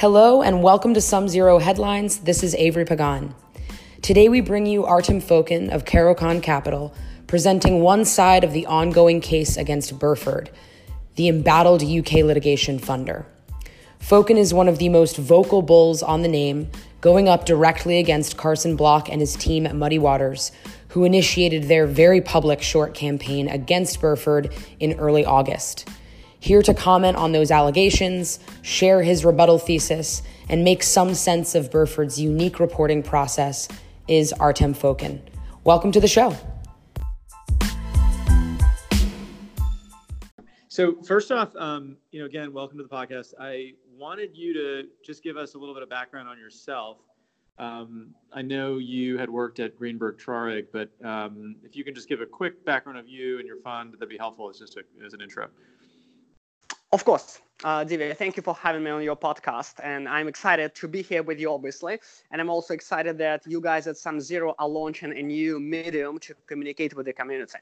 Hello 0.00 0.42
and 0.42 0.62
welcome 0.62 0.92
to 0.92 1.00
SumZero 1.00 1.58
Headlines. 1.58 2.18
This 2.18 2.42
is 2.42 2.54
Avery 2.56 2.84
Pagan. 2.84 3.34
Today 4.02 4.28
we 4.28 4.42
bring 4.42 4.66
you 4.66 4.84
Artem 4.84 5.22
Fokin 5.22 5.70
of 5.72 5.86
Caro-Kann 5.86 6.42
Capital 6.42 6.94
presenting 7.26 7.80
one 7.80 8.04
side 8.04 8.44
of 8.44 8.52
the 8.52 8.66
ongoing 8.66 9.22
case 9.22 9.56
against 9.56 9.98
Burford, 9.98 10.50
the 11.14 11.28
embattled 11.28 11.82
UK 11.82 12.16
litigation 12.16 12.78
funder. 12.78 13.24
Fokin 13.98 14.36
is 14.36 14.52
one 14.52 14.68
of 14.68 14.76
the 14.76 14.90
most 14.90 15.16
vocal 15.16 15.62
bulls 15.62 16.02
on 16.02 16.20
the 16.20 16.28
name, 16.28 16.70
going 17.00 17.26
up 17.26 17.46
directly 17.46 17.98
against 17.98 18.36
Carson 18.36 18.76
Block 18.76 19.08
and 19.08 19.22
his 19.22 19.34
team 19.34 19.66
at 19.66 19.74
Muddy 19.74 19.98
Waters, 19.98 20.52
who 20.88 21.04
initiated 21.04 21.62
their 21.64 21.86
very 21.86 22.20
public 22.20 22.60
short 22.60 22.92
campaign 22.92 23.48
against 23.48 24.02
Burford 24.02 24.52
in 24.78 24.98
early 24.98 25.24
August. 25.24 25.88
Here 26.46 26.62
to 26.62 26.74
comment 26.74 27.16
on 27.16 27.32
those 27.32 27.50
allegations, 27.50 28.38
share 28.62 29.02
his 29.02 29.24
rebuttal 29.24 29.58
thesis, 29.58 30.22
and 30.48 30.62
make 30.62 30.84
some 30.84 31.12
sense 31.12 31.56
of 31.56 31.72
Burford's 31.72 32.20
unique 32.20 32.60
reporting 32.60 33.02
process 33.02 33.66
is 34.06 34.32
Artem 34.32 34.72
Fokin. 34.72 35.18
Welcome 35.64 35.90
to 35.90 35.98
the 35.98 36.06
show. 36.06 36.36
So 40.68 41.02
first 41.02 41.32
off, 41.32 41.50
um, 41.56 41.96
you 42.12 42.20
know, 42.20 42.26
again, 42.26 42.52
welcome 42.52 42.78
to 42.78 42.84
the 42.84 42.88
podcast. 42.88 43.34
I 43.40 43.72
wanted 43.98 44.36
you 44.36 44.54
to 44.54 44.84
just 45.04 45.24
give 45.24 45.36
us 45.36 45.54
a 45.54 45.58
little 45.58 45.74
bit 45.74 45.82
of 45.82 45.90
background 45.90 46.28
on 46.28 46.38
yourself. 46.38 46.98
Um, 47.58 48.14
I 48.32 48.42
know 48.42 48.78
you 48.78 49.18
had 49.18 49.28
worked 49.28 49.58
at 49.58 49.76
Greenberg 49.76 50.18
Traurig, 50.18 50.66
but 50.72 50.90
um, 51.04 51.56
if 51.64 51.74
you 51.74 51.82
can 51.82 51.92
just 51.92 52.08
give 52.08 52.20
a 52.20 52.26
quick 52.26 52.64
background 52.64 53.00
of 53.00 53.08
you 53.08 53.40
and 53.40 53.48
your 53.48 53.58
fund, 53.62 53.94
that'd 53.94 54.08
be 54.08 54.16
helpful 54.16 54.48
as 54.48 54.60
just 54.60 54.76
a, 54.76 54.84
as 55.04 55.12
an 55.12 55.20
intro. 55.20 55.48
Of 56.96 57.04
course. 57.04 57.42
Uh, 57.62 57.84
Divya, 57.84 58.16
thank 58.16 58.38
you 58.38 58.42
for 58.42 58.54
having 58.54 58.82
me 58.82 58.90
on 58.90 59.02
your 59.02 59.16
podcast. 59.16 59.74
And 59.82 60.08
I'm 60.08 60.28
excited 60.28 60.74
to 60.76 60.88
be 60.88 61.02
here 61.02 61.22
with 61.22 61.38
you, 61.38 61.52
obviously. 61.52 61.98
And 62.30 62.40
I'm 62.40 62.48
also 62.48 62.72
excited 62.72 63.18
that 63.18 63.42
you 63.46 63.60
guys 63.60 63.86
at 63.86 63.96
SumZero 63.96 64.54
are 64.58 64.66
launching 64.66 65.12
a 65.12 65.22
new 65.22 65.60
medium 65.60 66.18
to 66.20 66.32
communicate 66.46 66.96
with 66.96 67.04
the 67.04 67.12
community. 67.12 67.58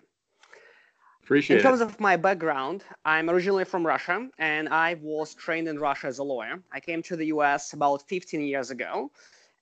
Appreciate 1.25 1.57
in 1.57 1.63
terms 1.65 1.81
it. 1.81 1.89
of 1.89 1.99
my 1.99 2.17
background, 2.17 2.85
I'm 3.05 3.29
originally 3.29 3.65
from 3.65 3.85
Russia 3.85 4.29
and 4.39 4.69
I 4.69 4.95
was 5.03 5.35
trained 5.35 5.67
in 5.67 5.81
Russia 5.81 6.07
as 6.07 6.21
a 6.21 6.23
lawyer. 6.23 6.63
I 6.73 6.79
came 6.79 7.03
to 7.03 7.17
the 7.17 7.27
US 7.39 7.73
about 7.73 8.07
15 8.07 8.41
years 8.41 8.71
ago. 8.71 9.11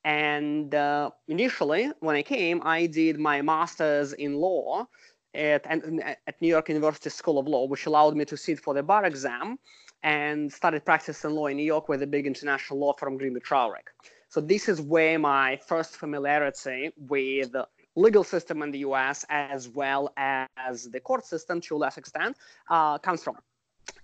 And 0.04 0.74
uh, 0.74 1.12
initially, 1.28 1.90
when 2.00 2.14
I 2.14 2.20
came, 2.20 2.60
I 2.62 2.84
did 2.84 3.18
my 3.18 3.40
master's 3.40 4.12
in 4.12 4.34
law 4.34 4.86
at, 5.34 5.66
at 5.66 6.40
New 6.40 6.48
York 6.48 6.68
University 6.68 7.10
School 7.10 7.38
of 7.38 7.46
Law, 7.48 7.66
which 7.66 7.86
allowed 7.86 8.16
me 8.16 8.24
to 8.26 8.36
sit 8.36 8.60
for 8.60 8.74
the 8.74 8.82
bar 8.82 9.04
exam 9.04 9.58
and 10.02 10.52
started 10.52 10.84
practicing 10.84 11.30
law 11.30 11.46
in 11.46 11.56
New 11.56 11.64
York 11.64 11.88
with 11.88 12.02
a 12.02 12.06
big 12.06 12.26
international 12.26 12.78
law 12.78 12.92
firm, 12.92 13.16
Greenberg 13.16 13.44
Traurig. 13.44 13.86
So 14.28 14.40
this 14.40 14.68
is 14.68 14.80
where 14.80 15.18
my 15.18 15.58
first 15.66 15.96
familiarity 15.96 16.90
with 16.96 17.52
the 17.52 17.68
legal 17.94 18.24
system 18.24 18.62
in 18.62 18.70
the 18.70 18.78
US 18.78 19.24
as 19.28 19.68
well 19.68 20.12
as 20.16 20.84
the 20.90 21.00
court 21.00 21.26
system 21.26 21.60
to 21.62 21.76
a 21.76 21.78
less 21.78 21.98
extent 21.98 22.36
uh, 22.70 22.98
comes 22.98 23.22
from. 23.22 23.36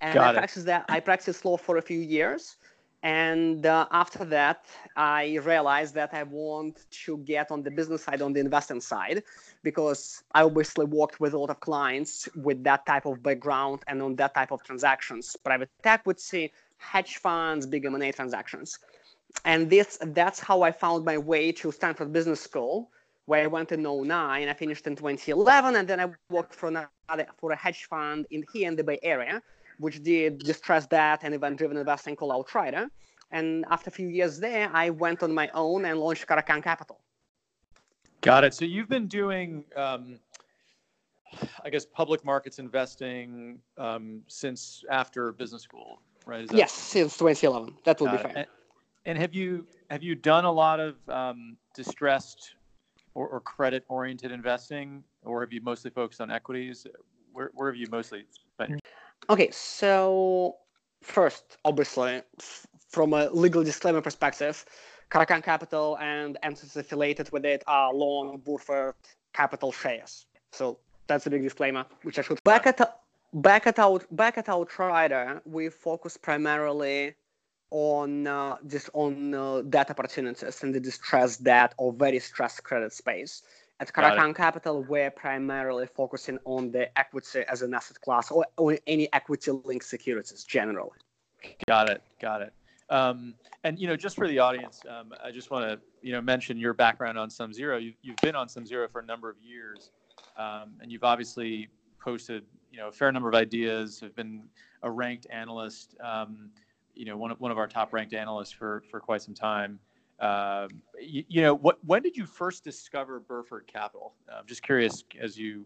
And 0.00 0.14
Got 0.14 0.26
I 0.26 0.30
it. 0.30 0.34
practiced 0.34 0.66
that. 0.66 0.84
I 0.88 1.00
practiced 1.00 1.44
law 1.44 1.56
for 1.56 1.78
a 1.78 1.82
few 1.82 1.98
years. 1.98 2.56
And 3.02 3.64
uh, 3.64 3.86
after 3.92 4.24
that, 4.24 4.64
I 4.96 5.38
realized 5.44 5.94
that 5.94 6.12
I 6.12 6.24
want 6.24 6.86
to 7.04 7.18
get 7.18 7.52
on 7.52 7.62
the 7.62 7.70
business 7.70 8.02
side, 8.02 8.22
on 8.22 8.32
the 8.32 8.40
investing 8.40 8.80
side, 8.80 9.22
because 9.62 10.24
I 10.34 10.42
obviously 10.42 10.84
worked 10.84 11.20
with 11.20 11.32
a 11.32 11.38
lot 11.38 11.50
of 11.50 11.60
clients 11.60 12.28
with 12.34 12.64
that 12.64 12.86
type 12.86 13.06
of 13.06 13.22
background 13.22 13.84
and 13.86 14.02
on 14.02 14.16
that 14.16 14.34
type 14.34 14.50
of 14.50 14.64
transactions, 14.64 15.36
private 15.44 15.70
equity, 15.84 16.52
hedge 16.78 17.18
funds, 17.18 17.66
big 17.66 17.84
M&A 17.84 18.10
transactions. 18.10 18.80
And 19.44 19.70
this 19.70 19.98
that's 20.02 20.40
how 20.40 20.62
I 20.62 20.72
found 20.72 21.04
my 21.04 21.18
way 21.18 21.52
to 21.52 21.70
Stanford 21.70 22.12
Business 22.12 22.40
School, 22.40 22.90
where 23.26 23.44
I 23.44 23.46
went 23.46 23.70
in 23.70 23.82
09. 23.82 24.48
I 24.48 24.52
finished 24.54 24.86
in 24.86 24.96
2011, 24.96 25.76
and 25.76 25.86
then 25.86 26.00
I 26.00 26.06
worked 26.30 26.54
for 26.54 26.68
another 26.68 26.88
for 27.36 27.52
a 27.52 27.56
hedge 27.56 27.84
fund 27.84 28.26
in 28.30 28.42
here 28.52 28.66
in 28.68 28.74
the 28.74 28.82
Bay 28.82 28.98
Area 29.02 29.40
which 29.78 30.02
did 30.02 30.38
distressed 30.38 30.90
debt 30.90 31.20
and 31.22 31.34
event-driven 31.34 31.76
investing 31.76 32.16
called 32.16 32.32
Outrider. 32.32 32.88
And 33.30 33.64
after 33.70 33.88
a 33.88 33.92
few 33.92 34.08
years 34.08 34.38
there, 34.40 34.70
I 34.72 34.90
went 34.90 35.22
on 35.22 35.32
my 35.32 35.50
own 35.54 35.84
and 35.84 35.98
launched 36.00 36.26
Caro-Kann 36.26 36.62
Capital. 36.62 37.00
Got 38.20 38.44
it. 38.44 38.54
So 38.54 38.64
you've 38.64 38.88
been 38.88 39.06
doing, 39.06 39.64
um, 39.76 40.18
I 41.64 41.70
guess, 41.70 41.84
public 41.84 42.24
markets 42.24 42.58
investing 42.58 43.60
um, 43.76 44.22
since 44.26 44.82
after 44.90 45.32
business 45.32 45.62
school, 45.62 46.00
right? 46.26 46.42
Is 46.42 46.48
that- 46.48 46.56
Yes, 46.56 46.72
since 46.72 47.16
2011. 47.18 47.76
That 47.84 48.00
will 48.00 48.08
be 48.08 48.16
Got 48.16 48.20
it. 48.20 48.28
fair. 48.28 48.36
And, 48.38 48.46
and 49.04 49.18
have 49.18 49.34
you 49.34 49.66
have 49.90 50.02
you 50.02 50.14
done 50.14 50.44
a 50.44 50.52
lot 50.52 50.80
of 50.80 50.96
um, 51.08 51.56
distressed 51.74 52.56
or, 53.14 53.28
or 53.28 53.40
credit-oriented 53.40 54.32
investing, 54.32 55.02
or 55.24 55.40
have 55.40 55.52
you 55.52 55.60
mostly 55.62 55.90
focused 55.90 56.20
on 56.20 56.30
equities? 56.30 56.86
Where, 57.32 57.50
where 57.54 57.70
have 57.70 57.76
you 57.76 57.86
mostly 57.90 58.24
spent 58.30 58.70
your 58.70 58.78
Okay, 59.30 59.50
so 59.50 60.56
first, 61.02 61.58
obviously, 61.64 62.22
f- 62.38 62.66
from 62.88 63.12
a 63.12 63.28
legal 63.30 63.62
disclaimer 63.62 64.00
perspective, 64.00 64.64
Caro-Kann 65.10 65.42
Capital 65.42 65.98
and 65.98 66.38
entities 66.42 66.76
affiliated 66.76 67.30
with 67.30 67.44
it 67.44 67.62
are 67.66 67.92
long 67.92 68.38
Burford 68.38 68.94
Capital 69.34 69.70
shares. 69.70 70.26
So 70.52 70.78
that's 71.06 71.26
a 71.26 71.30
big 71.30 71.42
disclaimer, 71.42 71.84
which 72.02 72.18
I 72.18 72.22
should. 72.22 72.42
Back 72.44 72.66
at 72.66 72.80
back 73.34 73.66
at 73.66 73.78
out 73.78 74.04
back 74.10 74.38
at 74.38 74.48
Outrider, 74.48 75.42
we 75.44 75.68
focus 75.68 76.16
primarily 76.16 77.14
on 77.70 78.26
uh, 78.26 78.56
just 78.66 78.88
on 78.94 79.34
uh, 79.34 79.60
debt 79.62 79.90
opportunities 79.90 80.62
in 80.62 80.72
the 80.72 80.80
distressed 80.80 81.44
debt 81.44 81.74
or 81.76 81.92
very 81.92 82.18
stressed 82.18 82.64
credit 82.64 82.92
space. 82.92 83.42
At 83.80 83.92
Got 83.92 84.34
Capital, 84.34 84.82
we're 84.82 85.10
primarily 85.10 85.86
focusing 85.86 86.38
on 86.44 86.72
the 86.72 86.98
equity 86.98 87.44
as 87.48 87.62
an 87.62 87.74
asset 87.74 88.00
class 88.00 88.30
or, 88.30 88.44
or 88.56 88.76
any 88.88 89.12
equity-linked 89.12 89.84
securities 89.84 90.42
generally. 90.42 90.98
Got 91.68 91.88
it. 91.88 92.02
Got 92.20 92.42
it. 92.42 92.52
Um, 92.90 93.34
and 93.62 93.78
you 93.78 93.86
know, 93.86 93.96
just 93.96 94.16
for 94.16 94.26
the 94.26 94.38
audience, 94.40 94.80
um, 94.88 95.12
I 95.22 95.30
just 95.30 95.50
want 95.50 95.70
to 95.70 95.78
you 96.02 96.12
know 96.12 96.20
mention 96.20 96.56
your 96.58 96.72
background 96.74 97.18
on 97.18 97.28
SumZero. 97.28 97.80
You, 97.80 97.92
you've 98.02 98.16
been 98.16 98.34
on 98.34 98.48
SumZero 98.48 98.90
for 98.90 99.00
a 99.00 99.04
number 99.04 99.30
of 99.30 99.36
years, 99.40 99.90
um, 100.36 100.74
and 100.80 100.90
you've 100.90 101.04
obviously 101.04 101.68
posted 102.02 102.44
you 102.72 102.78
know 102.78 102.88
a 102.88 102.92
fair 102.92 103.12
number 103.12 103.28
of 103.28 103.34
ideas. 103.34 104.00
Have 104.00 104.16
been 104.16 104.44
a 104.82 104.90
ranked 104.90 105.26
analyst. 105.30 105.94
Um, 106.02 106.50
you 106.94 107.04
know, 107.04 107.16
one 107.16 107.30
of 107.30 107.38
one 107.40 107.52
of 107.52 107.58
our 107.58 107.68
top 107.68 107.92
ranked 107.92 108.14
analysts 108.14 108.52
for 108.52 108.82
for 108.90 109.00
quite 109.00 109.22
some 109.22 109.34
time. 109.34 109.78
Um, 110.20 110.68
you, 111.00 111.24
you 111.28 111.42
know, 111.42 111.54
what 111.54 111.78
when 111.84 112.02
did 112.02 112.16
you 112.16 112.26
first 112.26 112.64
discover 112.64 113.20
Burford 113.20 113.66
Capital? 113.66 114.14
I'm 114.32 114.46
just 114.46 114.62
curious, 114.62 115.04
as 115.20 115.38
you 115.38 115.64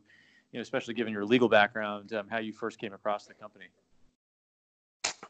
you 0.53 0.59
know, 0.59 0.61
especially 0.61 0.95
given 0.95 1.13
your 1.13 1.25
legal 1.25 1.49
background, 1.49 2.13
um, 2.13 2.29
how 2.29 2.39
you 2.39 2.53
first 2.53 2.79
came 2.79 2.93
across 2.93 3.27
the 3.27 3.35
company. 3.35 3.67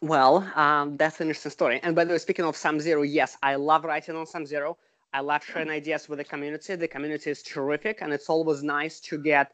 Well, 0.00 0.50
um, 0.56 0.96
that's 0.96 1.20
an 1.20 1.28
interesting 1.28 1.52
story. 1.52 1.78
And 1.84 1.94
by 1.94 2.04
the 2.04 2.12
way, 2.12 2.18
speaking 2.18 2.44
of 2.44 2.56
SumZero, 2.56 3.06
yes, 3.08 3.36
I 3.42 3.54
love 3.54 3.84
writing 3.84 4.16
on 4.16 4.26
SumZero. 4.26 4.76
I 5.14 5.20
love 5.20 5.44
sharing 5.44 5.70
ideas 5.70 6.08
with 6.08 6.18
the 6.18 6.24
community. 6.24 6.74
The 6.74 6.88
community 6.88 7.30
is 7.30 7.42
terrific, 7.42 8.02
and 8.02 8.12
it's 8.12 8.28
always 8.28 8.62
nice 8.64 8.98
to 9.00 9.18
get 9.18 9.52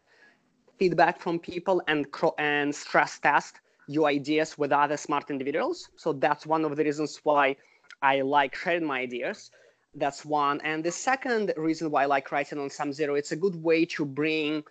feedback 0.79 1.21
from 1.21 1.39
people 1.39 1.83
and 1.89 2.07
and 2.39 2.75
stress 2.75 3.19
test 3.19 3.61
your 3.89 4.07
ideas 4.07 4.57
with 4.57 4.71
other 4.71 4.97
smart 4.97 5.31
individuals. 5.31 5.91
So 5.97 6.13
that's 6.13 6.47
one 6.47 6.65
of 6.65 6.77
the 6.77 6.85
reasons 6.85 7.21
why 7.25 7.57
I 8.03 8.21
like 8.21 8.55
sharing 8.55 8.85
my 8.85 9.01
ideas. 9.01 9.51
That's 9.95 10.25
one. 10.25 10.61
And 10.63 10.85
the 10.85 10.93
second 10.93 11.53
reason 11.57 11.91
why 11.91 12.03
I 12.05 12.07
like 12.07 12.31
writing 12.31 12.59
on 12.59 12.69
SumZero, 12.69 13.19
it's 13.19 13.33
a 13.33 13.37
good 13.37 13.63
way 13.63 13.85
to 13.87 14.05
bring 14.05 14.65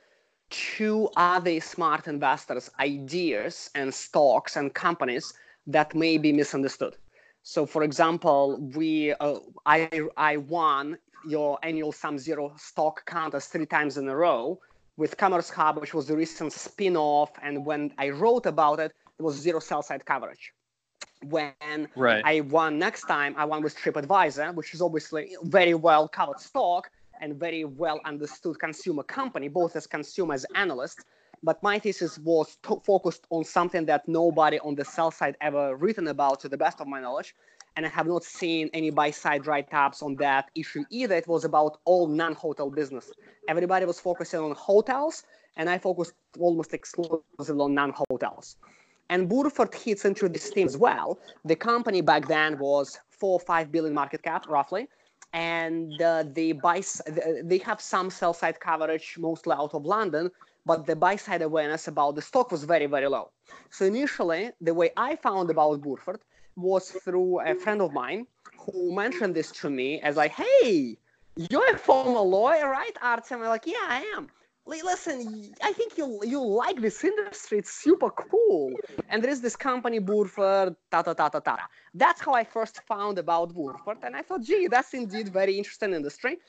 to 0.49 1.09
other 1.17 1.59
smart 1.59 2.07
investors 2.07 2.69
ideas 2.79 3.69
and 3.75 3.93
stocks 3.93 4.55
and 4.55 4.73
companies 4.73 5.33
that 5.65 5.93
may 5.93 6.17
be 6.17 6.31
misunderstood. 6.31 6.95
So, 7.43 7.65
for 7.65 7.83
example, 7.83 8.57
we 8.75 9.13
uh, 9.13 9.39
I 9.65 10.01
I 10.15 10.37
won 10.37 10.97
your 11.27 11.59
annual 11.63 11.91
SumZero 11.91 12.57
stock 12.59 13.05
contest 13.05 13.51
three 13.51 13.65
times 13.65 13.97
in 13.97 14.07
a 14.07 14.15
row 14.15 14.59
with 14.95 15.17
CommerceHub, 15.17 15.79
which 15.79 15.93
was 15.93 16.07
the 16.07 16.15
recent 16.15 16.53
spin-off. 16.53 17.31
And 17.41 17.65
when 17.65 17.93
I 17.97 18.09
wrote 18.09 18.45
about 18.45 18.79
it, 18.79 18.93
there 19.17 19.25
was 19.25 19.35
zero 19.35 19.59
sell-side 19.59 20.05
coverage. 20.05 20.53
When 21.23 21.89
Right. 21.95 22.21
I 22.23 22.41
won 22.41 22.77
next 22.79 23.05
time, 23.05 23.33
I 23.37 23.45
won 23.45 23.63
with 23.63 23.75
TripAdvisor, 23.75 24.53
which 24.55 24.73
is 24.73 24.81
obviously 24.81 25.35
very 25.43 25.73
well 25.73 26.07
covered 26.07 26.39
stock 26.39 26.89
and 27.19 27.35
very 27.35 27.63
well 27.65 27.99
understood 28.05 28.59
consumer 28.59 29.03
company, 29.03 29.47
both 29.47 29.75
as 29.75 29.87
consumer 29.87 30.33
as 30.35 30.45
analyst. 30.55 30.99
But 31.43 31.61
my 31.63 31.79
thesis 31.79 32.17
was 32.19 32.57
to- 32.63 32.81
focused 32.85 33.25
on 33.29 33.43
something 33.43 33.85
that 33.85 34.07
nobody 34.07 34.59
on 34.59 34.75
the 34.75 34.85
sell 34.85 35.11
side 35.11 35.37
ever 35.41 35.75
written 35.75 36.07
about, 36.07 36.39
to 36.41 36.49
the 36.49 36.57
best 36.57 36.81
of 36.81 36.87
my 36.87 36.99
knowledge. 36.99 37.35
And 37.75 37.85
I 37.85 37.89
have 37.89 38.07
not 38.07 38.23
seen 38.23 38.69
any 38.73 38.89
buy 38.89 39.11
side 39.11 39.45
write 39.45 39.71
ups 39.71 40.01
on 40.01 40.15
that 40.15 40.49
issue 40.55 40.83
either. 40.89 41.15
It 41.15 41.27
was 41.27 41.45
about 41.45 41.79
all 41.85 42.07
non 42.07 42.33
hotel 42.33 42.71
business. 42.71 43.11
Everybody 43.47 43.85
was 43.85 43.99
focusing 43.99 44.39
on 44.39 44.53
hotels, 44.55 45.23
and 45.57 45.69
I 45.69 45.77
focused 45.77 46.13
almost 46.39 46.73
exclusively 46.73 47.61
on 47.61 47.75
non 47.75 47.93
hotels. 48.09 48.57
And 49.09 49.29
Burford 49.29 49.73
hits 49.73 50.05
into 50.05 50.27
this 50.27 50.49
theme 50.49 50.67
as 50.67 50.77
well. 50.77 51.19
The 51.45 51.55
company 51.55 52.01
back 52.01 52.27
then 52.27 52.57
was 52.59 52.99
four 53.09 53.33
or 53.33 53.39
five 53.39 53.71
billion 53.71 53.93
market 53.93 54.21
cap, 54.23 54.47
roughly. 54.47 54.87
And 55.33 56.01
uh, 56.01 56.23
they 56.33 56.51
buy, 56.51 56.81
they 57.43 57.57
have 57.59 57.81
some 57.81 58.09
sell 58.09 58.33
side 58.33 58.59
coverage, 58.59 59.15
mostly 59.17 59.53
out 59.53 59.73
of 59.73 59.85
London, 59.85 60.31
but 60.65 60.85
the 60.85 60.95
buy 60.95 61.15
side 61.15 61.41
awareness 61.41 61.87
about 61.87 62.15
the 62.15 62.21
stock 62.21 62.51
was 62.51 62.63
very, 62.63 62.85
very 62.85 63.07
low. 63.07 63.31
So 63.69 63.85
initially, 63.85 64.51
the 64.61 64.73
way 64.73 64.91
I 64.97 65.15
found 65.15 65.49
about 65.49 65.81
Burford 65.81 66.21
was 66.55 66.91
through 66.91 67.41
a 67.41 67.55
friend 67.55 67.81
of 67.81 67.93
mine 67.93 68.27
who 68.57 68.93
mentioned 68.93 69.35
this 69.35 69.51
to 69.51 69.69
me 69.69 70.01
as 70.01 70.15
like, 70.17 70.31
hey, 70.31 70.97
you're 71.35 71.75
a 71.75 71.77
former 71.77 72.19
lawyer, 72.19 72.69
right, 72.69 72.95
Artem? 73.01 73.41
I'm 73.41 73.47
like, 73.47 73.67
yeah, 73.67 73.85
I 73.87 74.01
am. 74.15 74.27
Listen, 74.67 75.53
I 75.63 75.71
think 75.71 75.97
you 75.97 76.19
you 76.23 76.43
like 76.43 76.81
this 76.81 77.03
industry. 77.03 77.59
It's 77.59 77.71
super 77.71 78.09
cool. 78.09 78.73
And 79.09 79.23
there 79.23 79.31
is 79.31 79.39
this 79.39 79.55
company, 79.55 79.99
Burford, 79.99 80.75
ta 80.91 81.01
ta 81.01 81.13
ta 81.13 81.29
ta 81.29 81.39
ta. 81.39 81.57
That's 81.93 82.19
how 82.19 82.33
I 82.33 82.43
first 82.43 82.81
found 82.81 83.17
about 83.17 83.53
Burford, 83.55 83.99
and 84.03 84.13
I 84.15 84.21
thought, 84.23 84.41
gee, 84.41 84.67
that's 84.67 84.93
indeed 84.93 85.29
very 85.29 85.57
interesting 85.57 85.93
industry. 85.93 86.39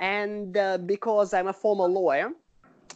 And 0.00 0.56
uh, 0.56 0.78
because 0.78 1.34
I'm 1.34 1.48
a 1.48 1.52
former 1.52 1.86
lawyer, 1.86 2.30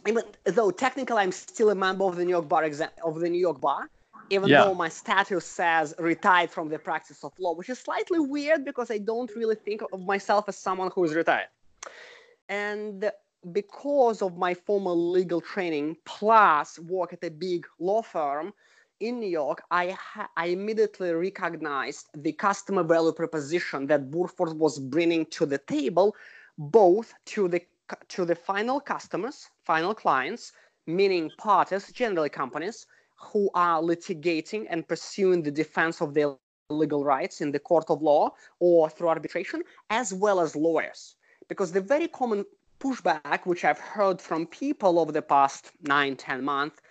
even 0.07 0.23
though 0.45 0.71
technically 0.71 1.17
I'm 1.17 1.31
still 1.31 1.69
a 1.69 1.75
member 1.75 2.05
of 2.05 2.15
the 2.15 2.25
New 2.25 2.31
York 2.31 2.47
Bar 2.47 2.63
exam- 2.63 2.97
of 3.03 3.19
the 3.19 3.29
New 3.29 3.39
York 3.39 3.61
Bar, 3.61 3.87
even 4.31 4.49
yeah. 4.49 4.63
though 4.63 4.73
my 4.73 4.89
status 4.89 5.45
says 5.45 5.93
retired 5.99 6.49
from 6.49 6.69
the 6.69 6.79
practice 6.79 7.23
of 7.23 7.33
law, 7.37 7.53
which 7.53 7.69
is 7.69 7.79
slightly 7.79 8.19
weird 8.19 8.65
because 8.65 8.89
I 8.89 8.97
don't 8.97 9.29
really 9.35 9.55
think 9.55 9.81
of 9.93 10.01
myself 10.01 10.45
as 10.47 10.57
someone 10.57 10.89
who 10.93 11.03
is 11.03 11.13
retired. 11.13 11.49
And 12.49 13.11
because 13.51 14.21
of 14.21 14.37
my 14.37 14.53
formal 14.53 15.11
legal 15.11 15.41
training 15.41 15.97
plus 16.05 16.77
work 16.79 17.13
at 17.13 17.23
a 17.23 17.29
big 17.31 17.65
law 17.79 18.01
firm 18.01 18.53
in 18.99 19.19
New 19.19 19.29
York, 19.29 19.63
I, 19.71 19.89
ha- 19.89 20.29
I 20.37 20.47
immediately 20.47 21.11
recognized 21.11 22.07
the 22.15 22.33
customer 22.33 22.83
value 22.83 23.11
proposition 23.11 23.87
that 23.87 24.11
Burford 24.11 24.57
was 24.57 24.77
bringing 24.77 25.25
to 25.27 25.45
the 25.45 25.57
table, 25.57 26.15
both 26.57 27.13
to 27.27 27.47
the 27.47 27.61
to 28.07 28.23
the 28.23 28.35
final 28.35 28.79
customers, 28.79 29.49
final 29.65 29.93
clients, 29.93 30.53
meaning 30.87 31.29
parties, 31.37 31.91
generally 31.91 32.29
companies, 32.29 32.85
who 33.17 33.49
are 33.53 33.81
litigating 33.81 34.65
and 34.69 34.87
pursuing 34.87 35.43
the 35.43 35.51
defense 35.51 35.99
of 36.01 36.13
their 36.13 36.35
legal 36.69 37.03
rights 37.03 37.41
in 37.41 37.51
the 37.51 37.59
court 37.59 37.85
of 37.89 38.01
law 38.01 38.29
or 38.59 38.89
through 38.89 39.09
arbitration, 39.09 39.61
as 39.89 40.13
well 40.13 40.39
as 40.39 40.55
lawyers. 40.55 41.15
Because 41.49 41.73
the 41.73 41.81
very 41.81 42.07
common 42.07 42.45
pushback, 42.81 43.45
which 43.45 43.63
I've 43.63 43.79
heard 43.79 44.21
from 44.21 44.47
people 44.47 44.99
over 44.99 45.11
the 45.11 45.21
past 45.21 45.71
nine, 45.83 46.15
ten 46.15 46.43
months, 46.43 46.81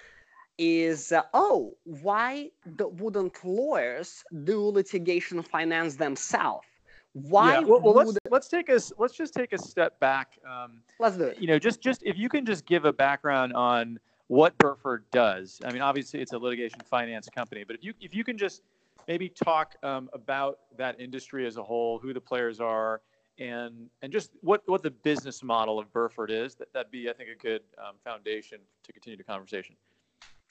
is 0.59 1.13
uh, 1.13 1.23
oh, 1.35 1.75
why 1.85 2.51
wouldn't 2.77 3.45
lawyers 3.45 4.23
do 4.45 4.61
litigation 4.69 5.43
finance 5.43 5.97
themselves? 5.97 6.67
Why? 7.13 7.55
Yeah, 7.55 7.61
well, 7.61 7.81
well 7.81 7.95
let's 7.95 8.19
let's 8.31 8.49
take 8.49 8.71
us 8.71 8.93
let's 8.99 9.15
just 9.15 9.35
take 9.35 9.53
a 9.53 9.59
step 9.59 9.99
back. 9.99 10.39
Um, 10.49 10.83
let's 11.01 11.17
do 11.17 11.25
it. 11.25 11.39
You 11.39 11.49
know, 11.49 11.59
just 11.59 11.81
just 11.81 12.03
if 12.05 12.17
you 12.17 12.29
can 12.29 12.47
just 12.47 12.67
give 12.67 12.85
a 12.85 12.93
background 12.93 13.53
on 13.55 13.99
what 14.29 14.57
Burford 14.59 15.05
does. 15.11 15.61
I 15.65 15.73
mean, 15.73 15.83
obviously 15.83 16.21
it's 16.21 16.33
a 16.33 16.39
litigation 16.39 16.79
finance 16.89 17.29
company, 17.29 17.65
but 17.65 17.75
if 17.75 17.83
you 17.83 17.95
if 18.01 18.15
you 18.15 18.23
can 18.23 18.39
just 18.39 18.63
maybe 19.09 19.29
talk 19.29 19.75
um, 19.83 20.09
about 20.13 20.61
that 20.77 21.01
industry 21.01 21.47
as 21.47 21.57
a 21.57 21.63
whole, 21.63 21.99
who 21.99 22.13
the 22.13 22.21
players 22.21 22.61
are, 22.61 23.01
and 23.41 23.89
and 24.03 24.13
just 24.13 24.31
what 24.43 24.63
what 24.67 24.83
the 24.83 24.91
business 24.91 25.43
model 25.43 25.79
of 25.79 25.93
Burford 25.93 26.31
is, 26.31 26.55
that 26.57 26.73
that'd 26.73 26.93
be 26.93 27.09
I 27.11 27.15
think 27.15 27.31
a 27.31 27.43
good 27.43 27.63
um, 27.79 27.95
foundation 28.05 28.59
to 28.85 28.93
continue 28.93 29.17
the 29.17 29.25
conversation. 29.25 29.75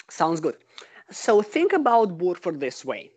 Sounds 0.09 0.39
good. 0.39 0.57
So 1.11 1.41
think 1.41 1.71
about 1.73 2.17
Burford 2.17 2.59
this 2.59 2.83
way. 2.83 3.11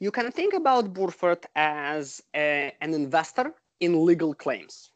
You 0.00 0.10
can 0.10 0.30
think 0.32 0.52
about 0.54 0.92
Burford 0.92 1.46
as 1.56 2.22
a, 2.34 2.72
an 2.80 2.92
investor 2.92 3.54
in 3.80 4.04
legal 4.04 4.34
claims. 4.34 4.90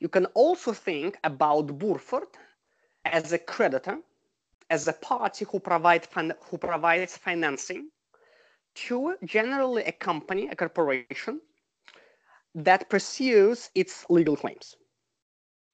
You 0.00 0.08
can 0.08 0.26
also 0.26 0.72
think 0.72 1.18
about 1.24 1.78
Burford 1.78 2.28
as 3.04 3.32
a 3.32 3.38
creditor 3.38 3.98
as 4.70 4.86
a 4.86 4.92
party 4.92 5.44
who, 5.50 5.58
provide 5.58 6.06
fin- 6.06 6.32
who 6.48 6.56
provides 6.56 7.16
financing 7.16 7.90
to 8.76 9.16
generally 9.24 9.82
a 9.82 9.92
company, 9.92 10.48
a 10.48 10.54
corporation 10.54 11.40
that 12.54 12.88
pursues 12.88 13.70
its 13.74 14.04
legal 14.08 14.36
claims. 14.36 14.76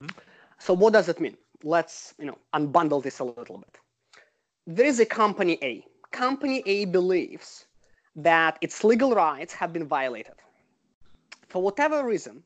Mm-hmm. 0.02 0.18
So 0.58 0.74
what 0.74 0.92
does 0.92 1.08
it 1.08 1.20
mean? 1.20 1.36
Let's 1.62 2.14
you 2.18 2.26
know 2.26 2.38
unbundle 2.54 3.02
this 3.02 3.18
a 3.18 3.24
little 3.24 3.58
bit. 3.58 3.78
There 4.66 4.86
is 4.86 5.00
a 5.00 5.06
company 5.06 5.58
A. 5.62 5.84
Company 6.10 6.62
A 6.66 6.84
believes 6.86 7.66
that 8.16 8.58
its 8.60 8.82
legal 8.84 9.14
rights 9.14 9.52
have 9.54 9.72
been 9.72 9.86
violated. 9.86 10.34
For 11.48 11.62
whatever 11.62 12.04
reason, 12.04 12.42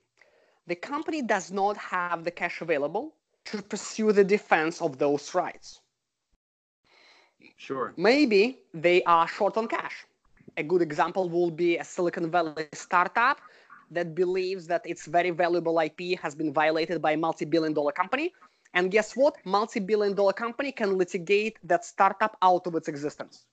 the 0.67 0.75
company 0.75 1.23
does 1.23 1.50
not 1.50 1.76
have 1.76 2.25
the 2.25 2.31
cash 2.31 2.61
available 2.61 3.15
to 3.47 3.62
pursue 3.62 4.12
the 4.12 4.25
defense 4.25 4.83
of 4.83 4.99
those 4.99 5.35
rights. 5.35 5.81
Sure. 7.56 7.94
Maybe 7.97 8.61
they 8.75 9.03
are 9.05 9.26
short 9.26 9.56
on 9.56 9.67
cash. 9.67 10.05
A 10.56 10.62
good 10.62 10.83
example 10.83 11.29
will 11.29 11.50
be 11.50 11.79
a 11.79 11.85
Silicon 11.85 12.31
Valley 12.31 12.67
startup 12.73 13.41
that 13.90 14.14
believes 14.14 14.66
that 14.69 14.82
its 14.84 15.06
very 15.06 15.31
valuable 15.31 15.78
IP 15.81 16.19
has 16.20 16.34
been 16.34 16.52
violated 16.52 17.02
by 17.02 17.12
a 17.12 17.16
multi-billion 17.16 17.72
dollar 17.75 17.92
company. 17.92 18.32
And 18.75 18.90
guess 18.90 19.16
what? 19.16 19.37
Multi-billion 19.44 20.14
dollar 20.14 20.32
company 20.32 20.70
can 20.72 20.96
litigate 20.96 21.58
that 21.64 21.84
startup 21.84 22.37
out 22.40 22.66
of 22.66 22.75
its 22.75 22.88
existence. 22.88 23.46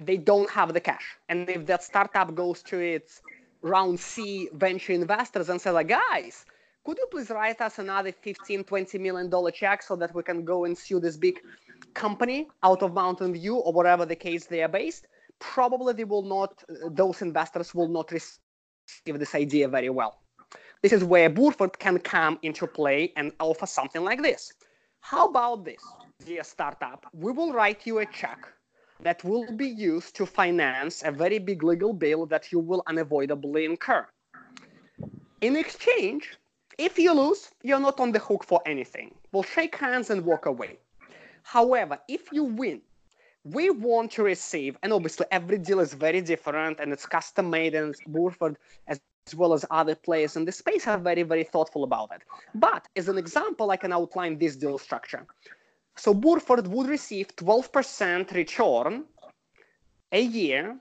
They 0.00 0.16
don't 0.16 0.50
have 0.50 0.74
the 0.74 0.80
cash. 0.80 1.16
And 1.28 1.48
if 1.48 1.66
that 1.66 1.82
startup 1.82 2.34
goes 2.34 2.62
to 2.64 2.78
its 2.78 3.22
round 3.62 3.98
C 3.98 4.48
venture 4.52 4.92
investors 4.92 5.48
and 5.48 5.60
says, 5.60 5.74
like, 5.74 5.88
guys, 5.88 6.44
could 6.84 6.98
you 6.98 7.06
please 7.10 7.30
write 7.30 7.60
us 7.60 7.78
another 7.78 8.12
15, 8.12 8.64
20 8.64 8.98
million 8.98 9.28
dollar 9.28 9.50
check 9.50 9.82
so 9.82 9.96
that 9.96 10.14
we 10.14 10.22
can 10.22 10.44
go 10.44 10.64
and 10.64 10.76
sue 10.76 11.00
this 11.00 11.16
big 11.16 11.40
company 11.94 12.48
out 12.62 12.82
of 12.82 12.94
Mountain 12.94 13.32
View 13.32 13.56
or 13.56 13.72
whatever 13.72 14.06
the 14.06 14.16
case 14.16 14.46
they 14.46 14.62
are 14.62 14.68
based, 14.68 15.06
probably 15.38 15.92
they 15.94 16.04
will 16.04 16.22
not, 16.22 16.62
uh, 16.68 16.88
those 16.90 17.22
investors 17.22 17.74
will 17.74 17.88
not 17.88 18.10
receive 18.12 18.38
this 19.04 19.34
idea 19.34 19.68
very 19.68 19.90
well. 19.90 20.18
This 20.82 20.92
is 20.92 21.02
where 21.02 21.28
Burford 21.28 21.78
can 21.78 21.98
come 21.98 22.38
into 22.42 22.66
play 22.66 23.12
and 23.16 23.32
offer 23.40 23.66
something 23.66 24.04
like 24.04 24.22
this. 24.22 24.52
How 25.00 25.28
about 25.28 25.64
this, 25.64 25.82
dear 26.24 26.44
startup? 26.44 27.06
We 27.12 27.32
will 27.32 27.52
write 27.52 27.86
you 27.86 27.98
a 27.98 28.06
check 28.06 28.46
that 29.00 29.22
will 29.24 29.50
be 29.56 29.68
used 29.68 30.14
to 30.16 30.26
finance 30.26 31.02
a 31.04 31.10
very 31.10 31.38
big 31.38 31.62
legal 31.62 31.92
bill 31.92 32.26
that 32.26 32.52
you 32.52 32.58
will 32.58 32.82
unavoidably 32.86 33.64
incur. 33.64 34.06
In 35.40 35.56
exchange, 35.56 36.36
if 36.78 36.98
you 36.98 37.12
lose, 37.12 37.50
you're 37.62 37.80
not 37.80 38.00
on 38.00 38.12
the 38.12 38.18
hook 38.18 38.44
for 38.44 38.60
anything. 38.66 39.14
We'll 39.32 39.42
shake 39.42 39.76
hands 39.76 40.10
and 40.10 40.24
walk 40.24 40.46
away. 40.46 40.78
However, 41.42 41.98
if 42.08 42.32
you 42.32 42.44
win, 42.44 42.82
we 43.52 43.70
want 43.70 44.12
to 44.12 44.22
receive, 44.22 44.76
and 44.82 44.92
obviously 44.92 45.26
every 45.30 45.58
deal 45.58 45.80
is 45.80 45.94
very 45.94 46.20
different 46.20 46.80
and 46.80 46.92
it's 46.92 47.06
custom 47.06 47.50
made, 47.50 47.74
and 47.74 47.94
Burford, 48.06 48.56
as, 48.86 49.00
well 49.36 49.52
as 49.52 49.64
other 49.70 49.94
players 49.94 50.36
in 50.36 50.44
the 50.44 50.52
space, 50.52 50.86
are 50.86 50.98
very, 50.98 51.22
very 51.22 51.44
thoughtful 51.44 51.84
about 51.84 52.10
it. 52.14 52.22
But 52.54 52.88
as 52.96 53.08
an 53.08 53.18
example, 53.18 53.70
I 53.70 53.76
can 53.76 53.92
outline 53.92 54.38
this 54.38 54.56
deal 54.56 54.78
structure. 54.78 55.26
So 55.96 56.14
Burford 56.14 56.66
would 56.66 56.88
receive 56.88 57.36
12% 57.36 58.32
return 58.32 59.04
a 60.12 60.22
year 60.22 60.78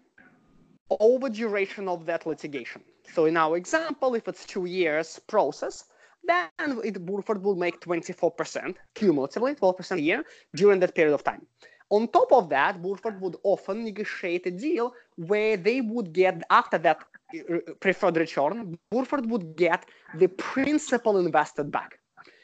over 0.89 1.27
duration 1.27 1.87
of 1.89 2.05
that 2.05 2.25
litigation. 2.25 2.81
So 3.13 3.25
in 3.25 3.35
our 3.35 3.57
example, 3.57 4.15
if 4.15 4.27
it's 4.27 4.45
two 4.45 4.65
years 4.65 5.19
process, 5.27 5.85
then 6.23 6.49
it, 6.83 7.05
Burford 7.05 7.43
will 7.43 7.55
make 7.55 7.79
24% 7.81 8.75
cumulatively, 8.95 9.55
12% 9.55 9.91
a 9.91 10.01
year 10.01 10.23
during 10.55 10.79
that 10.79 10.95
period 10.95 11.13
of 11.13 11.23
time. 11.23 11.45
On 11.89 12.07
top 12.07 12.31
of 12.33 12.49
that, 12.49 12.81
Burford 12.81 13.21
would 13.21 13.37
often 13.43 13.85
negotiate 13.85 14.45
a 14.45 14.51
deal 14.51 14.93
where 15.15 15.55
they 15.55 15.81
would 15.81 16.11
get, 16.11 16.43
after 16.49 16.77
that 16.79 17.03
uh, 17.33 17.73
preferred 17.79 18.17
return, 18.17 18.77
Burford 18.91 19.29
would 19.29 19.55
get 19.55 19.85
the 20.15 20.27
principal 20.27 21.17
invested 21.17 21.71
back. 21.71 21.99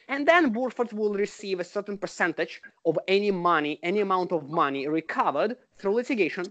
And 0.08 0.26
then 0.26 0.52
Burford 0.52 0.92
will 0.92 1.14
receive 1.14 1.60
a 1.60 1.64
certain 1.64 1.98
percentage 1.98 2.62
of 2.84 2.98
any 3.08 3.30
money, 3.30 3.78
any 3.82 4.00
amount 4.00 4.32
of 4.32 4.50
money 4.50 4.86
recovered 4.86 5.56
through 5.78 5.94
litigation 5.94 6.46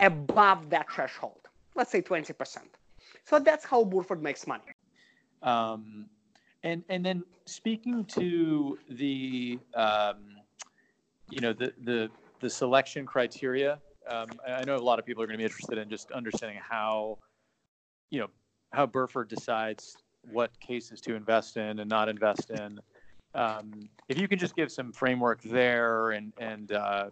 above 0.00 0.70
that 0.70 0.90
threshold. 0.90 1.40
Let's 1.74 1.90
say 1.90 2.02
20%. 2.02 2.58
So 3.24 3.38
that's 3.38 3.64
how 3.64 3.84
Burford 3.84 4.22
makes 4.22 4.46
money. 4.46 4.64
Um, 5.42 6.06
and 6.62 6.84
and 6.88 7.04
then 7.04 7.24
speaking 7.44 8.04
to 8.04 8.78
the 8.88 9.58
um, 9.74 10.36
you 11.28 11.40
know 11.40 11.52
the 11.52 11.72
the 11.82 12.10
the 12.42 12.50
selection 12.50 13.06
criteria, 13.06 13.80
um, 14.10 14.28
I 14.46 14.64
know 14.64 14.76
a 14.76 14.78
lot 14.78 14.98
of 14.98 15.06
people 15.06 15.22
are 15.22 15.26
going 15.26 15.38
to 15.38 15.38
be 15.38 15.44
interested 15.44 15.78
in 15.78 15.88
just 15.88 16.10
understanding 16.10 16.58
how 16.68 17.18
you 18.10 18.20
know 18.20 18.28
how 18.72 18.84
Burford 18.84 19.28
decides 19.28 19.96
what 20.30 20.50
cases 20.60 21.00
to 21.02 21.14
invest 21.14 21.56
in 21.56 21.78
and 21.78 21.88
not 21.88 22.10
invest 22.10 22.50
in. 22.50 22.78
Um, 23.34 23.88
if 24.08 24.18
you 24.18 24.28
can 24.28 24.38
just 24.38 24.54
give 24.54 24.70
some 24.70 24.92
framework 24.92 25.40
there 25.42 26.10
and 26.10 26.34
and 26.38 26.72
uh, 26.72 27.10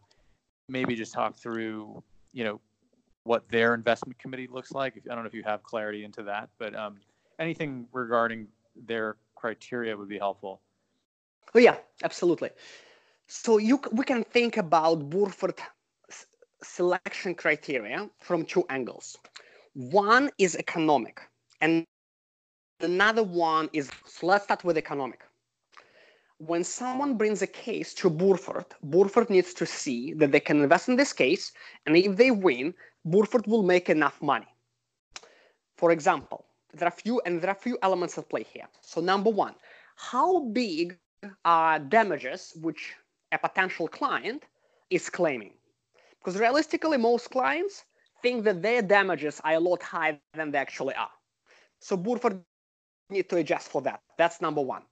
maybe 0.69 0.95
just 0.95 1.15
talk 1.15 1.37
through 1.37 2.03
you 2.33 2.45
know, 2.45 2.61
what 3.25 3.49
their 3.49 3.75
investment 3.75 4.19
committee 4.19 4.49
looks 4.51 4.73
like. 4.73 4.95
I 5.11 5.15
don't 5.15 5.25
know 5.25 5.29
if 5.29 5.35
you 5.35 5.43
have 5.45 5.63
clarity 5.63 6.05
into 6.05 6.23
that, 6.25 6.49
but 6.59 6.75
um, 6.75 6.97
anything 7.39 7.87
regarding 7.93 8.49
their 8.87 9.17
criteria 9.35 9.97
would 9.97 10.09
be 10.09 10.19
helpful. 10.19 10.61
Oh 11.55 11.59
yeah, 11.59 11.77
absolutely. 12.03 12.51
So 13.33 13.59
you 13.59 13.81
we 13.93 14.05
can 14.05 14.25
think 14.25 14.57
about 14.57 15.09
Burford 15.09 15.55
selection 16.65 17.37
criteria 17.37 18.11
from 18.19 18.45
two 18.45 18.65
angles. 18.69 19.17
One 19.75 20.31
is 20.39 20.57
economic, 20.57 21.21
and 21.61 21.87
another 22.81 23.23
one 23.23 23.71
is 23.73 23.89
so 24.05 24.27
let's 24.27 24.43
start 24.43 24.65
with 24.65 24.77
economic. 24.77 25.21
When 26.39 26.65
someone 26.65 27.17
brings 27.17 27.41
a 27.41 27.47
case 27.47 27.95
to 28.03 28.11
Burford, 28.11 28.67
Burford 28.83 29.31
needs 29.31 29.55
to 29.55 29.65
see 29.65 30.13
that 30.15 30.33
they 30.33 30.41
can 30.41 30.61
invest 30.61 30.89
in 30.89 30.97
this 30.97 31.13
case, 31.13 31.53
and 31.87 31.97
if 31.97 32.17
they 32.17 32.33
win, 32.33 32.75
Burford 33.05 33.47
will 33.47 33.63
make 33.63 33.89
enough 33.89 34.21
money. 34.21 34.49
For 35.77 35.93
example, 35.93 36.47
there 36.75 36.89
are 36.89 36.99
few 37.05 37.21
and 37.25 37.41
there 37.41 37.51
are 37.51 37.63
few 37.67 37.79
elements 37.83 38.19
at 38.19 38.29
play 38.29 38.43
here. 38.43 38.67
So 38.81 39.01
number 39.01 39.31
one, 39.31 39.55
how 39.95 40.41
big 40.47 40.99
are 41.45 41.79
damages 41.79 42.55
which 42.61 42.95
a 43.33 43.39
potential 43.39 43.89
client 43.89 44.45
is 44.91 45.09
claiming? 45.09 45.53
Because 46.19 46.39
realistically, 46.39 46.99
most 46.99 47.31
clients 47.31 47.85
think 48.23 48.45
that 48.45 48.63
their 48.63 48.83
damages 48.83 49.41
are 49.45 49.55
a 49.55 49.61
lot 49.61 49.83
higher 49.83 50.19
than 50.35 50.51
they 50.51 50.59
actually 50.59 50.95
are. 50.95 51.11
So 51.79 51.97
Burford 51.97 52.43
needs 53.09 53.29
to 53.29 53.37
adjust 53.37 53.69
for 53.69 53.83
that. 53.83 54.01
That's 54.19 54.41
number 54.41 54.61
one. 54.61 54.83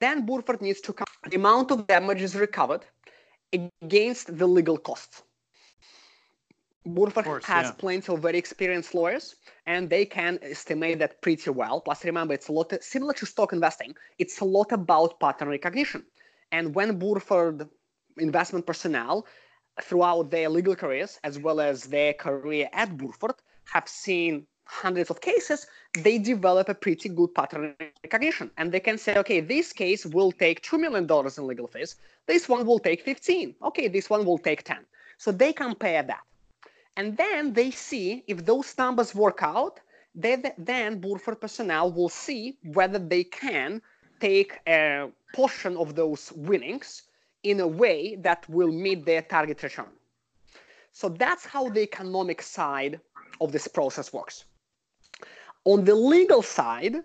Then 0.00 0.26
Burford 0.26 0.62
needs 0.62 0.80
to 0.82 0.92
count 0.92 1.08
the 1.28 1.36
amount 1.36 1.70
of 1.70 1.86
damages 1.86 2.34
recovered 2.34 2.84
against 3.52 4.36
the 4.36 4.46
legal 4.46 4.78
costs. 4.78 5.22
Burford 6.86 7.24
course, 7.24 7.44
has 7.44 7.66
yeah. 7.66 7.72
plenty 7.72 8.12
of 8.12 8.20
very 8.20 8.38
experienced 8.38 8.94
lawyers, 8.94 9.36
and 9.66 9.90
they 9.90 10.06
can 10.06 10.38
estimate 10.42 10.98
that 11.00 11.20
pretty 11.20 11.50
well. 11.50 11.80
Plus, 11.80 12.04
remember, 12.04 12.34
it's 12.34 12.48
a 12.48 12.52
lot 12.52 12.72
similar 12.82 13.12
to 13.14 13.26
stock 13.26 13.52
investing. 13.52 13.94
It's 14.18 14.40
a 14.40 14.44
lot 14.44 14.72
about 14.72 15.20
pattern 15.20 15.48
recognition. 15.48 16.04
And 16.52 16.74
when 16.74 16.98
Burford 16.98 17.68
investment 18.20 18.66
personnel, 18.66 19.26
throughout 19.82 20.30
their 20.30 20.48
legal 20.48 20.74
careers 20.74 21.18
as 21.24 21.38
well 21.38 21.60
as 21.60 21.84
their 21.84 22.12
career 22.12 22.68
at 22.72 22.96
Burford, 22.96 23.34
have 23.64 23.88
seen 23.88 24.46
hundreds 24.68 25.10
of 25.10 25.20
cases, 25.20 25.66
they 26.04 26.18
develop 26.18 26.68
a 26.68 26.74
pretty 26.74 27.08
good 27.08 27.34
pattern 27.34 27.74
recognition. 28.04 28.50
And 28.58 28.70
they 28.70 28.80
can 28.80 28.98
say, 28.98 29.16
okay, 29.16 29.40
this 29.40 29.72
case 29.72 30.04
will 30.04 30.30
take 30.30 30.62
$2 30.62 30.78
million 30.78 31.04
in 31.36 31.46
legal 31.46 31.66
fees. 31.66 31.96
This 32.26 32.48
one 32.48 32.66
will 32.66 32.78
take 32.78 33.02
15. 33.02 33.54
Okay, 33.62 33.88
this 33.88 34.10
one 34.10 34.24
will 34.26 34.38
take 34.38 34.64
10. 34.64 34.78
So 35.16 35.32
they 35.32 35.52
compare 35.52 36.02
that. 36.02 36.20
And 36.96 37.16
then 37.16 37.54
they 37.54 37.70
see 37.70 38.24
if 38.26 38.44
those 38.44 38.76
numbers 38.76 39.14
work 39.14 39.38
out, 39.42 39.80
they, 40.14 40.42
then 40.58 41.00
Burford 41.00 41.40
personnel 41.40 41.90
will 41.90 42.08
see 42.08 42.58
whether 42.64 42.98
they 42.98 43.24
can 43.24 43.80
take 44.20 44.58
a 44.66 45.08
portion 45.34 45.76
of 45.76 45.94
those 45.94 46.32
winnings 46.32 47.04
in 47.42 47.60
a 47.60 47.66
way 47.66 48.16
that 48.16 48.48
will 48.48 48.72
meet 48.72 49.04
their 49.04 49.22
target 49.22 49.62
return. 49.62 49.92
So 50.92 51.08
that's 51.08 51.44
how 51.44 51.68
the 51.68 51.82
economic 51.82 52.42
side 52.42 53.00
of 53.40 53.52
this 53.52 53.68
process 53.68 54.12
works. 54.12 54.44
On 55.64 55.84
the 55.84 55.94
legal 55.94 56.42
side, 56.42 56.96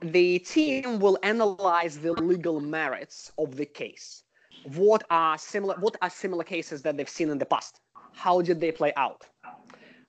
the 0.00 0.38
team 0.40 0.98
will 0.98 1.18
analyze 1.22 1.98
the 1.98 2.12
legal 2.12 2.60
merits 2.60 3.32
of 3.38 3.56
the 3.56 3.66
case. 3.66 4.24
What 4.64 5.04
are 5.10 5.38
similar 5.38 5.76
what 5.78 5.96
are 6.02 6.10
similar 6.10 6.44
cases 6.44 6.82
that 6.82 6.96
they've 6.96 7.08
seen 7.08 7.30
in 7.30 7.38
the 7.38 7.46
past? 7.46 7.80
how 8.18 8.42
did 8.42 8.60
they 8.60 8.72
play 8.72 8.92
out, 8.96 9.26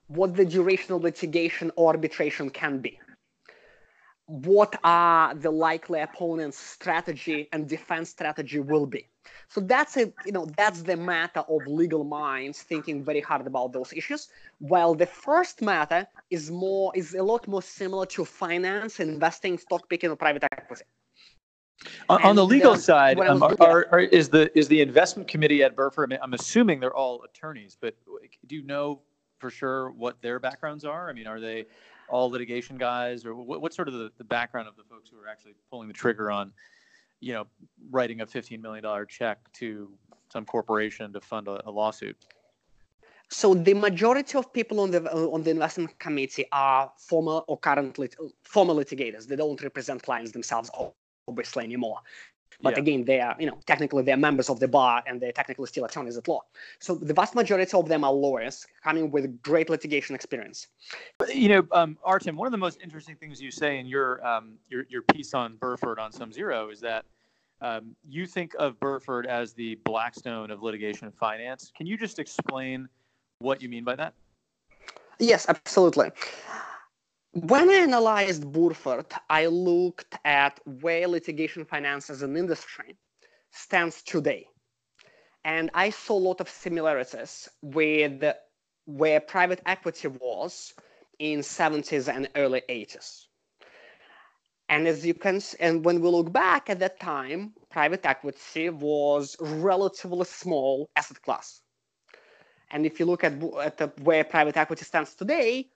what 0.08 0.34
the 0.34 0.44
duration 0.44 0.94
of 0.94 1.02
litigation 1.02 1.70
or 1.76 1.92
arbitration 1.94 2.50
can 2.50 2.78
be, 2.78 2.98
what 4.30 4.78
are 4.84 5.34
the 5.34 5.50
likely 5.50 6.00
opponent's 6.00 6.56
strategy 6.56 7.48
and 7.52 7.68
defense 7.68 8.10
strategy 8.10 8.60
will 8.60 8.86
be. 8.86 9.08
So 9.48 9.60
that's 9.60 9.96
it, 9.96 10.14
you 10.24 10.30
know, 10.30 10.46
that's 10.56 10.82
the 10.82 10.96
matter 10.96 11.40
of 11.40 11.66
legal 11.66 12.04
minds 12.04 12.62
thinking 12.62 13.02
very 13.04 13.20
hard 13.20 13.44
about 13.44 13.72
those 13.72 13.92
issues. 13.92 14.28
While 14.60 14.94
the 14.94 15.06
first 15.06 15.62
matter 15.62 16.06
is 16.30 16.48
more 16.48 16.92
is 16.94 17.14
a 17.14 17.22
lot 17.24 17.48
more 17.48 17.60
similar 17.60 18.06
to 18.06 18.24
finance, 18.24 19.00
investing, 19.00 19.58
stock 19.58 19.88
picking, 19.88 20.10
or 20.10 20.16
private 20.16 20.44
equity. 20.44 20.84
On, 22.08 22.22
on 22.22 22.36
the 22.36 22.44
legal 22.44 22.74
the, 22.74 22.78
side, 22.78 23.18
um, 23.18 23.42
are, 23.42 23.56
are, 23.60 23.86
are, 23.90 24.00
is 24.00 24.28
the 24.28 24.56
is 24.56 24.68
the 24.68 24.80
investment 24.80 25.26
committee 25.28 25.64
at 25.64 25.74
Burford? 25.74 26.16
I'm 26.22 26.34
assuming 26.34 26.78
they're 26.78 26.94
all 26.94 27.24
attorneys, 27.24 27.76
but 27.80 27.96
do 28.46 28.54
you 28.54 28.62
know 28.62 29.00
for 29.38 29.50
sure 29.50 29.90
what 29.90 30.22
their 30.22 30.38
backgrounds 30.38 30.84
are? 30.84 31.10
I 31.10 31.12
mean, 31.12 31.26
are 31.26 31.40
they 31.40 31.66
all 32.10 32.30
litigation 32.30 32.76
guys, 32.76 33.24
or 33.24 33.34
what, 33.34 33.60
what's 33.60 33.76
sort 33.76 33.88
of 33.88 33.94
the, 33.94 34.10
the 34.18 34.24
background 34.24 34.68
of 34.68 34.76
the 34.76 34.84
folks 34.84 35.10
who 35.10 35.18
are 35.18 35.28
actually 35.28 35.54
pulling 35.70 35.88
the 35.88 35.94
trigger 35.94 36.30
on, 36.30 36.52
you 37.20 37.32
know, 37.32 37.46
writing 37.90 38.20
a 38.20 38.26
15 38.26 38.60
million 38.60 38.82
dollar 38.82 39.04
check 39.04 39.38
to 39.54 39.90
some 40.32 40.44
corporation 40.44 41.12
to 41.12 41.20
fund 41.20 41.48
a, 41.48 41.68
a 41.68 41.70
lawsuit? 41.70 42.16
So 43.28 43.54
the 43.54 43.74
majority 43.74 44.36
of 44.36 44.52
people 44.52 44.80
on 44.80 44.90
the 44.90 45.00
on 45.12 45.44
the 45.44 45.50
investment 45.50 45.96
committee 46.00 46.46
are 46.50 46.90
former 46.98 47.38
or 47.46 47.58
current 47.58 47.96
lit, 47.96 48.16
former 48.42 48.74
litigators. 48.74 49.26
They 49.28 49.36
don't 49.36 49.62
represent 49.62 50.02
clients 50.02 50.32
themselves 50.32 50.68
obviously 51.28 51.64
anymore. 51.64 51.98
But 52.62 52.74
yeah. 52.74 52.80
again, 52.80 53.04
they 53.04 53.20
are, 53.20 53.34
you 53.38 53.46
know, 53.46 53.58
technically 53.66 54.02
they're 54.02 54.16
members 54.16 54.50
of 54.50 54.60
the 54.60 54.68
bar 54.68 55.02
and 55.06 55.20
they're 55.20 55.32
technically 55.32 55.66
still 55.66 55.84
attorneys 55.84 56.16
at 56.16 56.28
law. 56.28 56.42
So 56.78 56.94
the 56.94 57.14
vast 57.14 57.34
majority 57.34 57.70
of 57.72 57.88
them 57.88 58.04
are 58.04 58.12
lawyers 58.12 58.66
coming 58.82 59.10
with 59.10 59.40
great 59.42 59.70
litigation 59.70 60.14
experience. 60.14 60.68
You 61.32 61.48
know, 61.48 61.66
um, 61.72 61.98
Artem, 62.04 62.36
one 62.36 62.46
of 62.46 62.52
the 62.52 62.58
most 62.58 62.78
interesting 62.82 63.16
things 63.16 63.40
you 63.40 63.50
say 63.50 63.78
in 63.78 63.86
your 63.86 64.24
um, 64.26 64.58
your, 64.68 64.84
your 64.88 65.02
piece 65.02 65.34
on 65.34 65.56
Burford 65.56 65.98
on 65.98 66.12
SumZero 66.12 66.72
is 66.72 66.80
that 66.80 67.04
um, 67.62 67.94
you 68.08 68.26
think 68.26 68.54
of 68.58 68.78
Burford 68.80 69.26
as 69.26 69.52
the 69.52 69.76
Blackstone 69.84 70.50
of 70.50 70.62
litigation 70.62 71.06
and 71.06 71.16
finance. 71.16 71.72
Can 71.76 71.86
you 71.86 71.96
just 71.96 72.18
explain 72.18 72.88
what 73.38 73.62
you 73.62 73.68
mean 73.68 73.84
by 73.84 73.96
that? 73.96 74.14
Yes, 75.18 75.46
absolutely. 75.48 76.10
When 77.32 77.70
I 77.70 77.74
analyzed 77.74 78.50
Burford, 78.50 79.06
I 79.28 79.46
looked 79.46 80.18
at 80.24 80.58
where 80.64 81.06
litigation 81.06 81.64
finance 81.64 82.10
as 82.10 82.22
an 82.22 82.36
industry 82.36 82.96
stands 83.52 84.02
today. 84.02 84.48
And 85.44 85.70
I 85.72 85.90
saw 85.90 86.14
a 86.14 86.26
lot 86.28 86.40
of 86.40 86.48
similarities 86.48 87.48
with 87.62 88.24
where 88.86 89.20
private 89.20 89.62
equity 89.64 90.08
was 90.08 90.74
in 91.20 91.38
70s 91.38 92.12
and 92.12 92.28
early 92.34 92.62
80s. 92.68 93.26
And 94.68 94.88
as 94.88 95.06
you 95.06 95.14
can, 95.14 95.40
see, 95.40 95.56
and 95.60 95.84
when 95.84 96.00
we 96.00 96.08
look 96.08 96.32
back 96.32 96.68
at 96.68 96.80
that 96.80 96.98
time, 96.98 97.54
private 97.70 98.04
equity 98.04 98.70
was 98.70 99.36
relatively 99.38 100.24
small 100.24 100.90
asset 100.96 101.22
class. 101.22 101.62
And 102.72 102.84
if 102.84 102.98
you 102.98 103.06
look 103.06 103.22
at, 103.22 103.40
at 103.62 103.76
the, 103.76 103.92
where 104.02 104.24
private 104.24 104.56
equity 104.56 104.84
stands 104.84 105.14
today, 105.14 105.70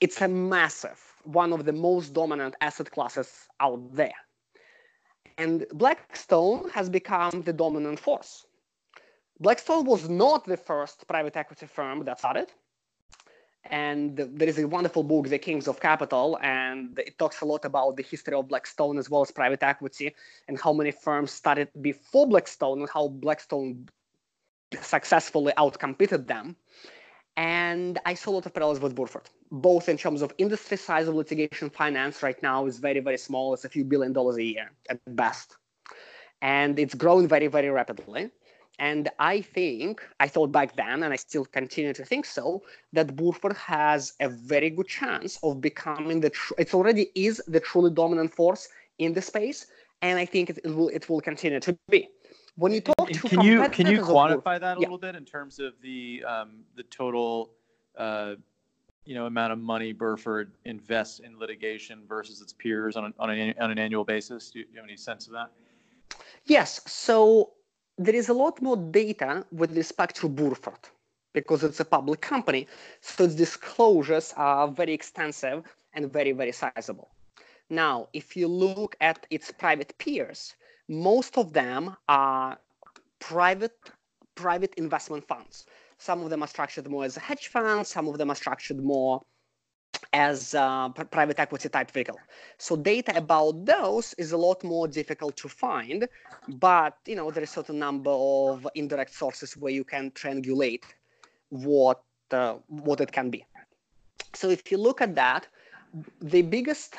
it's 0.00 0.20
a 0.20 0.28
massive, 0.28 1.00
one 1.24 1.52
of 1.52 1.64
the 1.64 1.72
most 1.72 2.12
dominant 2.12 2.54
asset 2.60 2.90
classes 2.90 3.48
out 3.60 3.94
there. 3.94 4.18
And 5.38 5.66
Blackstone 5.72 6.70
has 6.70 6.88
become 6.88 7.42
the 7.42 7.52
dominant 7.52 7.98
force. 7.98 8.46
Blackstone 9.40 9.84
was 9.84 10.08
not 10.08 10.44
the 10.44 10.56
first 10.56 11.06
private 11.08 11.36
equity 11.36 11.66
firm 11.66 12.04
that 12.04 12.18
started. 12.18 12.48
And 13.70 14.16
there 14.16 14.48
is 14.48 14.58
a 14.58 14.68
wonderful 14.68 15.02
book, 15.02 15.28
The 15.28 15.38
Kings 15.38 15.66
of 15.66 15.80
Capital, 15.80 16.38
and 16.42 16.98
it 16.98 17.18
talks 17.18 17.40
a 17.40 17.46
lot 17.46 17.64
about 17.64 17.96
the 17.96 18.02
history 18.02 18.34
of 18.34 18.48
Blackstone 18.48 18.98
as 18.98 19.08
well 19.08 19.22
as 19.22 19.30
private 19.30 19.62
equity 19.62 20.14
and 20.48 20.60
how 20.60 20.72
many 20.74 20.90
firms 20.90 21.32
started 21.32 21.68
before 21.80 22.28
Blackstone 22.28 22.80
and 22.80 22.90
how 22.90 23.08
Blackstone 23.08 23.88
successfully 24.82 25.52
outcompeted 25.56 26.26
them. 26.26 26.56
And 27.36 27.98
I 28.06 28.14
saw 28.14 28.30
a 28.30 28.32
lot 28.32 28.46
of 28.46 28.54
parallels 28.54 28.80
with 28.80 28.94
Burford, 28.94 29.28
both 29.50 29.88
in 29.88 29.96
terms 29.96 30.22
of 30.22 30.32
industry 30.38 30.76
size 30.76 31.08
of 31.08 31.14
litigation 31.14 31.68
finance 31.68 32.22
right 32.22 32.40
now 32.42 32.66
is 32.66 32.78
very, 32.78 33.00
very 33.00 33.18
small. 33.18 33.52
It's 33.54 33.64
a 33.64 33.68
few 33.68 33.84
billion 33.84 34.12
dollars 34.12 34.36
a 34.36 34.42
year 34.42 34.70
at 34.88 35.00
best. 35.16 35.56
And 36.42 36.78
it's 36.78 36.94
growing 36.94 37.26
very, 37.26 37.48
very 37.48 37.70
rapidly. 37.70 38.30
And 38.78 39.08
I 39.18 39.40
think, 39.40 40.02
I 40.18 40.28
thought 40.28 40.50
back 40.50 40.76
then, 40.76 41.04
and 41.04 41.12
I 41.12 41.16
still 41.16 41.44
continue 41.44 41.92
to 41.92 42.04
think 42.04 42.24
so, 42.24 42.62
that 42.92 43.14
Burford 43.16 43.56
has 43.56 44.14
a 44.20 44.28
very 44.28 44.70
good 44.70 44.88
chance 44.88 45.38
of 45.42 45.60
becoming 45.60 46.20
the, 46.20 46.30
tr- 46.30 46.54
it 46.58 46.74
already 46.74 47.10
is 47.14 47.40
the 47.46 47.60
truly 47.60 47.90
dominant 47.90 48.34
force 48.34 48.68
in 48.98 49.12
the 49.12 49.22
space. 49.22 49.66
And 50.02 50.18
I 50.18 50.26
think 50.26 50.50
it, 50.50 50.58
it 50.64 50.74
will, 50.74 50.88
it 50.88 51.08
will 51.08 51.20
continue 51.20 51.60
to 51.60 51.78
be 51.88 52.08
when 52.56 52.72
you 52.72 52.80
talk 52.80 53.08
to 53.08 53.28
can 53.28 53.40
you 53.40 53.68
can 53.70 53.86
you 53.86 54.00
quantify 54.00 54.60
that 54.60 54.76
a 54.76 54.80
yeah. 54.80 54.86
little 54.86 54.98
bit 54.98 55.14
in 55.14 55.24
terms 55.24 55.58
of 55.58 55.74
the 55.82 56.24
um, 56.26 56.64
the 56.76 56.82
total 56.84 57.50
uh, 57.96 58.34
you 59.04 59.14
know 59.14 59.26
amount 59.26 59.52
of 59.52 59.58
money 59.58 59.92
Burford 59.92 60.52
invests 60.64 61.20
in 61.20 61.38
litigation 61.38 62.02
versus 62.08 62.40
its 62.40 62.52
peers 62.52 62.96
on 62.96 63.06
an, 63.06 63.14
on 63.18 63.30
an, 63.30 63.54
on 63.60 63.70
an 63.70 63.78
annual 63.78 64.04
basis? 64.04 64.50
Do 64.50 64.60
you, 64.60 64.64
do 64.64 64.72
you 64.72 64.78
have 64.78 64.88
any 64.88 64.96
sense 64.96 65.26
of 65.26 65.32
that? 65.32 65.50
Yes. 66.46 66.80
So 66.86 67.52
there 67.98 68.14
is 68.14 68.28
a 68.28 68.34
lot 68.34 68.60
more 68.60 68.76
data 68.76 69.44
with 69.52 69.76
respect 69.76 70.16
to 70.16 70.28
Burford. 70.28 70.78
because 71.34 71.64
it's 71.64 71.80
a 71.80 71.84
public 71.84 72.20
company. 72.20 72.66
So 73.00 73.24
its 73.24 73.34
disclosures 73.34 74.32
are 74.36 74.68
very 74.68 74.94
extensive 74.94 75.64
and 75.92 76.10
very, 76.10 76.32
very 76.32 76.52
sizable. 76.52 77.10
Now, 77.68 78.08
if 78.12 78.36
you 78.36 78.48
look 78.48 78.96
at 79.00 79.26
its 79.30 79.50
private 79.50 79.92
peers, 79.98 80.54
most 80.88 81.38
of 81.38 81.52
them 81.52 81.96
are 82.08 82.58
private 83.18 83.78
private 84.34 84.74
investment 84.76 85.26
funds. 85.26 85.66
Some 85.98 86.22
of 86.22 86.30
them 86.30 86.42
are 86.42 86.48
structured 86.48 86.88
more 86.90 87.04
as 87.04 87.16
a 87.16 87.20
hedge 87.20 87.48
fund, 87.48 87.86
some 87.86 88.08
of 88.08 88.18
them 88.18 88.30
are 88.30 88.34
structured 88.34 88.82
more 88.82 89.22
as 90.12 90.54
a 90.54 90.92
private 91.10 91.38
equity 91.38 91.68
type 91.68 91.90
vehicle. 91.90 92.18
So 92.58 92.76
data 92.76 93.16
about 93.16 93.64
those 93.64 94.14
is 94.18 94.32
a 94.32 94.36
lot 94.36 94.62
more 94.64 94.86
difficult 94.88 95.36
to 95.36 95.48
find, 95.48 96.08
but 96.48 96.96
you 97.06 97.16
know 97.16 97.30
there 97.30 97.42
is 97.42 97.50
a 97.50 97.52
certain 97.52 97.78
number 97.78 98.10
of 98.10 98.66
indirect 98.74 99.14
sources 99.14 99.56
where 99.56 99.72
you 99.72 99.84
can 99.84 100.10
triangulate 100.10 100.84
what 101.48 102.02
uh, 102.30 102.54
what 102.68 103.00
it 103.00 103.12
can 103.12 103.30
be. 103.30 103.44
So 104.34 104.50
if 104.50 104.70
you 104.70 104.78
look 104.78 105.00
at 105.00 105.14
that, 105.14 105.46
the 106.20 106.42
biggest 106.42 106.96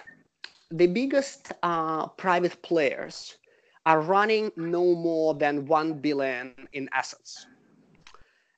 the 0.71 0.87
biggest 0.87 1.51
uh, 1.63 2.07
private 2.07 2.61
players 2.61 3.37
are 3.85 4.01
running 4.01 4.51
no 4.55 4.95
more 4.95 5.33
than 5.35 5.65
1 5.65 5.93
billion 5.99 6.53
in 6.73 6.89
assets. 6.91 7.45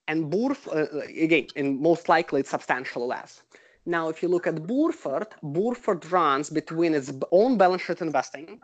And 0.08 0.32
Burf, 0.32 0.68
uh, 0.68 1.00
again, 1.22 1.48
and 1.56 1.80
most 1.80 2.08
likely 2.08 2.40
it's 2.40 2.52
substantially 2.52 3.08
less. 3.08 3.42
Now, 3.86 4.10
if 4.10 4.22
you 4.22 4.30
look 4.30 4.48
at 4.48 4.66
Burford, 4.68 5.28
Burford 5.44 6.10
runs 6.12 6.50
between 6.50 6.94
its 6.94 7.12
own 7.32 7.58
balance 7.58 7.82
sheet 7.84 8.02
investing, 8.02 8.60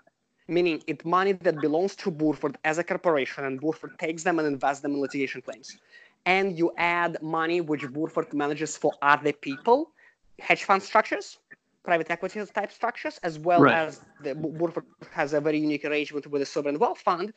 meaning 0.48 0.82
it 0.88 1.06
money 1.06 1.34
that 1.34 1.62
belongs 1.62 1.96
to 1.98 2.12
Burford 2.12 2.58
as 2.64 2.78
a 2.78 2.84
corporation, 2.84 3.46
and 3.46 3.60
Burford 3.60 3.98
takes 4.00 4.24
them 4.24 4.40
and 4.40 4.48
invests 4.48 4.82
them 4.82 4.94
in 4.94 5.02
litigation 5.02 5.42
claims. 5.42 5.78
And 6.26 6.58
you 6.58 6.74
add 6.78 7.22
money 7.22 7.60
which 7.62 7.88
Burford 7.90 8.34
manages 8.34 8.78
for 8.78 8.94
other 9.02 9.34
people, 9.34 9.92
hedge 10.40 10.64
fund 10.64 10.82
structures, 10.84 11.38
private 11.84 12.10
equity 12.10 12.44
type 12.46 12.72
structures, 12.72 13.20
as 13.24 13.38
well 13.38 13.62
right. 13.62 13.76
as 13.76 14.02
the 14.22 14.34
Burford 14.36 14.86
has 15.12 15.34
a 15.34 15.42
very 15.42 15.60
unique 15.60 15.86
arrangement 15.86 16.28
with 16.28 16.42
the 16.42 16.46
sovereign 16.46 16.80
wealth 16.80 17.00
fund. 17.00 17.34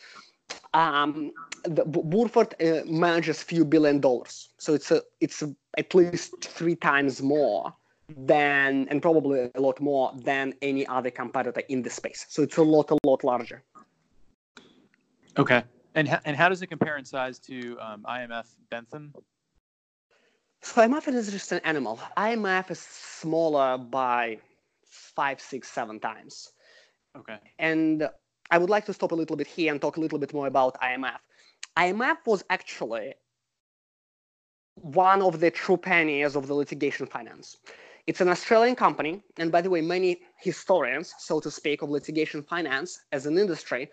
Um, 0.75 1.33
the 1.65 1.85
Burford 1.85 2.55
uh, 2.61 2.83
manages 2.87 3.43
few 3.43 3.65
billion 3.65 4.01
dollars, 4.01 4.51
so 4.59 4.75
it's 4.75 4.91
a, 4.91 5.03
it's 5.21 5.43
a, 5.43 5.55
at 5.77 5.95
least 5.95 6.45
three 6.45 6.77
times 6.77 7.21
more 7.23 7.75
than, 8.17 8.87
and 8.89 9.03
probably 9.03 9.51
a 9.55 9.61
lot 9.61 9.81
more 9.81 10.13
than 10.17 10.55
any 10.63 10.87
other 10.87 11.11
competitor 11.11 11.63
in 11.69 11.83
the 11.83 11.91
space. 11.91 12.27
So 12.29 12.43
it's 12.43 12.57
a 12.57 12.63
lot, 12.63 12.91
a 12.93 12.99
lot 13.05 13.25
larger. 13.25 13.65
Okay, 15.39 15.65
and 15.95 16.21
and 16.25 16.37
how 16.37 16.49
does 16.49 16.63
it 16.63 16.69
compare 16.69 16.97
in 16.97 17.05
size 17.05 17.39
to 17.41 17.77
um, 17.81 18.05
IMF 18.09 18.47
Bentham? 18.71 19.13
So 20.63 20.83
IMF 20.83 21.09
is 21.09 21.31
just 21.31 21.53
an 21.53 21.61
animal. 21.65 22.01
IMF 22.17 22.71
is 22.71 22.81
smaller 22.81 23.79
by 23.79 24.39
five, 24.85 25.41
six, 25.41 25.69
seven 25.69 26.01
times. 26.01 26.53
Okay. 27.17 27.39
And 27.59 28.09
I 28.51 28.59
would 28.59 28.71
like 28.71 28.85
to 28.87 28.93
stop 28.93 29.13
a 29.13 29.15
little 29.15 29.37
bit 29.37 29.47
here 29.47 29.73
and 29.73 29.81
talk 29.81 29.97
a 29.97 30.01
little 30.01 30.19
bit 30.19 30.33
more 30.35 30.47
about 30.47 30.81
IMF. 30.81 31.19
IMF 31.77 32.19
was 32.27 32.45
actually 32.51 33.15
one 34.75 35.23
of 35.23 35.41
the 35.41 35.51
true 35.51 35.77
pioneers 35.77 36.37
of 36.37 36.47
the 36.47 36.55
litigation 36.55 37.07
finance. 37.07 37.57
It's 38.07 38.21
an 38.21 38.29
Australian 38.29 38.77
company, 38.77 39.23
and 39.37 39.51
by 39.51 39.61
the 39.63 39.71
way, 39.71 39.81
many 39.81 40.21
historians, 40.39 41.15
so 41.19 41.41
to 41.41 41.51
speak, 41.51 41.83
of 41.83 41.91
litigation 41.91 42.43
finance 42.43 43.01
as 43.13 43.27
an 43.27 43.37
industry 43.37 43.91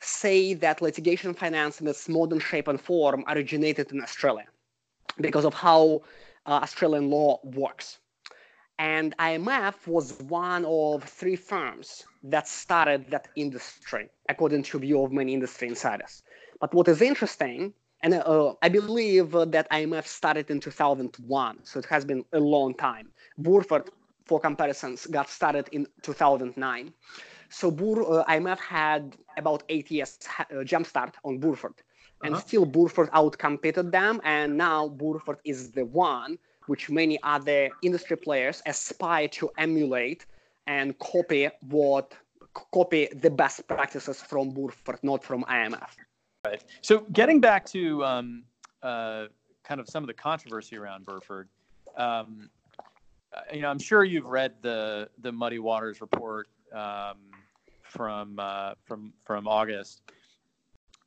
say 0.00 0.54
that 0.54 0.82
litigation 0.82 1.34
finance 1.34 1.80
in 1.80 1.86
its 1.86 2.08
modern 2.08 2.40
shape 2.40 2.68
and 2.68 2.80
form 2.80 3.24
originated 3.28 3.92
in 3.92 4.02
Australia 4.02 4.46
because 5.20 5.44
of 5.44 5.54
how 5.54 6.02
uh, 6.46 6.60
Australian 6.62 7.10
law 7.10 7.40
works. 7.42 7.98
And 8.78 9.16
IMF 9.18 9.86
was 9.86 10.20
one 10.22 10.64
of 10.64 11.04
three 11.04 11.36
firms 11.36 12.04
that 12.24 12.48
started 12.48 13.08
that 13.10 13.28
industry, 13.36 14.10
according 14.28 14.64
to 14.64 14.78
view 14.80 15.02
of 15.02 15.12
many 15.12 15.32
industry 15.32 15.68
insiders. 15.68 16.22
But 16.60 16.74
what 16.74 16.88
is 16.88 17.00
interesting, 17.00 17.72
and 18.02 18.14
uh, 18.14 18.54
I 18.62 18.68
believe 18.68 19.30
that 19.30 19.70
IMF 19.70 20.06
started 20.06 20.50
in 20.50 20.58
2001, 20.58 21.58
so 21.62 21.78
it 21.78 21.84
has 21.86 22.04
been 22.04 22.24
a 22.32 22.40
long 22.40 22.74
time. 22.74 23.10
Burford, 23.38 23.90
for 24.24 24.40
comparisons, 24.40 25.06
got 25.06 25.28
started 25.28 25.68
in 25.70 25.86
2009. 26.02 26.92
So 27.50 27.70
Bur- 27.70 28.02
uh, 28.02 28.24
IMF 28.24 28.58
had 28.58 29.16
about 29.36 29.62
eight 29.68 29.90
years 29.90 30.18
uh, 30.40 30.44
jumpstart 30.64 31.14
on 31.22 31.38
Burford 31.38 31.74
and 32.22 32.34
uh-huh. 32.34 32.44
still 32.44 32.64
Burford 32.64 33.10
outcompeted 33.12 33.90
them. 33.90 34.20
And 34.24 34.56
now 34.56 34.88
Burford 34.88 35.38
is 35.44 35.70
the 35.70 35.84
one 35.84 36.38
which 36.66 36.88
many 36.88 37.18
other 37.22 37.70
industry 37.82 38.16
players 38.16 38.62
aspire 38.66 39.28
to 39.28 39.50
emulate 39.58 40.26
and 40.66 40.98
copy 40.98 41.50
what 41.68 42.14
copy 42.72 43.08
the 43.12 43.30
best 43.30 43.66
practices 43.66 44.22
from 44.22 44.50
Burford, 44.50 44.98
not 45.02 45.22
from 45.24 45.44
IMF. 45.44 45.90
Right. 46.44 46.62
So 46.82 47.00
getting 47.12 47.40
back 47.40 47.66
to 47.66 48.04
um, 48.04 48.44
uh, 48.82 49.26
kind 49.64 49.80
of 49.80 49.88
some 49.88 50.02
of 50.02 50.06
the 50.06 50.14
controversy 50.14 50.76
around 50.76 51.04
Burford, 51.04 51.48
um, 51.96 52.48
uh, 53.34 53.40
you 53.52 53.62
know, 53.62 53.68
I'm 53.68 53.78
sure 53.78 54.04
you've 54.04 54.26
read 54.26 54.54
the 54.62 55.08
the 55.20 55.32
Muddy 55.32 55.58
Waters 55.58 56.00
report 56.00 56.48
um, 56.72 57.16
from 57.82 58.38
uh, 58.38 58.74
from 58.84 59.12
from 59.24 59.48
August 59.48 60.02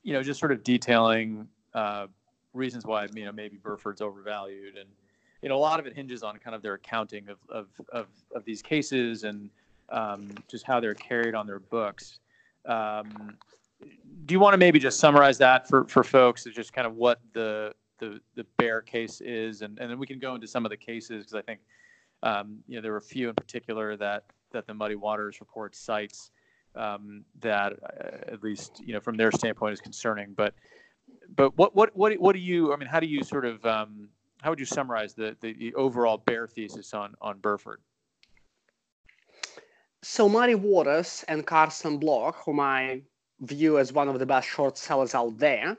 you 0.08 0.14
know, 0.14 0.24
just 0.24 0.40
sort 0.40 0.54
of 0.54 0.64
detailing 0.64 1.46
uh, 1.74 2.08
reasons 2.54 2.86
why 2.86 3.06
you 3.14 3.26
know 3.26 3.34
maybe 3.34 3.58
Burford's 3.58 4.00
overvalued, 4.00 4.78
and 4.78 4.88
you 5.42 5.50
know 5.50 5.58
a 5.58 5.60
lot 5.60 5.82
of 5.82 5.86
it 5.86 5.94
hinges 5.94 6.24
on 6.24 6.38
kind 6.38 6.56
of 6.56 6.62
their 6.62 6.76
accounting 6.76 7.28
of 7.28 7.38
of 7.50 7.68
of, 7.92 8.08
of 8.34 8.46
these 8.46 8.62
cases 8.62 9.26
and 9.26 9.50
um, 9.90 10.30
just 10.48 10.66
how 10.66 10.80
they're 10.80 10.94
carried 10.94 11.36
on 11.36 11.46
their 11.46 11.60
books. 11.60 12.20
Um, 12.66 13.36
do 14.26 14.34
you 14.34 14.40
want 14.40 14.54
to 14.54 14.58
maybe 14.58 14.80
just 14.80 14.98
summarize 14.98 15.38
that 15.40 15.68
for 15.68 15.84
for 15.90 16.06
folks? 16.06 16.48
Is 16.48 16.56
just 16.56 16.72
kind 16.72 16.88
of 16.88 16.96
what 16.96 17.20
the 17.34 17.74
the 18.00 18.22
the 18.36 18.46
bear 18.56 18.82
case 18.82 19.20
is, 19.20 19.62
and 19.62 19.78
and 19.78 19.92
then 19.92 20.00
we 20.00 20.08
can 20.08 20.20
go 20.20 20.36
into 20.36 20.48
some 20.48 20.66
of 20.66 20.70
the 20.70 20.78
cases 20.78 21.26
because 21.26 21.36
I 21.36 21.42
think 21.42 21.60
um, 22.24 22.60
you 22.66 22.78
know 22.78 22.82
there 22.82 22.94
were 22.94 23.00
a 23.00 23.02
few 23.02 23.28
in 23.28 23.36
particular 23.36 23.98
that 23.98 24.24
that 24.54 24.68
the 24.68 24.74
Muddy 24.74 24.96
Waters 24.96 25.42
report 25.42 25.76
cites 25.76 26.32
um, 26.78 27.26
that, 27.42 27.74
uh, 27.84 28.32
at 28.32 28.44
least 28.44 28.82
you 28.86 28.94
know, 28.94 29.00
from 29.00 29.18
their 29.18 29.32
standpoint, 29.32 29.74
is 29.74 29.82
concerning. 29.82 30.34
But 30.34 30.54
but 31.36 31.58
what 31.58 31.76
what 31.76 31.96
what 31.96 32.14
what 32.20 32.34
do 32.34 32.40
you? 32.40 32.74
I 32.74 32.78
mean, 32.78 32.88
how 32.88 33.00
do 33.00 33.08
you 33.08 33.24
sort 33.24 33.46
of 33.46 33.66
um, 33.66 34.10
how 34.42 34.50
would 34.50 34.60
you 34.60 34.66
summarize 34.66 35.14
the, 35.14 35.36
the, 35.42 35.54
the 35.54 35.74
overall 35.76 36.18
bear 36.18 36.48
thesis 36.48 36.94
on 36.94 37.16
on 37.22 37.40
Burford? 37.40 37.82
So 40.04 40.30
Muddy 40.30 40.56
Waters 40.56 41.26
and 41.28 41.46
Carson 41.46 41.98
Block, 41.98 42.44
whom 42.46 42.60
I 42.60 43.02
view 43.42 43.78
as 43.78 43.92
one 43.92 44.08
of 44.08 44.20
the 44.20 44.26
best 44.26 44.48
short 44.48 44.78
sellers 44.78 45.16
out 45.16 45.38
there, 45.38 45.78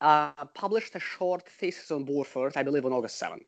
uh, 0.00 0.44
published 0.54 0.94
a 0.94 1.00
short 1.00 1.48
thesis 1.48 1.90
on 1.90 2.04
Burford, 2.04 2.56
I 2.56 2.62
believe, 2.62 2.84
on 2.84 2.92
August 2.92 3.18
7. 3.18 3.40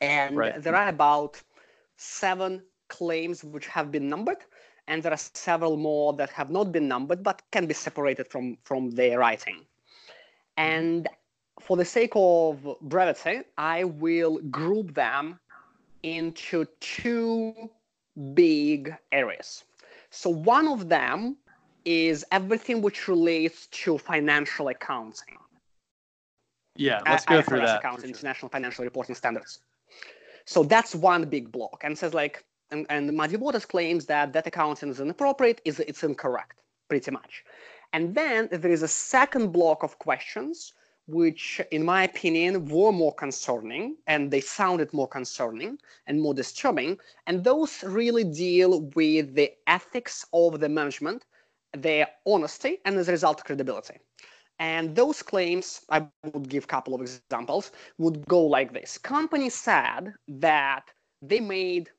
And 0.00 0.36
right. 0.36 0.62
there 0.62 0.76
are 0.76 0.88
about 0.88 1.42
seven 1.96 2.62
claims 2.88 3.42
which 3.42 3.66
have 3.66 3.90
been 3.90 4.08
numbered 4.08 4.44
and 4.88 5.02
there 5.02 5.12
are 5.12 5.24
several 5.34 5.76
more 5.76 6.12
that 6.14 6.30
have 6.30 6.50
not 6.50 6.72
been 6.72 6.88
numbered 6.88 7.22
but 7.22 7.42
can 7.50 7.66
be 7.66 7.74
separated 7.74 8.28
from 8.28 8.58
from 8.64 8.90
their 8.90 9.18
writing. 9.18 9.64
And 10.56 11.08
for 11.60 11.76
the 11.76 11.84
sake 11.84 12.12
of 12.14 12.66
brevity 12.82 13.42
i 13.56 13.84
will 13.84 14.38
group 14.50 14.94
them 14.94 15.38
into 16.02 16.66
two 16.80 17.70
big 18.34 18.94
areas. 19.12 19.64
So 20.10 20.30
one 20.30 20.68
of 20.68 20.88
them 20.88 21.36
is 21.84 22.24
everything 22.30 22.82
which 22.82 23.08
relates 23.08 23.66
to 23.68 23.98
financial 23.98 24.68
accounting. 24.68 25.38
Yeah 26.76 26.98
uh, 26.98 27.12
let's 27.12 27.24
go 27.24 27.42
through 27.42 27.60
that. 27.60 27.78
accounting 27.78 28.02
sure. 28.02 28.10
international 28.10 28.48
financial 28.48 28.84
reporting 28.84 29.14
standards. 29.14 29.60
So 30.44 30.62
that's 30.62 30.94
one 30.94 31.24
big 31.24 31.50
block 31.50 31.82
and 31.84 31.96
says 31.96 32.12
like 32.12 32.44
and, 32.74 33.08
and 33.08 33.40
Waters 33.40 33.66
claims 33.66 34.06
that 34.06 34.32
that 34.32 34.46
accounting 34.46 34.90
is 34.90 35.00
inappropriate, 35.00 35.60
is 35.64 35.80
it's 35.80 36.02
incorrect, 36.02 36.58
pretty 36.88 37.10
much. 37.10 37.44
And 37.92 38.14
then 38.14 38.48
there 38.50 38.72
is 38.72 38.82
a 38.82 38.88
second 38.88 39.52
block 39.52 39.82
of 39.84 39.98
questions, 39.98 40.72
which, 41.06 41.60
in 41.70 41.84
my 41.84 42.02
opinion, 42.04 42.66
were 42.66 42.92
more 42.92 43.14
concerning, 43.14 43.96
and 44.06 44.30
they 44.30 44.40
sounded 44.40 44.92
more 44.92 45.06
concerning 45.06 45.78
and 46.06 46.20
more 46.20 46.34
disturbing. 46.34 46.98
And 47.26 47.44
those 47.44 47.84
really 47.84 48.24
deal 48.24 48.82
with 48.96 49.34
the 49.34 49.52
ethics 49.66 50.26
of 50.32 50.60
the 50.60 50.68
management, 50.68 51.26
their 51.76 52.08
honesty, 52.26 52.78
and 52.84 52.96
as 52.96 53.08
a 53.08 53.12
result, 53.12 53.44
credibility. 53.44 53.98
And 54.58 54.94
those 54.94 55.22
claims, 55.22 55.82
I 55.90 56.06
would 56.32 56.48
give 56.48 56.64
a 56.64 56.72
couple 56.74 56.94
of 56.94 57.00
examples, 57.00 57.72
would 57.98 58.26
go 58.26 58.42
like 58.56 58.72
this. 58.72 58.98
Company 58.98 59.50
said 59.50 60.12
that 60.28 60.84
they 61.22 61.40
made 61.40 61.90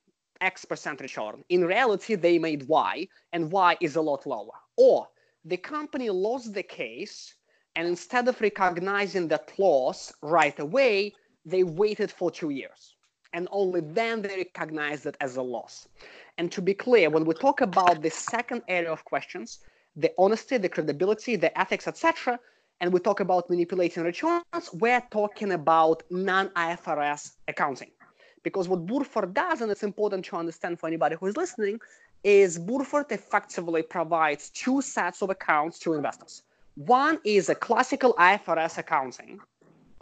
X 0.46 0.64
percent 0.64 1.02
return. 1.02 1.44
In 1.50 1.66
reality, 1.66 2.16
they 2.16 2.38
made 2.38 2.68
Y, 2.68 3.08
and 3.34 3.52
Y 3.52 3.72
is 3.82 3.96
a 3.96 4.02
lot 4.10 4.26
lower. 4.26 4.58
Or 4.78 5.08
the 5.44 5.58
company 5.58 6.10
lost 6.10 6.54
the 6.54 6.64
case, 6.64 7.34
and 7.76 7.88
instead 7.88 8.28
of 8.28 8.40
recognizing 8.40 9.28
that 9.30 9.52
loss 9.58 10.14
right 10.22 10.58
away, 10.60 11.14
they 11.46 11.64
waited 11.64 12.12
for 12.12 12.32
two 12.32 12.52
years. 12.52 12.96
And 13.34 13.48
only 13.52 13.82
then 13.82 14.22
they 14.22 14.36
recognized 14.38 15.06
it 15.06 15.18
as 15.20 15.36
a 15.36 15.42
loss. 15.42 15.88
And 16.38 16.52
to 16.54 16.62
be 16.62 16.74
clear, 16.74 17.10
when 17.10 17.26
we 17.26 17.34
talk 17.34 17.62
about 17.62 18.02
the 18.02 18.10
second 18.10 18.62
area 18.68 18.92
of 18.92 19.04
questions, 19.04 19.60
the 19.96 20.12
honesty, 20.18 20.58
the 20.58 20.70
credibility, 20.70 21.36
the 21.36 21.52
ethics, 21.60 21.88
etc., 21.88 22.40
and 22.82 22.92
we 22.94 23.00
talk 23.00 23.20
about 23.20 23.50
manipulating 23.50 24.04
returns, 24.04 24.66
we're 24.74 25.06
talking 25.12 25.52
about 25.54 26.04
non-IFRS 26.10 27.32
accounting. 27.48 27.92
Because 28.46 28.70
what 28.70 28.86
Burford 28.86 29.34
does, 29.34 29.62
and 29.62 29.72
it's 29.72 29.82
important 29.82 30.24
to 30.26 30.36
understand 30.36 30.80
for 30.80 30.86
anybody 30.86 31.16
who 31.20 31.26
is 31.26 31.36
listening, 31.36 31.80
is 32.24 32.60
Burford 32.60 33.12
effectively 33.12 33.82
provides 33.82 34.52
two 34.52 34.84
sets 34.84 35.24
of 35.24 35.32
accounts 35.32 35.80
to 35.80 35.96
investors. 35.96 36.44
One 36.76 37.20
is 37.26 37.50
a 37.50 37.56
classical 37.56 38.14
IFRS 38.14 38.78
accounting. 38.78 39.40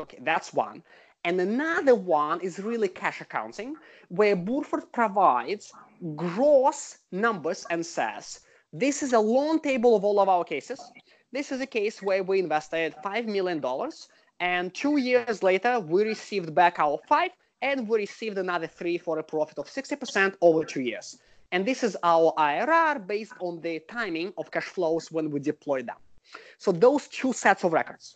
Okay, 0.01 0.19
that's 0.21 0.53
one. 0.53 0.83
And 1.23 1.39
another 1.39 1.95
one 1.95 2.41
is 2.41 2.59
really 2.59 2.89
cash 2.89 3.21
accounting, 3.21 3.77
where 4.09 4.35
Burford 4.35 4.91
provides 4.91 5.71
gross 6.17 6.97
numbers 7.13 7.65
and 7.69 7.85
says, 7.85 8.41
this 8.73 9.01
is 9.03 9.13
a 9.13 9.19
loan 9.19 9.61
table 9.61 9.95
of 9.95 10.03
all 10.03 10.19
of 10.19 10.27
our 10.27 10.43
cases. 10.43 10.81
This 11.31 11.53
is 11.53 11.61
a 11.61 11.65
case 11.65 12.01
where 12.01 12.23
we 12.23 12.39
invested 12.39 12.93
$5 13.05 13.25
million, 13.25 13.63
and 14.41 14.73
two 14.73 14.97
years 14.97 15.41
later, 15.41 15.79
we 15.79 16.03
received 16.03 16.53
back 16.53 16.77
our 16.79 16.99
five, 17.07 17.31
and 17.63 17.87
we 17.87 17.97
received 17.99 18.37
another 18.37 18.67
three 18.67 18.97
for 18.97 19.17
a 19.17 19.23
profit 19.23 19.57
of 19.57 19.67
60% 19.67 20.35
over 20.41 20.65
two 20.65 20.81
years. 20.81 21.17
And 21.53 21.65
this 21.65 21.81
is 21.81 21.95
our 22.03 22.33
IRR 22.37 23.07
based 23.07 23.33
on 23.39 23.61
the 23.61 23.79
timing 23.89 24.33
of 24.37 24.51
cash 24.51 24.65
flows 24.65 25.11
when 25.11 25.31
we 25.31 25.39
deploy 25.39 25.81
them. 25.81 25.95
So 26.57 26.71
those 26.71 27.07
two 27.07 27.31
sets 27.31 27.63
of 27.63 27.71
records. 27.71 28.15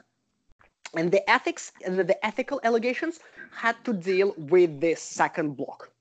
And 0.95 1.11
the 1.11 1.27
ethics, 1.29 1.71
the 1.81 2.17
ethical 2.25 2.59
allegations 2.63 3.19
had 3.51 3.75
to 3.85 3.93
deal 3.93 4.33
with 4.37 4.81
this 4.81 5.01
second 5.01 5.55
block. 5.55 5.91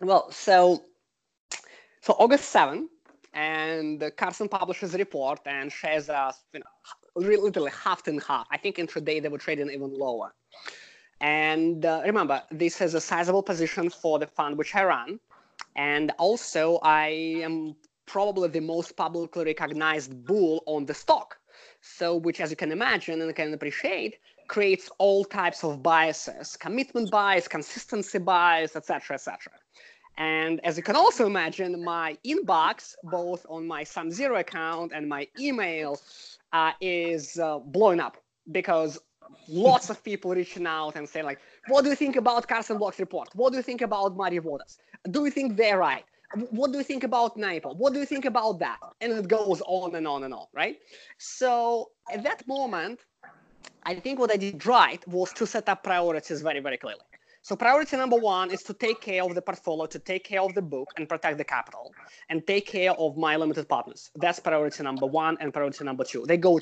Well, 0.00 0.30
so 0.30 0.84
so 2.02 2.12
August 2.18 2.50
7, 2.50 2.88
and 3.32 4.12
Carson 4.16 4.48
publishes 4.48 4.94
a 4.94 4.98
report 4.98 5.40
and 5.46 5.72
shares 5.72 6.10
us, 6.10 6.44
you 6.52 6.60
know, 6.60 6.66
literally 7.16 7.70
half 7.70 8.06
and 8.06 8.22
half. 8.22 8.46
I 8.50 8.58
think 8.58 8.76
intraday 8.76 9.22
they 9.22 9.28
were 9.28 9.38
trading 9.38 9.70
even 9.70 9.98
lower. 9.98 10.34
And 11.20 11.84
uh, 11.84 12.02
remember, 12.04 12.42
this 12.50 12.80
is 12.80 12.94
a 12.94 13.00
sizable 13.00 13.42
position 13.42 13.90
for 13.90 14.18
the 14.18 14.26
fund 14.26 14.58
which 14.58 14.74
I 14.74 14.84
run. 14.84 15.20
And 15.76 16.12
also, 16.18 16.78
I 16.82 17.08
am 17.42 17.76
probably 18.06 18.48
the 18.48 18.60
most 18.60 18.96
publicly 18.96 19.44
recognized 19.44 20.24
bull 20.24 20.62
on 20.66 20.86
the 20.86 20.94
stock. 20.94 21.36
So, 21.80 22.16
which, 22.16 22.40
as 22.40 22.50
you 22.50 22.56
can 22.56 22.72
imagine 22.72 23.20
and 23.20 23.34
can 23.34 23.52
appreciate, 23.52 24.18
creates 24.48 24.90
all 24.98 25.24
types 25.24 25.64
of 25.64 25.82
biases 25.82 26.56
commitment 26.56 27.10
bias, 27.10 27.48
consistency 27.48 28.18
bias, 28.18 28.76
etc., 28.76 29.14
etc. 29.14 29.52
And 30.16 30.60
as 30.64 30.76
you 30.76 30.82
can 30.82 30.96
also 30.96 31.26
imagine, 31.26 31.82
my 31.82 32.16
inbox, 32.24 32.94
both 33.02 33.44
on 33.48 33.66
my 33.66 33.82
SumZero 33.82 34.38
account 34.40 34.92
and 34.94 35.08
my 35.08 35.26
email, 35.38 36.00
uh, 36.52 36.72
is 36.80 37.38
uh, 37.38 37.58
blowing 37.58 38.00
up 38.00 38.16
because 38.52 38.98
lots 39.48 39.90
of 39.90 40.02
people 40.02 40.30
reaching 40.32 40.66
out 40.66 40.96
and 40.96 41.08
saying 41.08 41.26
like, 41.26 41.40
"What 41.68 41.82
do 41.84 41.90
you 41.90 41.96
think 41.96 42.16
about 42.16 42.46
Carson 42.48 42.78
Block's 42.78 42.98
report? 42.98 43.28
What 43.34 43.50
do 43.50 43.56
you 43.56 43.62
think 43.62 43.82
about 43.82 44.16
Muddy 44.16 44.38
Waters? 44.38 44.78
Do 45.10 45.24
you 45.24 45.30
think 45.30 45.56
they're 45.56 45.78
right? 45.78 46.04
What 46.50 46.72
do 46.72 46.78
you 46.78 46.84
think 46.84 47.04
about 47.04 47.36
NAPO? 47.36 47.76
What 47.76 47.92
do 47.92 47.98
you 48.00 48.06
think 48.06 48.24
about 48.24 48.58
that?" 48.60 48.80
And 49.00 49.12
it 49.12 49.28
goes 49.28 49.62
on 49.66 49.94
and 49.94 50.06
on 50.06 50.24
and 50.24 50.34
on, 50.34 50.46
right? 50.52 50.76
So 51.18 51.90
at 52.12 52.22
that 52.24 52.46
moment, 52.46 53.00
I 53.84 53.94
think 53.94 54.18
what 54.18 54.30
I 54.32 54.36
did 54.36 54.64
right 54.66 55.06
was 55.08 55.32
to 55.34 55.46
set 55.46 55.68
up 55.68 55.82
priorities 55.82 56.40
very, 56.42 56.60
very 56.60 56.78
clearly. 56.78 57.04
So 57.46 57.54
priority 57.56 57.98
number 57.98 58.16
one 58.16 58.50
is 58.50 58.62
to 58.62 58.72
take 58.72 59.02
care 59.02 59.22
of 59.22 59.34
the 59.34 59.42
portfolio, 59.42 59.84
to 59.84 59.98
take 59.98 60.24
care 60.24 60.40
of 60.40 60.54
the 60.54 60.62
book 60.62 60.88
and 60.96 61.06
protect 61.06 61.36
the 61.36 61.44
capital, 61.44 61.92
and 62.30 62.46
take 62.46 62.66
care 62.66 62.92
of 62.92 63.18
my 63.18 63.36
limited 63.36 63.68
partners. 63.68 64.10
That's 64.14 64.40
priority 64.40 64.82
number 64.82 65.04
one 65.04 65.36
and 65.40 65.52
priority 65.52 65.84
number 65.84 66.04
two. 66.04 66.24
They 66.26 66.38
go 66.38 66.58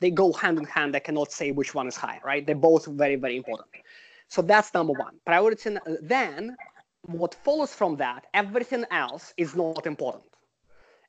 they 0.00 0.10
go 0.10 0.32
hand 0.32 0.58
in 0.58 0.64
hand. 0.64 0.96
I 0.96 0.98
cannot 0.98 1.30
say 1.30 1.52
which 1.52 1.72
one 1.72 1.86
is 1.86 1.96
higher, 1.96 2.18
right? 2.24 2.44
They're 2.44 2.56
both 2.70 2.86
very 2.86 3.14
very 3.14 3.36
important. 3.36 3.68
So 4.26 4.42
that's 4.42 4.74
number 4.74 4.92
one. 4.92 5.14
Priority. 5.24 5.76
Then 6.00 6.56
what 7.02 7.32
follows 7.44 7.72
from 7.72 7.94
that, 7.98 8.26
everything 8.34 8.84
else 8.90 9.32
is 9.36 9.54
not 9.54 9.86
important. 9.86 10.24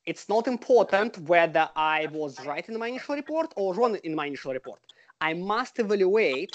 It's 0.06 0.28
not 0.28 0.46
important 0.46 1.18
whether 1.32 1.68
I 1.74 2.06
was 2.12 2.32
right 2.46 2.68
in 2.68 2.78
my 2.78 2.86
initial 2.86 3.16
report 3.16 3.52
or 3.56 3.74
wrong 3.74 3.96
in 4.04 4.14
my 4.14 4.26
initial 4.26 4.52
report. 4.52 4.78
I 5.20 5.32
must 5.34 5.80
evaluate 5.80 6.54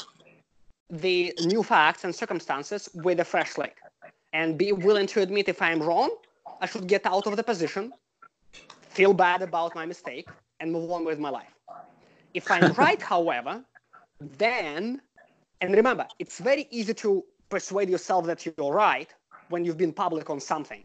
the 0.89 1.34
new 1.39 1.63
facts 1.63 2.04
and 2.04 2.13
circumstances 2.13 2.89
with 2.93 3.19
a 3.19 3.25
fresh 3.25 3.52
slate 3.52 3.73
and 4.34 4.58
be 4.58 4.71
willing 4.71 5.08
to 5.08 5.21
admit 5.21 5.49
if 5.49 5.62
I'm 5.62 5.82
wrong, 5.82 6.10
I 6.62 6.65
should 6.65 6.88
get 6.88 7.06
out 7.06 7.28
of 7.28 7.36
the 7.36 7.43
position, 7.43 7.93
feel 8.82 9.13
bad 9.13 9.41
about 9.41 9.75
my 9.75 9.86
mistake, 9.86 10.28
and 10.60 10.71
move 10.71 10.91
on 10.91 11.06
with 11.06 11.19
my 11.19 11.30
life. 11.30 11.54
If 12.34 12.49
I'm 12.52 12.73
right, 12.78 13.02
however, 13.02 13.63
then, 14.19 15.02
and 15.62 15.73
remember, 15.73 16.08
it's 16.19 16.39
very 16.39 16.67
easy 16.71 16.93
to 16.95 17.23
persuade 17.49 17.89
yourself 17.89 18.25
that 18.25 18.45
you're 18.45 18.73
right 18.73 19.13
when 19.49 19.65
you've 19.65 19.78
been 19.78 19.93
public 19.93 20.30
on 20.30 20.39
something. 20.39 20.84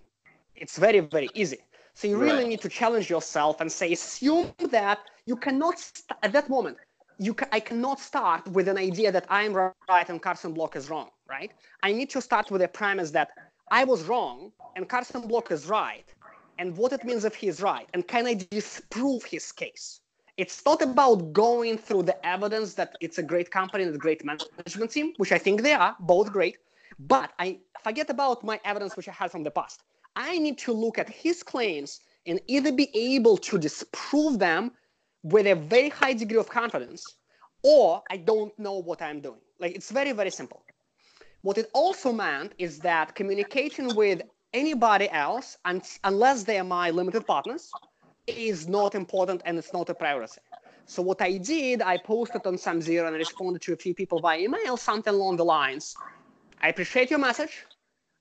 It's 0.55 0.79
very, 0.79 1.01
very 1.01 1.31
easy. 1.35 1.59
So 1.95 2.09
you 2.09 2.17
really 2.17 2.39
right. 2.39 2.49
need 2.49 2.61
to 2.63 2.69
challenge 2.69 3.11
yourself 3.11 3.61
and 3.61 3.71
say, 3.71 3.93
assume 3.93 4.53
that 4.71 5.01
you 5.27 5.37
cannot, 5.37 5.79
st- 5.79 6.19
at 6.23 6.33
that 6.33 6.49
moment, 6.49 6.79
you 7.19 7.35
ca- 7.35 7.49
I 7.53 7.61
cannot 7.61 8.01
start 8.01 8.47
with 8.49 8.69
an 8.69 8.79
idea 8.79 9.13
that 9.13 9.27
I'm 9.29 9.55
right 9.55 10.09
and 10.09 10.21
Carson 10.21 10.53
Block 10.53 10.77
is 10.77 10.91
wrong, 10.91 11.11
right? 11.29 11.53
I 11.83 11.93
need 11.93 12.11
to 12.11 12.21
start 12.21 12.51
with 12.51 12.63
a 12.63 12.69
premise 12.69 13.11
that 13.13 13.31
I 13.71 13.85
was 13.85 14.05
wrong 14.05 14.53
and 14.77 14.89
Carson 14.89 15.27
Block 15.27 15.51
is 15.51 15.67
right, 15.67 16.05
and 16.59 16.77
what 16.77 16.93
it 16.93 17.05
means 17.05 17.25
if 17.25 17.35
he's 17.35 17.61
right, 17.61 17.89
and 17.95 18.07
can 18.07 18.27
I 18.27 18.35
disprove 18.35 19.25
his 19.25 19.53
case? 19.53 20.01
It's 20.37 20.65
not 20.65 20.83
about 20.83 21.33
going 21.33 21.79
through 21.79 22.05
the 22.05 22.27
evidence 22.27 22.75
that 22.75 22.97
it's 23.01 23.19
a 23.19 23.23
great 23.23 23.51
company 23.51 23.85
and 23.85 23.95
a 23.95 23.99
great 23.99 24.25
management 24.25 24.91
team, 24.91 25.13
which 25.17 25.31
I 25.31 25.39
think 25.39 25.63
they 25.63 25.73
are, 25.73 25.95
both 26.01 26.33
great, 26.33 26.59
but 26.99 27.33
I 27.39 27.61
forget 27.83 28.11
about 28.11 28.43
my 28.43 28.61
evidence 28.65 28.97
which 28.97 29.09
I 29.09 29.13
had 29.13 29.31
from 29.31 29.45
the 29.45 29.51
past. 29.51 29.83
I 30.17 30.39
need 30.39 30.59
to 30.59 30.73
look 30.73 30.99
at 30.99 31.09
his 31.09 31.43
claims 31.43 32.01
and 32.27 32.41
either 32.49 32.73
be 32.73 32.91
able 32.95 33.37
to 33.39 33.59
disprove 33.59 34.39
them 34.39 34.73
with 35.25 35.47
a 35.47 35.55
very 35.55 35.89
high 35.89 36.13
degree 36.13 36.39
of 36.39 36.49
confidence, 36.49 37.17
or 37.63 38.03
I 38.11 38.19
don't 38.19 38.57
know 38.59 38.75
what 38.75 39.03
I'm 39.03 39.21
doing. 39.21 39.41
Like 39.59 39.75
it's 39.75 39.91
very, 39.91 40.13
very 40.13 40.31
simple. 40.31 40.63
What 41.43 41.59
it 41.59 41.69
also 41.73 42.13
meant 42.13 42.53
is 42.59 42.79
that 42.81 43.15
communicating 43.15 43.95
with 43.95 44.23
anybody 44.53 45.11
else, 45.11 45.59
un- 45.65 45.83
unless 46.05 46.45
they 46.45 46.59
are 46.59 46.65
my 46.65 46.91
limited 46.91 47.27
partners, 47.27 47.73
is 48.27 48.69
not 48.69 48.95
important 48.95 49.43
and 49.45 49.59
it's 49.59 49.73
not 49.73 49.89
a 49.89 49.95
priority. 49.95 50.41
So 50.87 51.03
what 51.03 51.21
I 51.23 51.39
did, 51.39 51.83
I 51.83 51.97
posted 51.97 52.47
on 52.47 52.57
SumZero 52.57 53.07
and 53.07 53.17
responded 53.17 53.63
to 53.63 53.73
a 53.73 53.77
few 53.77 53.95
people 53.95 54.21
by 54.21 54.39
email, 54.39 54.77
something 54.77 55.13
along 55.13 55.37
the 55.37 55.45
lines. 55.45 55.97
I 56.61 56.69
appreciate 56.69 57.11
your 57.11 57.19
message. 57.19 57.65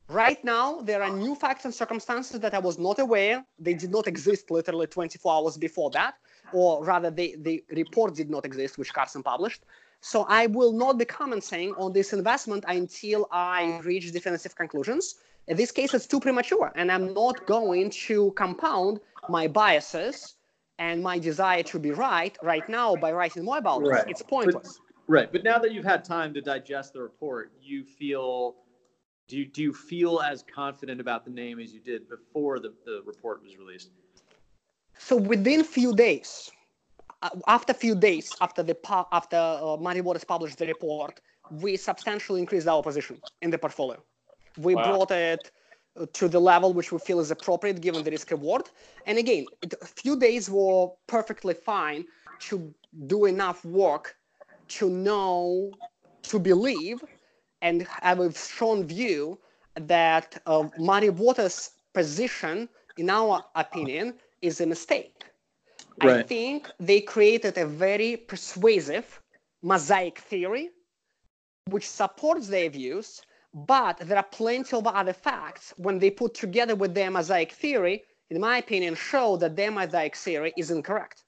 Right 0.09 0.43
now, 0.43 0.81
there 0.81 1.01
are 1.01 1.09
new 1.09 1.33
facts 1.33 1.65
and 1.65 1.73
circumstances 1.73 2.39
that 2.41 2.53
I 2.53 2.59
was 2.59 2.77
not 2.77 2.99
aware. 2.99 3.45
They 3.57 3.73
did 3.73 3.91
not 3.91 4.07
exist 4.07 4.51
literally 4.51 4.87
24 4.87 5.33
hours 5.33 5.57
before 5.57 5.89
that 5.91 6.15
or 6.53 6.83
rather 6.83 7.09
the, 7.09 7.35
the 7.39 7.63
report 7.71 8.15
did 8.15 8.29
not 8.29 8.45
exist, 8.45 8.77
which 8.77 8.93
Carson 8.93 9.23
published. 9.23 9.63
So 10.01 10.25
I 10.27 10.47
will 10.47 10.73
not 10.73 10.97
be 10.97 11.05
commenting 11.05 11.73
on 11.75 11.93
this 11.93 12.13
investment 12.13 12.65
until 12.67 13.27
I 13.31 13.79
reach 13.83 14.11
definitive 14.11 14.55
conclusions. 14.55 15.15
In 15.47 15.57
this 15.57 15.71
case, 15.71 15.93
it's 15.93 16.07
too 16.07 16.19
premature, 16.19 16.71
and 16.75 16.91
I'm 16.91 17.13
not 17.13 17.45
going 17.45 17.89
to 18.07 18.31
compound 18.31 18.99
my 19.29 19.47
biases 19.47 20.35
and 20.79 21.01
my 21.01 21.19
desire 21.19 21.63
to 21.63 21.79
be 21.79 21.91
right 21.91 22.37
right 22.41 22.67
now 22.67 22.95
by 22.95 23.11
writing 23.11 23.45
more 23.45 23.57
about 23.57 23.81
right. 23.81 24.05
this. 24.05 24.11
It's 24.11 24.21
pointless. 24.21 24.79
But, 24.79 25.13
right, 25.13 25.31
but 25.31 25.43
now 25.43 25.57
that 25.59 25.71
you've 25.71 25.85
had 25.85 26.03
time 26.03 26.33
to 26.33 26.41
digest 26.41 26.93
the 26.93 27.01
report, 27.01 27.51
you 27.61 27.83
feel 27.83 28.55
do 29.33 29.39
you, 29.39 29.45
do 29.47 29.63
you 29.63 29.73
feel 29.73 30.19
as 30.19 30.43
confident 30.43 31.01
about 31.01 31.25
the 31.25 31.31
name 31.31 31.59
as 31.59 31.73
you 31.73 31.79
did 31.79 32.07
before 32.07 32.59
the, 32.59 32.71
the 32.85 33.01
report 33.03 33.41
was 33.41 33.57
released? 33.57 33.89
So 34.99 35.15
within 35.15 35.63
few 35.63 35.95
days, 35.95 36.51
uh, 37.23 37.31
after 37.47 37.73
few 37.73 37.95
days 37.95 38.31
after 38.41 38.61
the 38.61 38.77
after 39.11 39.37
uh, 39.37 39.77
Muddy 39.85 40.01
Waters 40.01 40.23
published 40.23 40.59
the 40.59 40.67
report, 40.67 41.19
we 41.49 41.77
substantially 41.77 42.41
increased 42.41 42.67
our 42.67 42.83
position 42.83 43.19
in 43.41 43.49
the 43.49 43.57
portfolio. 43.57 43.99
We 44.67 44.75
wow. 44.75 44.83
brought 44.87 45.09
it 45.09 45.49
uh, 45.99 46.05
to 46.13 46.27
the 46.27 46.39
level 46.39 46.71
which 46.71 46.91
we 46.91 46.99
feel 46.99 47.19
is 47.19 47.31
appropriate 47.31 47.81
given 47.81 48.03
the 48.03 48.11
risk 48.11 48.29
reward. 48.29 48.69
And 49.07 49.17
again, 49.17 49.47
a 49.81 49.87
few 50.01 50.15
days 50.15 50.47
were 50.47 50.89
perfectly 51.07 51.55
fine 51.55 52.05
to 52.49 52.71
do 53.07 53.25
enough 53.25 53.65
work 53.65 54.15
to 54.77 54.91
know, 54.91 55.71
to 56.21 56.37
believe, 56.37 56.99
and 57.63 57.87
have 58.01 58.19
a 58.19 58.31
strong 58.33 58.83
view 58.83 59.39
that 59.75 60.39
uh, 60.45 60.67
Muddy 60.77 61.09
Waters' 61.09 61.71
position, 61.93 62.69
in 62.97 63.09
our 63.09 63.43
opinion, 63.55 64.15
is 64.41 64.61
a 64.61 64.67
mistake. 64.67 65.23
Right. 66.03 66.17
I 66.17 66.23
think 66.23 66.69
they 66.79 66.99
created 67.01 67.57
a 67.57 67.65
very 67.65 68.17
persuasive 68.17 69.21
mosaic 69.61 70.19
theory, 70.19 70.69
which 71.69 71.87
supports 71.89 72.47
their 72.47 72.69
views, 72.69 73.21
but 73.53 73.97
there 73.99 74.17
are 74.17 74.29
plenty 74.41 74.75
of 74.75 74.85
other 74.85 75.13
facts 75.13 75.73
when 75.77 75.99
they 75.99 76.09
put 76.09 76.33
together 76.33 76.75
with 76.75 76.93
their 76.93 77.09
mosaic 77.09 77.53
theory, 77.53 78.03
in 78.29 78.41
my 78.41 78.57
opinion, 78.57 78.93
show 78.95 79.37
that 79.37 79.55
their 79.55 79.71
mosaic 79.71 80.15
theory 80.15 80.53
is 80.57 80.69
incorrect. 80.69 81.23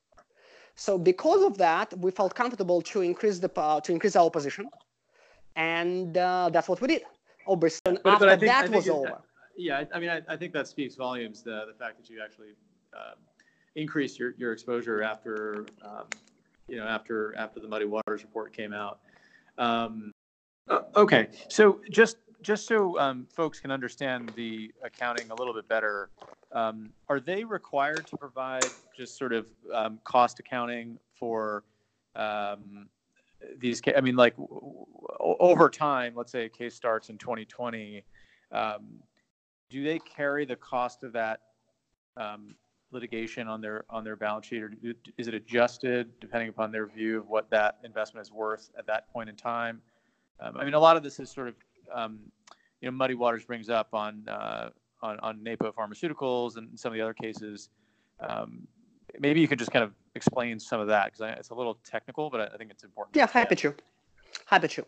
So 0.76 0.98
because 0.98 1.44
of 1.44 1.58
that, 1.60 1.98
we 2.00 2.12
felt 2.12 2.36
comfortable 2.36 2.82
to 2.82 3.02
increase 3.02 3.40
the 3.40 3.52
uh, 3.56 3.80
to 3.80 3.94
increase 3.94 4.18
our 4.18 4.30
position, 4.30 4.68
and 5.56 6.18
uh, 6.18 6.50
that's 6.52 6.68
what 6.68 6.82
we 6.82 6.88
did. 6.88 7.04
Obviously, 7.48 7.82
but, 8.04 8.14
after 8.14 8.26
but 8.26 8.40
think, 8.40 8.52
that 8.52 8.70
was 8.70 8.90
over. 8.90 9.22
yeah, 9.58 9.84
I 9.94 10.00
mean, 10.00 10.10
I, 10.10 10.22
I, 10.28 10.36
think 10.36 10.52
that 10.54 10.68
speaks 10.68 10.96
volumes. 10.96 11.44
The 11.44 11.66
the 11.68 11.74
fact 11.78 11.98
that 11.98 12.10
you 12.10 12.22
actually 12.24 12.54
um, 12.94 13.18
increased 13.76 14.18
your, 14.18 14.34
your 14.38 14.52
exposure 14.52 15.04
after 15.04 15.66
um, 15.84 16.06
you 16.68 16.78
know 16.78 16.86
after 16.86 17.36
after 17.38 17.60
the 17.60 17.68
Muddy 17.68 17.86
Waters 17.86 18.24
report 18.24 18.52
came 18.54 18.74
out. 18.74 19.00
Um, 19.58 20.12
uh, 20.68 20.82
okay, 20.96 21.28
so 21.50 21.80
just 21.92 22.18
just 22.42 22.68
so 22.68 22.98
um, 23.00 23.28
folks 23.32 23.60
can 23.60 23.72
understand 23.72 24.32
the 24.36 24.72
accounting 24.84 25.30
a 25.32 25.36
little 25.36 25.54
bit 25.54 25.68
better, 25.68 26.10
um, 26.52 26.92
are 27.10 27.20
they 27.20 27.44
required 27.44 28.06
to 28.08 28.18
provide 28.18 28.66
just 28.96 29.18
sort 29.18 29.34
of 29.34 29.48
um, 29.74 30.00
cost 30.04 30.40
accounting 30.40 30.98
for 31.14 31.64
um, 32.16 32.88
these? 33.58 33.82
I 33.96 34.02
mean, 34.02 34.16
like 34.16 34.36
over 35.20 35.70
time, 35.70 36.14
let's 36.16 36.32
say 36.32 36.46
a 36.46 36.50
case 36.50 36.76
starts 36.76 37.10
in 37.10 37.18
2020, 37.18 38.04
um, 38.52 39.00
do 39.70 39.84
they 39.84 40.00
carry 40.00 40.46
the 40.46 40.56
cost 40.56 41.04
of 41.04 41.14
that 41.14 41.42
um, 42.18 42.56
litigation 42.92 43.48
on 43.48 43.62
their 43.62 43.86
on 43.90 44.04
their 44.04 44.16
balance 44.16 44.46
sheet, 44.46 44.64
or 44.64 44.72
is 45.18 45.28
it 45.28 45.34
adjusted 45.34 46.12
depending 46.20 46.50
upon 46.50 46.72
their 46.72 46.88
view 46.88 47.20
of 47.20 47.28
what 47.28 47.50
that 47.50 47.78
investment 47.84 48.26
is 48.26 48.32
worth 48.32 48.70
at 48.78 48.88
that 48.88 49.12
point 49.12 49.30
in 49.30 49.36
time? 49.36 49.82
Um, 50.40 50.58
I 50.58 50.66
mean, 50.66 50.74
a 50.74 50.80
lot 50.80 50.98
of 50.98 51.04
this 51.04 51.20
is 51.20 51.30
sort 51.30 51.48
of, 51.48 51.56
um, 51.94 52.20
you 52.82 52.90
know, 52.90 52.92
Muddy 52.92 53.16
Waters 53.16 53.46
brings 53.46 53.70
up 53.70 53.90
on 53.94 54.28
uh, 54.28 54.70
on 55.02 55.20
on 55.20 55.44
Napo 55.44 55.72
Pharmaceuticals 55.72 56.58
and 56.58 56.80
some 56.80 56.92
of 56.92 56.96
the 56.96 57.02
other 57.02 57.14
cases. 57.14 57.70
Um, 58.20 58.68
maybe 59.20 59.42
you 59.42 59.48
could 59.48 59.60
just 59.60 59.72
kind 59.72 59.84
of 59.84 59.92
explain 60.16 60.60
some 60.60 60.80
of 60.80 60.88
that 60.88 61.12
because 61.12 61.36
it's 61.40 61.50
a 61.50 61.56
little 61.56 61.78
technical, 61.84 62.30
but 62.30 62.54
I 62.54 62.58
think 62.58 62.72
it's 62.72 62.84
important. 62.84 63.16
Yeah, 63.16 63.28
happy 63.28 63.56
to. 63.56 63.76
Happy 64.46 64.68
to. 64.70 64.86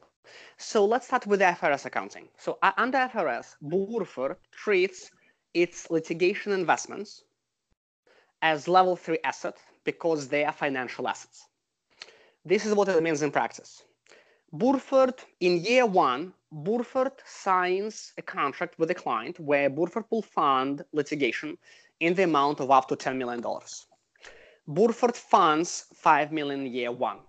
So 0.58 0.86
let's 0.86 1.08
start 1.08 1.26
with 1.28 1.40
the 1.40 1.46
IFRS 1.46 1.86
accounting. 1.86 2.28
So 2.38 2.58
uh, 2.62 2.72
under 2.78 2.98
IFRS, 2.98 3.56
Burford 3.62 4.38
treats 4.52 5.12
its 5.54 5.90
litigation 5.90 6.52
investments 6.52 7.24
as 8.42 8.68
level 8.68 8.96
three 8.96 9.20
assets 9.24 9.62
because 9.84 10.28
they 10.28 10.44
are 10.46 10.52
financial 10.52 11.08
assets. 11.08 11.48
This 12.46 12.66
is 12.66 12.74
what 12.74 12.88
it 12.90 13.02
means 13.02 13.22
in 13.22 13.32
practice. 13.32 13.84
Burford, 14.54 15.16
in 15.40 15.64
year 15.64 15.86
one, 15.86 16.34
Burford 16.52 17.12
signs 17.26 18.14
a 18.18 18.22
contract 18.22 18.80
with 18.80 18.90
a 18.92 18.96
client 18.96 19.40
where 19.40 19.70
Burford 19.70 20.06
will 20.10 20.22
fund 20.22 20.84
litigation 20.94 21.58
in 22.00 22.14
the 22.14 22.24
amount 22.24 22.60
of 22.62 22.72
up 22.72 22.88
to 22.88 22.96
$10 22.96 23.18
million. 23.18 23.44
Burford 24.68 25.16
funds 25.16 25.86
5 25.94 26.34
million 26.34 26.66
year 26.66 26.92
one. 26.92 27.20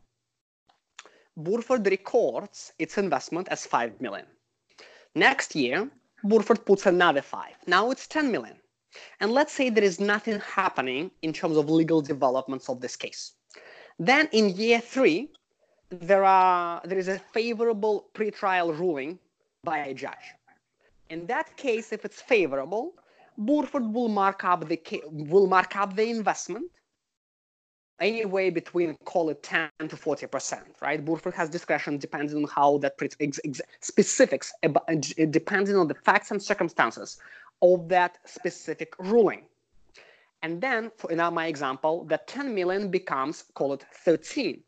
Burford 1.37 1.87
records 1.87 2.73
its 2.81 2.99
investment 2.99 3.47
as 3.49 3.65
5 3.65 4.01
million. 4.01 4.27
Next 5.15 5.55
year, 5.55 5.89
Burford 6.25 6.67
puts 6.67 6.87
another 6.87 7.23
5. 7.23 7.45
Now 7.69 7.93
it's 7.93 8.09
10 8.09 8.33
million. 8.33 8.57
And 9.21 9.31
let's 9.31 9.53
say 9.53 9.71
there 9.71 9.85
is 9.85 10.01
nothing 10.01 10.41
happening 10.41 11.13
in 11.23 11.33
terms 11.33 11.57
of 11.57 11.71
legal 11.71 12.01
developments 12.01 12.69
of 12.69 12.81
this 12.81 12.97
case. 12.97 13.35
Then 14.01 14.29
in 14.33 14.49
year 14.51 14.81
three, 14.81 15.31
there 15.91 16.25
are 16.25 16.81
there 16.85 16.99
is 16.99 17.09
a 17.09 17.19
favorable 17.19 18.09
pretrial 18.15 18.77
ruling 18.77 19.19
by 19.63 19.79
a 19.79 19.95
judge. 19.95 20.27
In 21.11 21.27
that 21.27 21.57
case, 21.57 21.93
if 21.93 22.05
it's 22.05 22.21
favorable, 22.21 22.95
Burford 23.37 23.95
will 23.95 24.09
mark 24.09 24.45
up 24.45 24.69
the 24.69 24.81
will 25.05 25.47
mark 25.47 25.77
up 25.77 25.95
the 25.95 26.11
investment 26.11 26.71
anyway 28.01 28.51
between 28.51 28.97
call 29.05 29.31
it 29.31 29.43
10 29.43 29.71
to 29.89 29.97
40 29.97 30.27
percent 30.27 30.67
right 30.81 31.05
burford 31.05 31.35
has 31.35 31.49
discretion 31.49 31.99
depending 31.99 32.37
on 32.37 32.49
how 32.49 32.79
that 32.79 32.95
ex- 33.21 33.41
ex- 33.45 33.61
specifics 33.81 34.53
uh, 34.65 34.69
uh, 34.89 34.95
depending 35.31 35.77
on 35.77 35.89
the 35.89 35.95
facts 35.95 36.31
and 36.31 36.43
circumstances 36.43 37.19
of 37.63 37.89
that 37.89 38.19
specific 38.25 38.95
ruling. 38.99 39.43
And 40.43 40.61
then, 40.61 40.91
for, 40.97 41.11
in 41.11 41.19
my 41.35 41.47
example, 41.47 42.05
that 42.05 42.29
10 42.29 42.55
million 42.55 42.91
becomes, 42.91 43.45
call 43.55 43.73
it 43.73 43.85
13. 44.05 44.63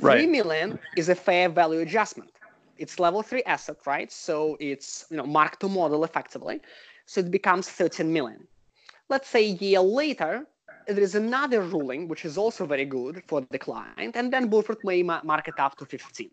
Right. 0.00 0.20
3 0.20 0.26
million 0.26 0.78
is 0.96 1.08
a 1.08 1.14
fair 1.14 1.48
value 1.48 1.80
adjustment. 1.80 2.30
It's 2.76 2.98
level 2.98 3.22
three 3.22 3.42
asset, 3.44 3.76
right? 3.86 4.10
So 4.10 4.56
it's 4.58 5.04
you 5.10 5.16
know 5.18 5.26
marked 5.26 5.60
to 5.60 5.68
model 5.68 6.02
effectively. 6.04 6.60
So 7.06 7.20
it 7.20 7.30
becomes 7.30 7.68
13 7.68 8.10
million. 8.10 8.46
Let's 9.10 9.28
say 9.28 9.44
a 9.44 9.54
year 9.54 9.80
later, 9.80 10.46
there 10.86 11.00
is 11.00 11.14
another 11.14 11.62
ruling 11.62 12.08
which 12.08 12.24
is 12.24 12.36
also 12.36 12.66
very 12.66 12.84
good 12.84 13.22
for 13.26 13.46
the 13.50 13.58
client, 13.58 14.16
and 14.16 14.32
then 14.32 14.48
Burford 14.48 14.78
may 14.84 15.02
mark 15.02 15.48
it 15.48 15.58
up 15.58 15.76
to 15.76 15.86
15 15.86 16.30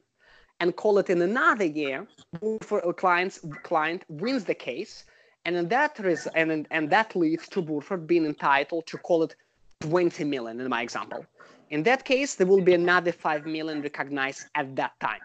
and 0.59 0.75
call 0.75 0.97
it 0.97 1.09
in 1.09 1.21
another 1.21 1.65
year. 1.65 2.07
Burford 2.39 2.83
uh, 2.85 2.93
clients 2.93 3.39
client 3.63 4.03
wins 4.09 4.43
the 4.43 4.55
case, 4.55 5.05
and 5.45 5.69
that 5.69 5.99
res- 5.99 6.27
and, 6.35 6.67
and 6.71 6.89
that 6.89 7.15
leads 7.15 7.47
to 7.49 7.61
Burford 7.61 8.07
being 8.07 8.25
entitled 8.25 8.87
to 8.87 8.97
call 8.97 9.23
it 9.23 9.35
20 9.81 10.23
million 10.23 10.59
in 10.59 10.69
my 10.69 10.81
example. 10.81 11.25
In 11.69 11.83
that 11.83 12.05
case, 12.05 12.35
there 12.35 12.47
will 12.47 12.61
be 12.61 12.73
another 12.73 13.11
5 13.11 13.45
million 13.45 13.81
recognized 13.81 14.45
at 14.55 14.75
that 14.75 14.99
time. 14.99 15.21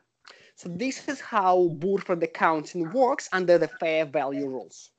So 0.57 0.69
this 0.69 1.09
is 1.09 1.21
how 1.21 1.69
Burford 1.79 2.23
accounting 2.23 2.91
works 2.93 3.29
under 3.33 3.59
the 3.59 3.69
fair 3.69 4.05
value 4.05 4.49
rules. 4.49 4.91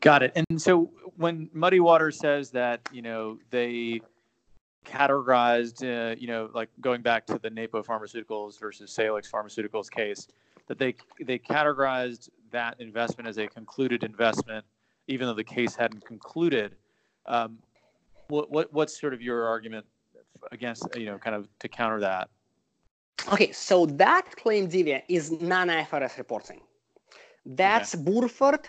Got 0.00 0.22
it. 0.22 0.32
And 0.34 0.60
so 0.60 0.90
when 1.16 1.48
Muddy 1.52 1.80
Water 1.80 2.10
says 2.10 2.50
that, 2.50 2.80
you 2.92 3.02
know, 3.02 3.38
they 3.50 4.00
categorized, 4.84 5.82
uh, 5.82 6.14
you 6.18 6.26
know, 6.26 6.50
like 6.54 6.68
going 6.80 7.02
back 7.02 7.26
to 7.26 7.38
the 7.38 7.50
Napo 7.50 7.82
Pharmaceuticals 7.82 8.58
versus 8.60 8.92
Salix 8.92 9.30
Pharmaceuticals 9.30 9.90
case, 9.90 10.28
that 10.68 10.78
they 10.78 10.94
they 11.20 11.38
categorized 11.38 12.28
that 12.50 12.80
investment 12.80 13.28
as 13.28 13.38
a 13.38 13.46
concluded 13.46 14.04
investment, 14.04 14.64
even 15.08 15.26
though 15.26 15.34
the 15.34 15.44
case 15.44 15.74
hadn't 15.74 16.04
concluded. 16.04 16.74
Um, 17.26 17.58
what, 18.28 18.50
what 18.50 18.72
what's 18.72 18.98
sort 19.00 19.14
of 19.14 19.22
your 19.22 19.46
argument 19.46 19.86
against 20.52 20.86
you 20.96 21.06
know 21.06 21.18
kind 21.18 21.36
of 21.36 21.48
to 21.60 21.68
counter 21.68 22.00
that? 22.00 22.28
Okay, 23.32 23.50
so 23.52 23.86
that 23.86 24.36
claim 24.36 24.68
Divya 24.68 25.02
is 25.08 25.32
non-IFRS 25.32 26.18
reporting. 26.18 26.60
That's 27.46 27.94
okay. 27.94 28.04
Burford 28.04 28.68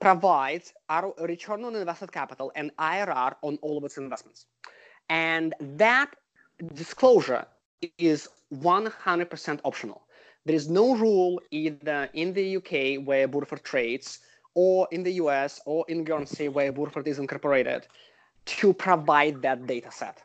provides 0.00 0.72
our 0.88 1.14
return 1.20 1.64
on 1.64 1.76
invested 1.76 2.12
capital 2.12 2.52
and 2.56 2.70
IRR 2.76 3.34
on 3.42 3.58
all 3.62 3.78
of 3.78 3.84
its 3.84 3.98
investments. 3.98 4.46
And 5.08 5.54
that 5.60 6.14
disclosure 6.74 7.46
is 7.98 8.28
100% 8.54 9.60
optional. 9.64 10.02
There 10.44 10.54
is 10.54 10.68
no 10.68 10.96
rule 10.96 11.40
either 11.50 12.08
in 12.14 12.32
the 12.32 12.56
UK 12.56 13.04
where 13.04 13.28
Burford 13.28 13.64
trades 13.64 14.20
or 14.54 14.88
in 14.90 15.02
the 15.02 15.12
US 15.14 15.60
or 15.66 15.84
in 15.88 16.04
Guernsey 16.04 16.48
where 16.48 16.72
Burford 16.72 17.06
is 17.08 17.18
incorporated 17.18 17.86
to 18.46 18.72
provide 18.72 19.42
that 19.42 19.66
data 19.66 19.90
set. 19.90 20.22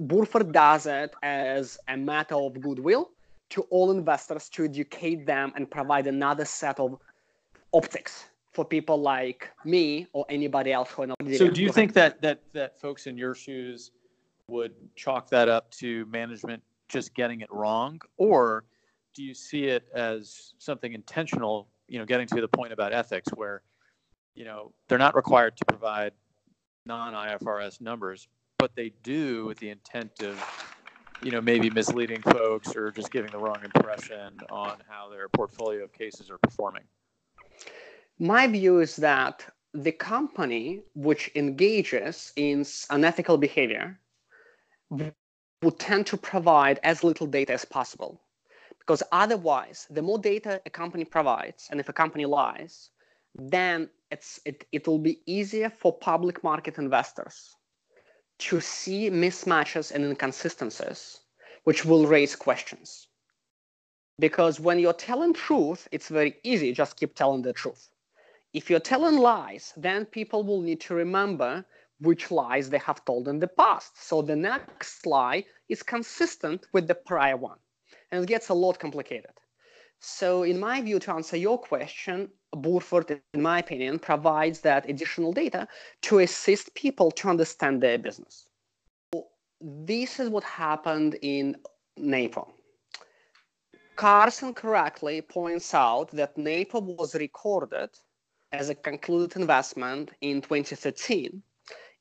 Burford 0.00 0.52
does 0.52 0.86
it 0.86 1.14
as 1.22 1.78
a 1.88 1.96
matter 1.96 2.36
of 2.36 2.60
goodwill 2.60 3.10
to 3.50 3.62
all 3.62 3.90
investors 3.90 4.48
to 4.50 4.64
educate 4.64 5.26
them 5.26 5.52
and 5.56 5.70
provide 5.70 6.06
another 6.06 6.44
set 6.44 6.78
of 6.78 6.96
optics 7.72 8.26
for 8.56 8.64
people 8.64 8.98
like 8.98 9.50
me 9.66 10.06
or 10.14 10.24
anybody 10.30 10.72
else 10.72 10.90
who 10.90 11.02
are 11.02 11.06
not. 11.08 11.16
So, 11.36 11.50
do 11.50 11.62
you 11.62 11.70
think 11.70 11.92
that 11.92 12.22
that 12.22 12.40
that 12.54 12.80
folks 12.80 13.06
in 13.06 13.18
your 13.18 13.34
shoes 13.34 13.92
would 14.48 14.72
chalk 14.96 15.28
that 15.28 15.50
up 15.50 15.70
to 15.72 16.06
management 16.06 16.62
just 16.88 17.14
getting 17.14 17.42
it 17.42 17.52
wrong, 17.52 18.00
or 18.16 18.64
do 19.14 19.22
you 19.22 19.34
see 19.34 19.64
it 19.64 19.84
as 19.94 20.54
something 20.58 20.94
intentional? 20.94 21.68
You 21.86 21.98
know, 21.98 22.06
getting 22.06 22.26
to 22.28 22.40
the 22.40 22.48
point 22.48 22.72
about 22.72 22.94
ethics, 22.94 23.28
where 23.34 23.60
you 24.34 24.46
know 24.46 24.72
they're 24.88 24.98
not 24.98 25.14
required 25.14 25.56
to 25.58 25.64
provide 25.66 26.12
non-IFRS 26.86 27.82
numbers, 27.82 28.26
but 28.58 28.74
they 28.74 28.92
do 29.02 29.44
with 29.44 29.58
the 29.58 29.68
intent 29.68 30.22
of 30.22 30.42
you 31.22 31.30
know 31.30 31.42
maybe 31.42 31.68
misleading 31.68 32.22
folks 32.22 32.74
or 32.74 32.90
just 32.90 33.10
giving 33.10 33.30
the 33.30 33.38
wrong 33.38 33.58
impression 33.62 34.38
on 34.48 34.78
how 34.88 35.10
their 35.10 35.28
portfolio 35.28 35.84
of 35.84 35.92
cases 35.92 36.30
are 36.30 36.38
performing. 36.38 36.84
My 38.18 38.46
view 38.46 38.80
is 38.80 38.96
that 38.96 39.44
the 39.74 39.92
company 39.92 40.82
which 40.94 41.30
engages 41.34 42.32
in 42.36 42.64
unethical 42.88 43.36
behavior 43.36 44.00
would 44.90 45.78
tend 45.78 46.06
to 46.06 46.16
provide 46.16 46.80
as 46.82 47.04
little 47.04 47.26
data 47.26 47.52
as 47.52 47.64
possible 47.64 48.20
because 48.78 49.02
otherwise 49.12 49.86
the 49.90 50.00
more 50.00 50.18
data 50.18 50.62
a 50.64 50.70
company 50.70 51.04
provides 51.04 51.68
and 51.70 51.80
if 51.80 51.88
a 51.88 51.92
company 51.92 52.24
lies 52.24 52.90
then 53.34 53.90
it's 54.10 54.40
it, 54.46 54.64
it 54.72 54.86
will 54.86 54.98
be 54.98 55.20
easier 55.26 55.68
for 55.68 55.92
public 55.92 56.42
market 56.42 56.78
investors 56.78 57.56
to 58.38 58.60
see 58.60 59.10
mismatches 59.10 59.92
and 59.92 60.04
inconsistencies 60.04 61.20
which 61.64 61.84
will 61.84 62.06
raise 62.06 62.36
questions. 62.36 63.08
Because 64.18 64.60
when 64.60 64.78
you're 64.78 64.92
telling 64.92 65.34
truth, 65.34 65.88
it's 65.90 66.08
very 66.08 66.36
easy, 66.44 66.72
just 66.72 66.96
keep 66.96 67.14
telling 67.14 67.42
the 67.42 67.52
truth. 67.52 67.88
If 68.56 68.70
you're 68.70 68.80
telling 68.94 69.18
lies, 69.18 69.74
then 69.76 70.06
people 70.06 70.42
will 70.42 70.62
need 70.62 70.80
to 70.86 70.94
remember 70.94 71.62
which 72.00 72.30
lies 72.30 72.70
they 72.70 72.78
have 72.78 73.04
told 73.04 73.28
in 73.28 73.38
the 73.38 73.48
past. 73.48 74.02
So 74.02 74.22
the 74.22 74.34
next 74.34 75.04
lie 75.04 75.44
is 75.68 75.82
consistent 75.82 76.66
with 76.72 76.88
the 76.88 76.94
prior 76.94 77.36
one. 77.36 77.58
And 78.10 78.24
it 78.24 78.28
gets 78.28 78.48
a 78.48 78.54
lot 78.54 78.78
complicated. 78.78 79.34
So 80.00 80.44
in 80.44 80.58
my 80.58 80.80
view, 80.80 80.98
to 81.00 81.12
answer 81.12 81.36
your 81.36 81.58
question, 81.58 82.30
Burford, 82.56 83.20
in 83.34 83.42
my 83.42 83.58
opinion, 83.58 83.98
provides 83.98 84.60
that 84.60 84.88
additional 84.88 85.34
data 85.34 85.68
to 86.06 86.20
assist 86.20 86.74
people 86.74 87.10
to 87.10 87.28
understand 87.28 87.82
their 87.82 87.98
business. 87.98 88.48
This 89.60 90.18
is 90.18 90.30
what 90.30 90.44
happened 90.44 91.18
in 91.20 91.56
NAPO. 91.98 92.54
Carson 93.96 94.54
correctly 94.54 95.20
points 95.20 95.74
out 95.74 96.10
that 96.12 96.38
NAPO 96.38 96.80
was 96.80 97.14
recorded 97.14 97.90
as 98.52 98.68
a 98.68 98.74
concluded 98.74 99.36
investment 99.36 100.10
in 100.20 100.40
2013, 100.40 101.42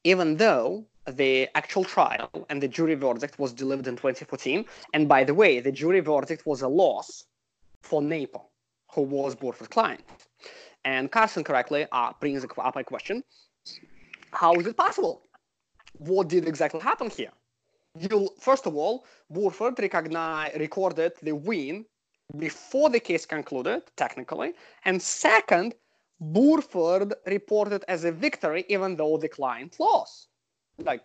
even 0.04 0.38
though 0.38 0.86
the 1.08 1.48
actual 1.56 1.84
trial 1.84 2.30
and 2.50 2.62
the 2.62 2.68
jury 2.68 2.96
verdict 2.96 3.38
was 3.38 3.54
delivered 3.54 3.88
in 3.88 3.96
2014. 3.96 4.66
And 4.94 5.08
by 5.08 5.24
the 5.24 5.34
way, 5.34 5.60
the 5.60 5.72
jury 5.72 6.00
verdict 6.00 6.46
was 6.46 6.62
a 6.62 6.68
loss 6.68 7.26
for 7.82 8.02
NAPO, 8.02 8.42
who 8.94 9.02
was 9.02 9.36
Burford's 9.36 9.68
client. 9.68 10.02
And 10.84 11.12
Carson 11.12 11.44
correctly 11.44 11.88
uh, 11.92 12.14
brings 12.20 12.44
up 12.44 12.76
a 12.76 12.84
question 12.84 13.24
How 14.32 14.54
is 14.56 14.68
it 14.68 14.78
possible? 14.78 15.22
What 15.98 16.28
did 16.28 16.48
exactly 16.48 16.82
happen 16.82 17.10
here? 17.10 17.32
You, 17.98 18.30
first 18.40 18.66
of 18.66 18.76
all, 18.76 19.06
Burford 19.30 19.80
recorded 19.80 21.14
the 21.22 21.32
win 21.32 21.86
before 22.38 22.90
the 22.90 23.00
case 23.00 23.26
concluded, 23.26 23.84
technically. 23.96 24.54
And 24.84 25.02
second, 25.02 25.76
Burford 26.20 27.14
reported 27.28 27.86
as 27.88 28.04
a 28.06 28.12
victory 28.12 28.66
even 28.70 28.96
though 28.96 29.18
the 29.18 29.30
client 29.30 29.80
lost. 29.80 30.30
Like, 30.78 31.04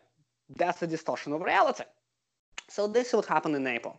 that's 0.57 0.83
a 0.83 0.87
distortion 0.87 1.33
of 1.33 1.41
reality. 1.43 1.85
So 2.69 2.87
this 2.87 3.09
is 3.09 3.15
what 3.15 3.27
happened 3.27 3.57
in 3.57 3.65
NAPO. 3.65 3.99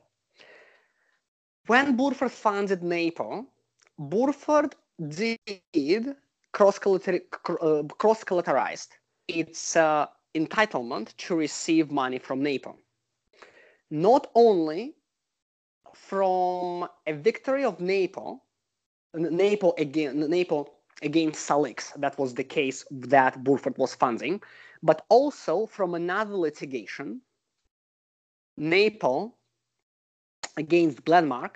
When 1.67 1.97
Burford 1.97 2.31
founded 2.31 2.81
NAPO, 2.81 3.45
Burford 3.99 4.75
did 5.09 6.15
cross-collateralized 6.53 8.87
its 9.27 9.75
uh, 9.75 10.05
entitlement 10.35 11.15
to 11.17 11.35
receive 11.35 11.91
money 11.91 12.19
from 12.19 12.41
NAPO. 12.41 12.77
Not 13.89 14.31
only 14.35 14.95
from 15.93 16.87
a 17.05 17.13
victory 17.13 17.65
of 17.65 17.79
NAPO, 17.79 18.39
NAPO 19.13 19.73
again, 19.77 20.29
NAPO 20.29 20.69
against 21.01 21.45
Salix, 21.45 21.91
that 21.97 22.17
was 22.17 22.33
the 22.33 22.43
case 22.43 22.85
that 22.91 23.43
Burford 23.43 23.77
was 23.77 23.95
funding, 23.95 24.41
but 24.83 25.05
also 25.09 25.65
from 25.65 25.95
another 25.95 26.35
litigation, 26.35 27.21
NAPO 28.57 29.33
against 30.57 31.03
Glenmark, 31.05 31.55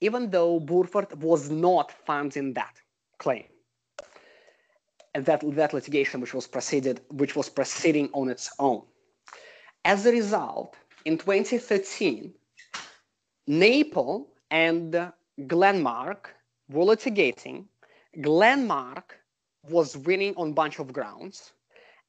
even 0.00 0.30
though 0.30 0.60
Burford 0.60 1.22
was 1.22 1.50
not 1.50 1.92
funding 1.92 2.52
that 2.54 2.74
claim. 3.18 3.44
And 5.14 5.24
that, 5.24 5.42
that 5.54 5.72
litigation 5.72 6.20
which 6.20 6.34
was 6.34 6.46
proceeded, 6.46 7.00
which 7.10 7.34
was 7.34 7.48
proceeding 7.48 8.10
on 8.12 8.28
its 8.28 8.50
own. 8.58 8.82
As 9.84 10.04
a 10.04 10.12
result, 10.12 10.76
in 11.06 11.16
2013, 11.16 12.34
NAPO 13.48 14.26
and 14.50 15.12
Glenmark 15.40 16.26
were 16.68 16.84
litigating. 16.84 17.66
Glenmark 18.20 19.12
was 19.68 19.96
winning 19.96 20.34
on 20.36 20.50
a 20.50 20.54
bunch 20.54 20.78
of 20.78 20.92
grounds. 20.92 21.52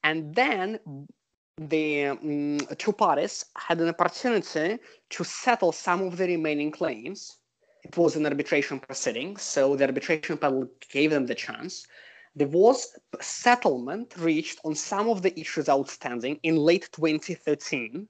And 0.04 0.34
then 0.34 0.80
the 1.58 2.06
um, 2.06 2.60
two 2.78 2.94
parties 2.94 3.46
had 3.56 3.82
an 3.82 3.90
opportunity 3.90 4.80
to 5.10 5.24
settle 5.24 5.72
some 5.72 6.02
of 6.04 6.18
the 6.18 6.28
remaining 6.28 6.72
claims. 6.72 7.38
It 7.84 7.98
was 7.98 8.16
an 8.16 8.26
arbitration 8.26 8.80
proceeding, 8.80 9.38
so 9.38 9.76
the 9.76 9.86
arbitration 9.86 10.38
panel 10.38 10.68
gave 10.92 11.12
them 11.12 11.26
the 11.26 11.36
chance. 11.36 11.88
There 12.36 12.48
was 12.48 12.96
settlement 13.20 14.16
reached 14.18 14.60
on 14.64 14.76
some 14.76 15.10
of 15.10 15.22
the 15.24 15.38
issues 15.40 15.68
outstanding 15.68 16.40
in 16.44 16.56
late 16.56 16.90
2013, 16.92 18.08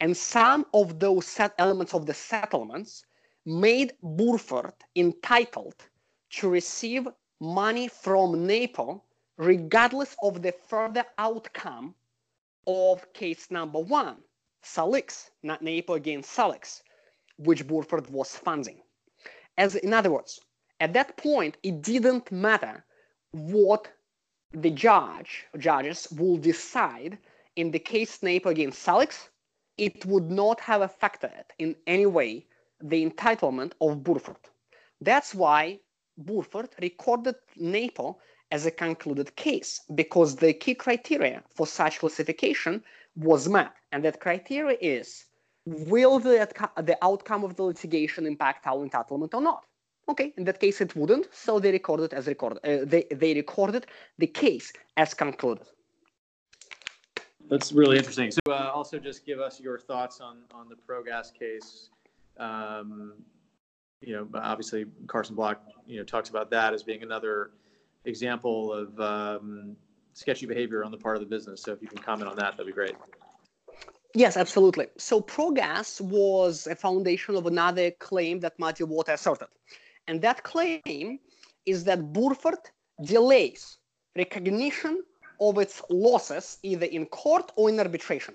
and 0.00 0.16
some 0.16 0.64
of 0.72 1.00
those 1.00 1.26
set 1.26 1.54
elements 1.58 1.94
of 1.94 2.06
the 2.06 2.14
settlements 2.14 3.04
made 3.44 3.94
Burford 4.02 4.74
entitled 4.94 5.74
to 6.30 6.48
receive 6.48 7.08
money 7.40 7.88
from 7.88 8.46
NAPO 8.46 9.02
regardless 9.36 10.16
of 10.22 10.42
the 10.42 10.52
further 10.52 11.04
outcome 11.16 11.94
of 12.66 13.12
case 13.12 13.50
number 13.50 13.78
one, 13.78 14.16
Salix, 14.62 15.30
not 15.42 15.62
NAPO 15.62 15.94
against 15.94 16.30
Salix, 16.30 16.82
which 17.38 17.66
Burford 17.66 18.10
was 18.10 18.36
funding. 18.36 18.82
As 19.56 19.76
in 19.76 19.94
other 19.94 20.10
words, 20.10 20.40
at 20.80 20.92
that 20.92 21.16
point, 21.16 21.56
it 21.62 21.82
didn't 21.82 22.30
matter 22.30 22.84
what 23.30 23.88
the 24.52 24.70
judge 24.70 25.46
judges 25.58 26.08
will 26.12 26.36
decide 26.36 27.18
in 27.56 27.70
the 27.70 27.78
case 27.78 28.22
NAPO 28.22 28.50
against 28.50 28.82
Salix, 28.82 29.28
it 29.76 30.04
would 30.06 30.30
not 30.30 30.60
have 30.60 30.82
affected 30.82 31.44
in 31.58 31.76
any 31.86 32.06
way 32.06 32.46
the 32.80 33.08
entitlement 33.08 33.72
of 33.80 34.02
Burford. 34.02 34.36
That's 35.00 35.34
why 35.34 35.80
Burford 36.18 36.70
recorded 36.80 37.36
NAPO 37.56 38.18
as 38.50 38.66
a 38.66 38.70
concluded 38.70 39.34
case 39.36 39.80
because 39.94 40.36
the 40.36 40.52
key 40.52 40.74
criteria 40.74 41.42
for 41.50 41.66
such 41.66 42.00
classification 42.00 42.82
was 43.16 43.48
met. 43.48 43.72
And 43.92 44.04
that 44.04 44.20
criteria 44.20 44.76
is 44.80 45.24
will 45.66 46.18
the, 46.18 46.48
the 46.82 46.98
outcome 47.02 47.44
of 47.44 47.56
the 47.56 47.62
litigation 47.62 48.26
impact 48.26 48.66
our 48.66 48.86
entitlement 48.86 49.34
or 49.34 49.40
not? 49.40 49.64
Okay, 50.08 50.32
in 50.38 50.44
that 50.44 50.58
case 50.58 50.80
it 50.80 50.96
wouldn't, 50.96 51.28
so 51.32 51.60
they 51.60 51.70
recorded 51.70 52.14
as 52.14 52.26
recorded. 52.26 52.58
Uh, 52.64 52.84
they, 52.86 53.04
they 53.10 53.34
recorded 53.34 53.86
the 54.16 54.26
case 54.26 54.72
as 54.96 55.12
concluded. 55.12 55.66
That's 57.50 57.72
really 57.72 57.98
interesting. 57.98 58.30
So, 58.30 58.40
uh, 58.48 58.70
also 58.74 58.98
just 58.98 59.26
give 59.26 59.40
us 59.40 59.60
your 59.60 59.78
thoughts 59.78 60.20
on 60.20 60.38
on 60.52 60.68
the 60.68 60.76
Progas 60.76 61.32
case. 61.32 61.90
Um, 62.38 63.14
you 64.00 64.14
know, 64.14 64.28
obviously 64.34 64.86
Carson 65.06 65.34
Block, 65.34 65.62
you 65.86 65.98
know, 65.98 66.04
talks 66.04 66.28
about 66.28 66.50
that 66.50 66.72
as 66.74 66.82
being 66.82 67.02
another 67.02 67.50
example 68.04 68.72
of 68.72 69.00
um, 69.00 69.76
sketchy 70.12 70.46
behavior 70.46 70.84
on 70.84 70.90
the 70.90 70.96
part 70.96 71.16
of 71.16 71.20
the 71.20 71.28
business. 71.28 71.62
So 71.62 71.72
if 71.72 71.82
you 71.82 71.88
can 71.88 71.98
comment 71.98 72.30
on 72.30 72.36
that, 72.36 72.52
that'd 72.52 72.66
be 72.66 72.72
great. 72.72 72.94
Yes, 74.14 74.36
absolutely. 74.36 74.86
So 74.96 75.20
Progas 75.20 76.00
was 76.00 76.66
a 76.66 76.74
foundation 76.74 77.34
of 77.36 77.46
another 77.46 77.90
claim 77.92 78.40
that 78.40 78.58
Muddy 78.58 78.84
Water 78.84 79.12
asserted. 79.12 79.48
And 80.06 80.22
that 80.22 80.42
claim 80.42 81.18
is 81.66 81.84
that 81.84 82.12
Burford 82.12 82.58
delays 83.04 83.76
recognition 84.16 85.02
of 85.40 85.58
its 85.58 85.82
losses 85.90 86.58
either 86.62 86.86
in 86.86 87.06
court 87.06 87.52
or 87.56 87.68
in 87.68 87.78
arbitration. 87.78 88.34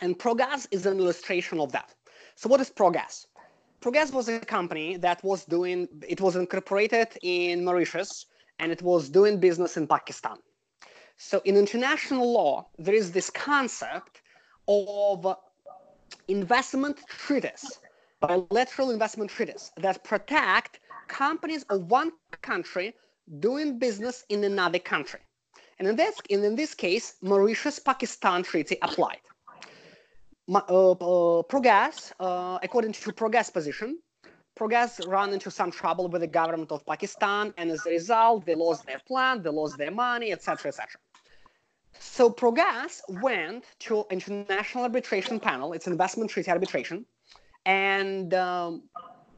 And 0.00 0.18
Progas 0.18 0.66
is 0.70 0.86
an 0.86 0.98
illustration 0.98 1.58
of 1.58 1.72
that. 1.72 1.92
So 2.36 2.48
what 2.48 2.60
is 2.60 2.70
Progas? 2.70 3.26
Progas 3.84 4.14
was 4.14 4.30
a 4.30 4.40
company 4.40 4.96
that 4.96 5.22
was 5.22 5.44
doing, 5.44 5.86
it 6.08 6.18
was 6.18 6.36
incorporated 6.36 7.08
in 7.22 7.66
Mauritius 7.66 8.24
and 8.58 8.72
it 8.72 8.80
was 8.80 9.10
doing 9.10 9.38
business 9.38 9.76
in 9.76 9.86
Pakistan. 9.86 10.38
So 11.18 11.42
in 11.44 11.54
international 11.58 12.32
law, 12.32 12.66
there 12.78 12.94
is 12.94 13.12
this 13.12 13.28
concept 13.28 14.22
of 14.68 15.36
investment 16.28 16.98
treaties, 17.08 17.78
bilateral 18.20 18.90
investment 18.90 19.30
treaties 19.30 19.70
that 19.76 20.02
protect 20.02 20.80
companies 21.08 21.64
of 21.64 21.90
one 21.90 22.10
country 22.40 22.94
doing 23.38 23.78
business 23.78 24.24
in 24.30 24.44
another 24.44 24.78
country. 24.78 25.20
And 25.78 25.86
in 25.86 25.96
this, 25.96 26.14
in 26.30 26.56
this 26.56 26.72
case, 26.72 27.16
Mauritius-Pakistan 27.20 28.44
treaty 28.44 28.78
applied. 28.80 29.20
Uh, 30.46 30.58
uh, 30.58 31.42
Progas, 31.44 32.12
uh, 32.20 32.58
according 32.62 32.92
to 32.92 33.12
Progas 33.12 33.50
position, 33.52 33.98
Progas 34.54 35.00
ran 35.08 35.32
into 35.32 35.50
some 35.50 35.70
trouble 35.70 36.08
with 36.08 36.20
the 36.20 36.26
government 36.26 36.70
of 36.70 36.84
Pakistan, 36.84 37.54
and 37.56 37.70
as 37.70 37.84
a 37.86 37.90
result, 37.90 38.44
they 38.44 38.54
lost 38.54 38.86
their 38.86 39.00
plant, 39.06 39.42
they 39.42 39.50
lost 39.50 39.78
their 39.78 39.90
money, 39.90 40.32
etc., 40.32 40.68
etc. 40.68 41.00
So 41.98 42.30
Progas 42.30 43.00
went 43.08 43.64
to 43.80 44.04
international 44.10 44.84
arbitration 44.84 45.40
panel, 45.40 45.72
it's 45.72 45.86
investment 45.86 46.30
treaty 46.30 46.50
arbitration, 46.50 47.06
and 47.64 48.34
um, 48.34 48.82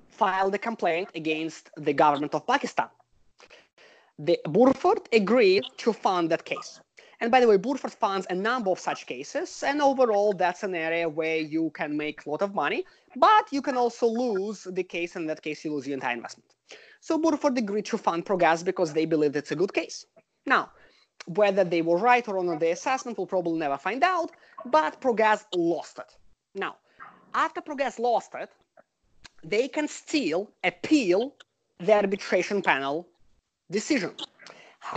filed 0.08 0.54
a 0.54 0.58
complaint 0.58 1.08
against 1.14 1.70
the 1.76 1.92
government 1.92 2.34
of 2.34 2.46
Pakistan. 2.46 2.88
The 4.18 4.40
Burford 4.48 5.08
agreed 5.12 5.64
to 5.78 5.92
fund 5.92 6.30
that 6.30 6.44
case. 6.44 6.80
And 7.20 7.30
by 7.30 7.40
the 7.40 7.48
way, 7.48 7.56
Burford 7.56 7.92
funds 7.92 8.26
a 8.28 8.34
number 8.34 8.70
of 8.70 8.78
such 8.78 9.06
cases. 9.06 9.62
And 9.62 9.80
overall, 9.80 10.32
that's 10.32 10.62
an 10.62 10.74
area 10.74 11.08
where 11.08 11.38
you 11.38 11.70
can 11.70 11.96
make 11.96 12.26
a 12.26 12.30
lot 12.30 12.42
of 12.42 12.54
money, 12.54 12.84
but 13.16 13.46
you 13.50 13.62
can 13.62 13.76
also 13.76 14.06
lose 14.06 14.64
the 14.64 14.82
case. 14.82 15.16
and 15.16 15.22
In 15.22 15.28
that 15.28 15.42
case, 15.42 15.64
you 15.64 15.72
lose 15.72 15.86
your 15.86 15.94
entire 15.94 16.14
investment. 16.14 16.54
So 17.00 17.18
Burford 17.18 17.56
agreed 17.56 17.86
to 17.86 17.98
fund 17.98 18.26
Progas 18.26 18.64
because 18.64 18.92
they 18.92 19.06
believed 19.06 19.36
it's 19.36 19.52
a 19.52 19.56
good 19.56 19.72
case. 19.72 20.06
Now, 20.44 20.70
whether 21.26 21.64
they 21.64 21.82
were 21.82 21.96
right 21.96 22.26
or 22.28 22.38
on 22.38 22.58
the 22.58 22.70
assessment, 22.72 23.16
we'll 23.16 23.26
probably 23.26 23.58
never 23.58 23.78
find 23.78 24.02
out, 24.02 24.32
but 24.66 25.00
Progas 25.00 25.44
lost 25.54 25.98
it. 25.98 26.16
Now, 26.54 26.76
after 27.34 27.60
Progas 27.60 27.98
lost 27.98 28.32
it, 28.34 28.50
they 29.42 29.68
can 29.68 29.88
still 29.88 30.50
appeal 30.64 31.34
the 31.78 31.94
arbitration 31.94 32.62
panel 32.62 33.06
decision. 33.70 34.12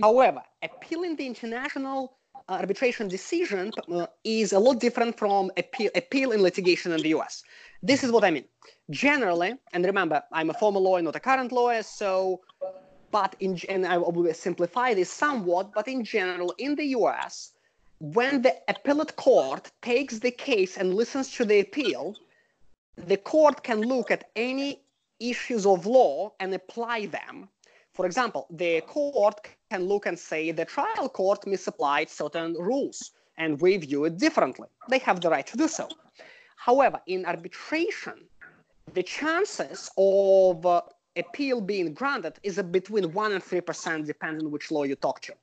However, 0.03 0.43
appealing 0.61 1.15
the 1.15 1.25
international 1.25 2.13
arbitration 2.47 3.07
decision 3.07 3.71
uh, 3.91 4.05
is 4.23 4.53
a 4.53 4.59
lot 4.59 4.79
different 4.79 5.17
from 5.17 5.51
appeal, 5.57 5.89
appeal 5.95 6.31
in 6.31 6.43
litigation 6.43 6.91
in 6.91 7.01
the 7.01 7.09
US. 7.17 7.43
This 7.81 8.03
is 8.03 8.11
what 8.11 8.23
I 8.23 8.29
mean. 8.29 8.45
Generally, 8.91 9.55
and 9.73 9.83
remember, 9.83 10.21
I'm 10.31 10.51
a 10.51 10.53
former 10.53 10.79
lawyer, 10.79 11.01
not 11.01 11.15
a 11.15 11.19
current 11.19 11.51
lawyer, 11.51 11.81
so, 11.81 12.41
but 13.09 13.35
in, 13.39 13.59
and 13.67 13.87
I 13.87 13.97
will 13.97 14.31
simplify 14.33 14.93
this 14.93 15.09
somewhat, 15.09 15.73
but 15.73 15.87
in 15.87 16.03
general, 16.03 16.53
in 16.59 16.75
the 16.75 16.85
US, 16.99 17.53
when 17.99 18.43
the 18.43 18.55
appellate 18.67 19.15
court 19.15 19.71
takes 19.81 20.19
the 20.19 20.31
case 20.31 20.77
and 20.77 20.93
listens 20.93 21.31
to 21.37 21.45
the 21.45 21.61
appeal, 21.61 22.15
the 22.95 23.17
court 23.17 23.63
can 23.63 23.81
look 23.81 24.11
at 24.11 24.29
any 24.35 24.83
issues 25.19 25.65
of 25.65 25.87
law 25.87 26.31
and 26.39 26.53
apply 26.53 27.07
them. 27.07 27.49
For 27.99 28.05
example, 28.05 28.47
the 28.49 28.79
court 28.79 29.41
can 29.69 29.83
look 29.83 30.05
and 30.05 30.17
say 30.17 30.51
the 30.53 30.63
trial 30.63 31.09
court 31.09 31.45
misapplied 31.45 32.09
certain 32.09 32.53
rules 32.53 33.11
and 33.37 33.59
we 33.59 33.75
view 33.75 34.05
it 34.05 34.17
differently. 34.17 34.69
They 34.87 34.99
have 34.99 35.19
the 35.19 35.29
right 35.29 35.45
to 35.47 35.57
do 35.57 35.67
so. 35.67 35.89
However, 36.55 37.01
in 37.07 37.25
arbitration, 37.25 38.17
the 38.93 39.03
chances 39.03 39.91
of 39.97 40.65
uh, 40.65 40.81
appeal 41.17 41.59
being 41.59 41.93
granted 41.93 42.39
is 42.41 42.55
between 42.71 43.11
1 43.11 43.31
and 43.33 43.43
3%, 43.43 44.05
depending 44.05 44.45
on 44.45 44.51
which 44.53 44.71
law 44.71 44.83
you 44.83 44.95
talk 44.95 45.19
to. 45.23 45.33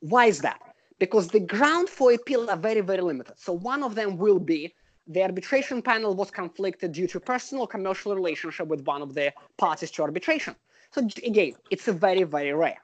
Why 0.00 0.24
is 0.24 0.38
that? 0.38 0.58
Because 0.98 1.28
the 1.28 1.40
ground 1.40 1.90
for 1.90 2.12
appeal 2.12 2.48
are 2.48 2.56
very, 2.56 2.80
very 2.80 3.02
limited. 3.02 3.34
So 3.36 3.52
one 3.52 3.82
of 3.82 3.94
them 3.94 4.16
will 4.16 4.38
be 4.38 4.74
the 5.06 5.22
arbitration 5.22 5.82
panel 5.82 6.14
was 6.14 6.30
conflicted 6.30 6.92
due 6.92 7.08
to 7.08 7.20
personal 7.20 7.66
commercial 7.66 8.14
relationship 8.14 8.68
with 8.68 8.86
one 8.86 9.02
of 9.02 9.12
the 9.12 9.34
parties 9.58 9.90
to 9.90 10.02
arbitration. 10.02 10.56
So 10.96 11.06
again, 11.26 11.52
it's 11.70 11.88
a 11.88 11.92
very, 11.92 12.22
very 12.22 12.54
rare. 12.54 12.80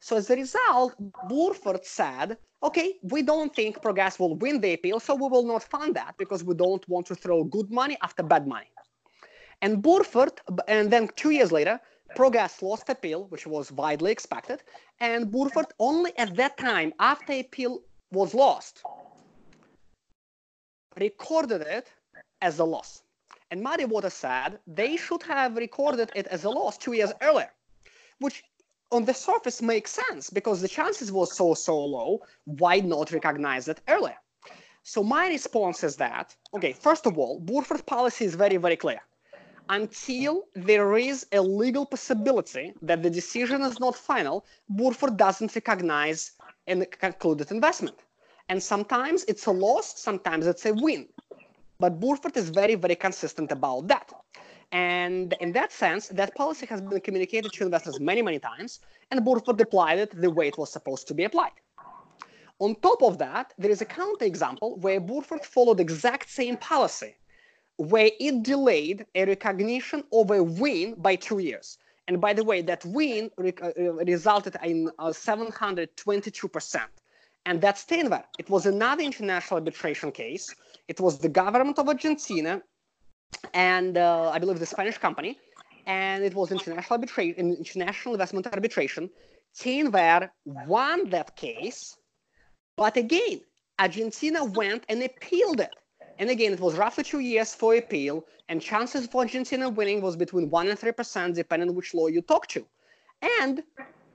So 0.00 0.16
as 0.16 0.30
a 0.30 0.36
result, 0.36 0.94
Burford 1.28 1.84
said, 1.84 2.38
okay, 2.62 2.94
we 3.02 3.20
don't 3.20 3.54
think 3.54 3.82
Progas 3.82 4.18
will 4.18 4.36
win 4.36 4.58
the 4.58 4.72
appeal, 4.72 4.98
so 4.98 5.14
we 5.14 5.28
will 5.28 5.44
not 5.44 5.62
fund 5.62 5.94
that 5.96 6.14
because 6.16 6.42
we 6.42 6.54
don't 6.54 6.88
want 6.88 7.04
to 7.08 7.14
throw 7.14 7.44
good 7.44 7.70
money 7.70 7.98
after 8.02 8.22
bad 8.22 8.46
money. 8.46 8.70
And 9.60 9.82
Burford, 9.82 10.32
and 10.66 10.90
then 10.90 11.08
two 11.14 11.28
years 11.28 11.52
later, 11.52 11.78
Progas 12.16 12.62
lost 12.62 12.86
the 12.86 12.92
appeal, 12.92 13.26
which 13.26 13.46
was 13.46 13.70
widely 13.70 14.12
expected, 14.12 14.62
and 15.00 15.30
Burford 15.30 15.66
only 15.78 16.16
at 16.16 16.34
that 16.36 16.56
time, 16.56 16.94
after 17.00 17.34
appeal 17.34 17.82
was 18.12 18.32
lost, 18.32 18.82
recorded 20.98 21.60
it 21.60 21.92
as 22.40 22.60
a 22.60 22.64
loss. 22.64 23.02
And 23.52 23.62
Muddy 23.62 23.84
Waters 23.84 24.14
said 24.14 24.60
they 24.66 24.96
should 24.96 25.22
have 25.24 25.58
recorded 25.58 26.10
it 26.14 26.26
as 26.28 26.44
a 26.44 26.48
loss 26.48 26.78
two 26.78 26.94
years 26.94 27.12
earlier, 27.20 27.52
which 28.18 28.42
on 28.90 29.04
the 29.04 29.12
surface 29.12 29.60
makes 29.60 29.90
sense 29.90 30.30
because 30.30 30.62
the 30.62 30.68
chances 30.68 31.12
were 31.12 31.26
so, 31.26 31.52
so 31.52 31.78
low. 31.78 32.22
Why 32.46 32.80
not 32.80 33.12
recognize 33.12 33.68
it 33.68 33.82
earlier? 33.88 34.16
So 34.84 35.02
my 35.04 35.28
response 35.28 35.84
is 35.84 35.96
that, 35.96 36.34
okay, 36.54 36.72
first 36.72 37.04
of 37.04 37.18
all, 37.18 37.40
Burford 37.40 37.84
policy 37.84 38.24
is 38.24 38.34
very, 38.36 38.56
very 38.56 38.76
clear. 38.76 39.02
Until 39.68 40.44
there 40.54 40.96
is 40.96 41.26
a 41.32 41.42
legal 41.42 41.84
possibility 41.84 42.72
that 42.80 43.02
the 43.02 43.10
decision 43.10 43.60
is 43.60 43.78
not 43.78 43.94
final, 43.94 44.46
Burford 44.70 45.18
doesn't 45.18 45.54
recognize 45.54 46.32
a 46.66 46.86
concluded 46.86 47.50
investment. 47.50 47.98
And 48.48 48.62
sometimes 48.62 49.24
it's 49.28 49.44
a 49.44 49.52
loss, 49.52 50.00
sometimes 50.00 50.46
it's 50.46 50.64
a 50.64 50.72
win. 50.72 51.06
But 51.82 51.98
Burford 51.98 52.36
is 52.36 52.48
very, 52.50 52.76
very 52.76 52.94
consistent 52.94 53.50
about 53.50 53.88
that. 53.88 54.08
And 54.70 55.34
in 55.40 55.50
that 55.58 55.72
sense, 55.72 56.06
that 56.20 56.32
policy 56.36 56.64
has 56.66 56.80
been 56.80 57.00
communicated 57.00 57.52
to 57.54 57.64
investors 57.64 57.98
many, 57.98 58.22
many 58.22 58.38
times, 58.38 58.78
and 59.10 59.24
Burford 59.24 59.60
applied 59.60 59.98
it 59.98 60.10
the 60.24 60.30
way 60.30 60.46
it 60.46 60.56
was 60.56 60.70
supposed 60.70 61.08
to 61.08 61.14
be 61.14 61.24
applied. 61.24 61.56
On 62.60 62.76
top 62.76 63.02
of 63.02 63.18
that, 63.18 63.52
there 63.58 63.72
is 63.72 63.80
a 63.82 63.84
counterexample 64.00 64.78
where 64.78 65.00
Burford 65.00 65.44
followed 65.44 65.78
the 65.78 65.82
exact 65.82 66.30
same 66.30 66.56
policy, 66.56 67.16
where 67.78 68.10
it 68.20 68.44
delayed 68.44 69.04
a 69.16 69.24
recognition 69.24 70.04
of 70.12 70.30
a 70.30 70.40
win 70.40 70.94
by 71.06 71.16
two 71.16 71.40
years. 71.40 71.78
And 72.06 72.20
by 72.20 72.32
the 72.32 72.44
way, 72.44 72.62
that 72.62 72.84
win 72.84 73.28
re- 73.36 73.54
uh, 73.60 73.92
resulted 74.14 74.54
in 74.62 74.88
uh, 75.00 75.06
722%. 75.06 76.80
And 77.44 77.60
that's 77.60 77.84
Teinver. 77.84 78.22
It 78.38 78.48
was 78.48 78.66
another 78.66 79.02
international 79.02 79.58
arbitration 79.58 80.12
case. 80.12 80.54
It 80.88 81.00
was 81.00 81.18
the 81.18 81.28
government 81.28 81.78
of 81.78 81.88
Argentina 81.88 82.62
and 83.54 83.98
uh, 83.98 84.30
I 84.30 84.38
believe 84.38 84.58
the 84.58 84.66
Spanish 84.66 84.98
company, 84.98 85.38
and 85.86 86.24
it 86.24 86.34
was 86.34 86.52
international 86.52 86.92
arbitration, 86.92 87.56
international 87.56 88.14
investment 88.14 88.46
arbitration. 88.46 89.10
Teinver 89.58 90.30
won 90.44 91.10
that 91.10 91.36
case, 91.36 91.96
but 92.76 92.96
again, 92.96 93.40
Argentina 93.78 94.44
went 94.44 94.84
and 94.88 95.02
appealed 95.02 95.60
it. 95.60 95.74
And 96.18 96.30
again, 96.30 96.52
it 96.52 96.60
was 96.60 96.76
roughly 96.76 97.04
two 97.04 97.20
years 97.20 97.54
for 97.54 97.74
appeal, 97.74 98.24
and 98.48 98.60
chances 98.60 99.06
for 99.06 99.22
Argentina 99.22 99.68
winning 99.68 100.00
was 100.00 100.16
between 100.16 100.50
one 100.50 100.68
and 100.68 100.78
three 100.78 100.92
percent, 100.92 101.34
depending 101.34 101.68
on 101.68 101.74
which 101.74 101.94
law 101.94 102.06
you 102.06 102.22
talk 102.22 102.46
to. 102.48 102.64
And 103.40 103.62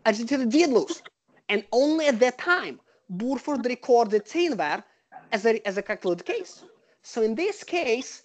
Argentina 0.06 0.46
did 0.46 0.70
lose, 0.70 1.02
and 1.50 1.66
only 1.72 2.08
at 2.08 2.20
that 2.20 2.38
time 2.38 2.80
Burford 3.10 3.66
recorded 3.66 4.26
Teinver 4.26 4.84
as 5.32 5.46
a, 5.46 5.66
as 5.68 5.78
a 5.78 5.82
concluded 5.82 6.26
case. 6.26 6.64
So 7.02 7.22
in 7.22 7.36
this 7.36 7.64
case, 7.64 8.24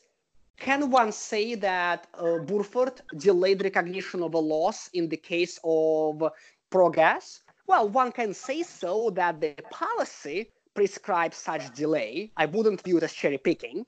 can 0.59 0.91
one 0.91 1.13
say 1.13 1.55
that 1.57 2.07
uh, 2.15 2.39
Burford 2.39 3.01
delayed 3.17 3.63
recognition 3.63 4.23
of 4.23 4.35
a 4.35 4.39
loss 4.39 4.89
in 4.93 5.09
the 5.09 5.17
case 5.17 5.59
of 5.65 6.23
Progas? 6.71 7.41
Well, 7.67 7.89
one 7.89 8.13
can 8.13 8.35
say 8.35 8.63
so 8.63 9.11
that 9.11 9.41
the 9.41 9.55
policy 9.71 10.51
prescribes 10.75 11.37
such 11.37 11.75
delay. 11.75 12.31
I 12.37 12.47
wouldn't 12.47 12.83
view 12.83 12.97
it 12.99 13.03
as 13.03 13.13
cherry 13.13 13.39
picking. 13.39 13.87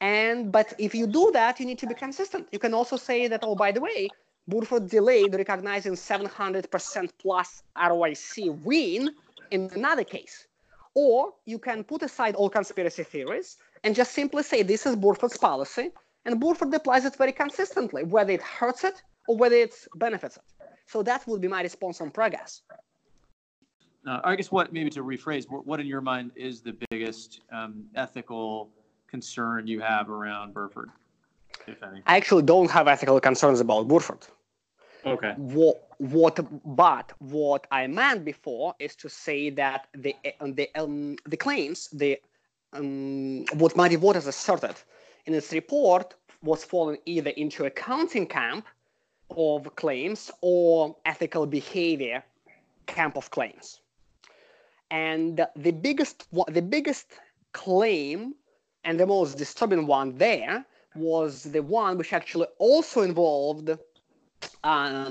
And 0.00 0.50
but 0.50 0.74
if 0.78 0.94
you 0.94 1.06
do 1.06 1.30
that, 1.32 1.60
you 1.60 1.66
need 1.66 1.78
to 1.78 1.86
be 1.86 1.94
consistent. 1.94 2.48
You 2.52 2.58
can 2.58 2.74
also 2.74 2.96
say 2.96 3.28
that, 3.28 3.40
oh, 3.42 3.54
by 3.54 3.70
the 3.70 3.80
way, 3.80 4.08
Burford 4.48 4.88
delayed 4.88 5.34
recognizing 5.34 5.92
700% 5.92 7.10
plus 7.18 7.62
ROIC 7.76 8.62
win 8.64 9.10
in 9.52 9.70
another 9.74 10.04
case. 10.04 10.46
Or 10.94 11.32
you 11.44 11.58
can 11.58 11.84
put 11.84 12.02
aside 12.02 12.34
all 12.34 12.50
conspiracy 12.50 13.04
theories 13.04 13.56
and 13.84 13.94
just 13.94 14.12
simply 14.12 14.42
say 14.42 14.62
this 14.62 14.84
is 14.86 14.96
Burford's 14.96 15.38
policy, 15.38 15.90
and 16.24 16.40
Burford 16.40 16.74
applies 16.74 17.04
it 17.04 17.16
very 17.16 17.32
consistently, 17.32 18.02
whether 18.04 18.32
it 18.32 18.42
hurts 18.42 18.84
it 18.84 19.02
or 19.28 19.36
whether 19.36 19.56
it 19.56 19.74
benefits 19.94 20.36
it. 20.36 20.42
So 20.86 21.02
that 21.04 21.26
would 21.26 21.40
be 21.40 21.48
my 21.48 21.62
response 21.62 22.00
on 22.00 22.10
Progas. 22.10 22.62
Uh, 24.06 24.20
I 24.24 24.34
guess 24.36 24.50
what 24.50 24.72
maybe 24.72 24.90
to 24.90 25.02
rephrase, 25.02 25.44
what, 25.48 25.66
what 25.66 25.78
in 25.80 25.86
your 25.86 26.00
mind 26.00 26.32
is 26.34 26.60
the 26.60 26.76
biggest 26.90 27.40
um, 27.52 27.84
ethical 27.94 28.70
concern 29.06 29.66
you 29.66 29.80
have 29.80 30.10
around 30.10 30.52
Burford, 30.52 30.90
if 31.66 31.82
any? 31.82 32.02
I 32.06 32.16
actually 32.16 32.42
don't 32.42 32.70
have 32.70 32.88
ethical 32.88 33.20
concerns 33.20 33.60
about 33.60 33.86
Burford. 33.86 34.26
Okay. 35.06 35.34
What, 35.36 35.88
what, 36.02 36.40
but 36.76 37.12
what 37.20 37.68
I 37.70 37.86
meant 37.86 38.24
before 38.24 38.74
is 38.80 38.96
to 38.96 39.08
say 39.08 39.50
that 39.50 39.86
the 39.94 40.16
the 40.40 40.68
um, 40.74 41.16
the 41.26 41.36
claims, 41.36 41.88
the 41.92 42.18
um, 42.72 43.44
what 43.54 43.76
Muddy 43.76 43.96
Waters 43.96 44.26
asserted 44.26 44.74
in 45.26 45.34
its 45.34 45.52
report 45.52 46.14
was 46.42 46.64
falling 46.64 46.98
either 47.06 47.30
into 47.30 47.66
accounting 47.66 48.26
camp 48.26 48.66
of 49.30 49.76
claims 49.76 50.28
or 50.40 50.96
ethical 51.04 51.46
behavior 51.46 52.24
camp 52.86 53.16
of 53.16 53.30
claims. 53.30 53.80
And 54.90 55.46
the 55.54 55.70
biggest, 55.70 56.26
the 56.48 56.62
biggest 56.62 57.06
claim 57.52 58.34
and 58.82 58.98
the 58.98 59.06
most 59.06 59.38
disturbing 59.38 59.86
one 59.86 60.18
there 60.18 60.64
was 60.96 61.44
the 61.44 61.62
one 61.62 61.96
which 61.96 62.12
actually 62.12 62.48
also 62.58 63.02
involved 63.02 63.70
uh, 63.70 63.76
uh, 64.64 65.10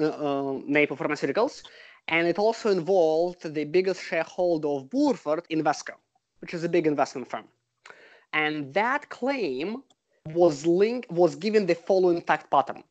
Uh, 0.00 0.26
um, 0.26 0.64
NAPO 0.66 0.96
Pharmaceuticals, 0.96 1.62
and 2.08 2.26
it 2.26 2.38
also 2.38 2.70
involved 2.70 3.42
the 3.54 3.64
biggest 3.64 4.02
shareholder 4.02 4.68
of 4.68 4.90
Burford, 4.90 5.44
Invesco 5.50 5.94
which 6.40 6.54
is 6.54 6.64
a 6.64 6.68
big 6.68 6.86
investment 6.86 7.28
firm. 7.28 7.46
And 8.32 8.74
that 8.74 9.08
claim 9.08 9.82
was 10.26 10.66
linked 10.66 11.10
was 11.10 11.34
given 11.36 11.66
the 11.66 11.74
following 11.74 12.20
fact 12.20 12.50
pattern, 12.50 12.82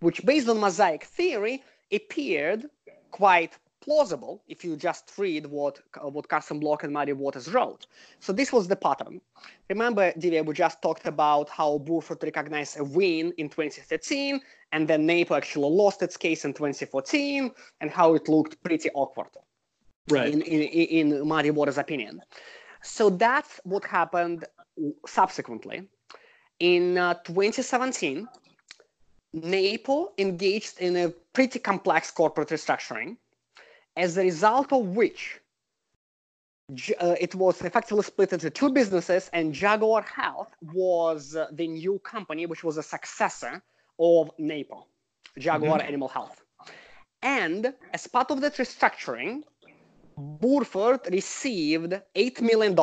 which 0.00 0.24
based 0.24 0.48
on 0.48 0.58
mosaic 0.58 1.04
theory 1.04 1.62
appeared 1.92 2.66
quite 3.10 3.58
plausible 3.80 4.42
if 4.48 4.64
you 4.64 4.76
just 4.76 5.12
read 5.16 5.46
what 5.46 5.80
what 6.02 6.28
Carson 6.28 6.58
Block 6.60 6.82
and 6.84 6.92
Muddy 6.92 7.12
Waters 7.12 7.52
wrote. 7.52 7.86
So 8.20 8.32
this 8.32 8.52
was 8.52 8.68
the 8.68 8.76
pattern. 8.76 9.20
Remember, 9.68 10.12
Divya, 10.12 10.44
we 10.44 10.54
just 10.54 10.82
talked 10.82 11.06
about 11.06 11.48
how 11.48 11.78
Burford 11.78 12.22
recognized 12.22 12.78
a 12.78 12.84
win 12.84 13.32
in 13.38 13.48
2013, 13.48 14.40
and 14.72 14.88
then 14.88 15.06
NAPO 15.06 15.36
actually 15.36 15.70
lost 15.70 16.02
its 16.02 16.16
case 16.16 16.44
in 16.44 16.52
2014, 16.52 17.50
and 17.80 17.90
how 17.90 18.14
it 18.14 18.28
looked 18.28 18.62
pretty 18.62 18.90
awkward. 18.94 19.30
Right. 20.08 20.32
In, 20.32 20.42
in, 20.42 21.10
in 21.10 21.26
Muddy 21.26 21.50
Waters' 21.50 21.78
opinion. 21.78 22.22
So 22.82 23.10
that's 23.10 23.60
what 23.64 23.84
happened 23.84 24.44
subsequently. 25.06 25.88
In 26.60 26.96
uh, 26.96 27.14
2017, 27.24 28.28
NAPO 29.34 30.12
engaged 30.18 30.78
in 30.80 30.96
a 30.96 31.08
pretty 31.32 31.58
complex 31.58 32.10
corporate 32.10 32.48
restructuring, 32.48 33.16
as 33.96 34.16
a 34.16 34.22
result 34.22 34.72
of 34.72 34.84
which 34.96 35.40
uh, 37.00 37.14
it 37.20 37.34
was 37.34 37.62
effectively 37.62 38.02
split 38.02 38.32
into 38.32 38.50
two 38.50 38.70
businesses, 38.70 39.30
and 39.32 39.52
Jaguar 39.52 40.02
Health 40.02 40.52
was 40.72 41.36
uh, 41.36 41.46
the 41.52 41.68
new 41.68 41.98
company, 42.00 42.46
which 42.46 42.64
was 42.64 42.76
a 42.76 42.82
successor 42.82 43.62
of 43.98 44.30
NAPO, 44.38 44.84
Jaguar 45.38 45.78
mm-hmm. 45.78 45.88
Animal 45.88 46.08
Health. 46.08 46.42
And 47.22 47.72
as 47.94 48.06
part 48.06 48.30
of 48.30 48.40
that 48.40 48.56
restructuring, 48.56 49.42
Burford 50.16 51.00
received 51.10 52.00
$8 52.14 52.40
million 52.40 52.76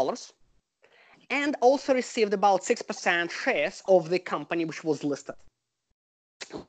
and 1.29 1.55
also 1.61 1.93
received 1.93 2.33
about 2.33 2.61
6% 2.61 3.31
shares 3.31 3.83
of 3.87 4.09
the 4.09 4.19
company 4.19 4.65
which 4.65 4.83
was 4.83 5.03
listed. 5.03 5.35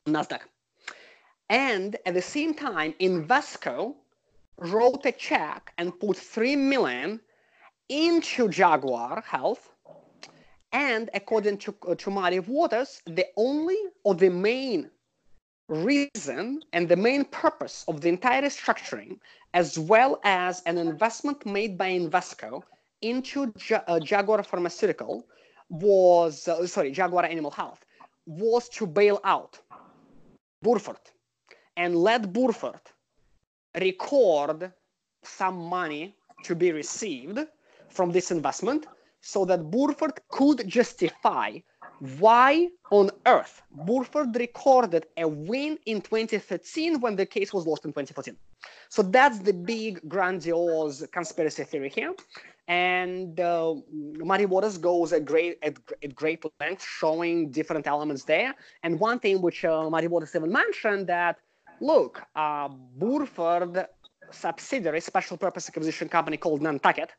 Nasdaq. 0.07 0.41
And 1.49 1.95
at 2.05 2.13
the 2.13 2.21
same 2.21 2.53
time, 2.55 2.93
Invesco 2.99 3.95
wrote 4.57 5.05
a 5.05 5.11
check 5.11 5.73
and 5.77 5.99
put 5.99 6.17
three 6.17 6.55
million 6.55 7.19
into 7.89 8.49
Jaguar 8.49 9.21
Health. 9.21 9.71
And 10.71 11.09
according 11.13 11.57
to, 11.59 11.75
uh, 11.87 11.95
to 11.95 12.09
Muddy 12.09 12.39
Waters, 12.39 13.01
the 13.05 13.27
only 13.37 13.77
or 14.03 14.15
the 14.15 14.29
main 14.29 14.89
reason 15.69 16.61
and 16.73 16.87
the 16.87 16.95
main 16.95 17.25
purpose 17.25 17.85
of 17.87 18.01
the 18.01 18.09
entire 18.09 18.41
restructuring, 18.41 19.19
as 19.53 19.79
well 19.79 20.19
as 20.23 20.61
an 20.65 20.77
investment 20.77 21.45
made 21.45 21.77
by 21.77 21.91
Invesco 21.91 22.61
into 23.01 23.53
ja- 23.69 23.83
uh, 23.87 23.99
Jaguar 23.99 24.43
Pharmaceutical, 24.43 25.25
was 25.69 26.47
uh, 26.47 26.67
sorry, 26.67 26.91
Jaguar 26.91 27.25
Animal 27.25 27.51
Health, 27.51 27.85
was 28.25 28.67
to 28.69 28.85
bail 28.85 29.19
out 29.23 29.59
Burford 30.61 30.99
and 31.77 31.95
let 31.95 32.33
Burford 32.33 32.81
record 33.79 34.71
some 35.23 35.57
money 35.57 36.15
to 36.43 36.55
be 36.55 36.71
received 36.71 37.39
from 37.89 38.11
this 38.11 38.31
investment 38.31 38.87
so 39.21 39.43
that 39.45 39.71
Burford 39.71 40.19
could 40.29 40.67
justify 40.67 41.57
why 42.19 42.67
on 42.91 43.09
earth 43.25 43.61
Burford 43.71 44.35
recorded 44.35 45.05
a 45.17 45.27
win 45.27 45.79
in 45.85 46.01
2013 46.01 46.99
when 46.99 47.15
the 47.15 47.25
case 47.25 47.53
was 47.53 47.65
lost 47.65 47.85
in 47.85 47.91
2014. 47.91 48.35
So 48.89 49.01
that's 49.01 49.39
the 49.39 49.53
big 49.53 50.07
grandiose 50.07 51.05
conspiracy 51.07 51.63
theory 51.63 51.89
here. 51.89 52.13
And 52.67 53.39
uh, 53.39 53.75
Muddy 53.91 54.45
Waters 54.45 54.77
goes 54.77 55.13
at 55.13 55.25
great, 55.25 55.57
at, 55.61 55.77
at, 56.03 56.15
great 56.15 56.43
length 56.59 56.83
showing 56.83 57.51
different 57.51 57.85
elements 57.85 58.23
there. 58.23 58.55
And 58.83 58.99
one 58.99 59.19
thing 59.19 59.41
which 59.41 59.63
uh, 59.63 59.89
Muddy 59.89 60.07
Waters 60.07 60.35
even 60.35 60.51
mentioned 60.51 61.07
that, 61.07 61.37
look, 61.81 62.21
uh, 62.35 62.69
Burford 62.69 63.87
subsidiary, 64.31 65.01
special 65.01 65.37
purpose 65.37 65.69
acquisition 65.69 66.09
company 66.09 66.37
called 66.37 66.61
Nantucket, 66.61 67.11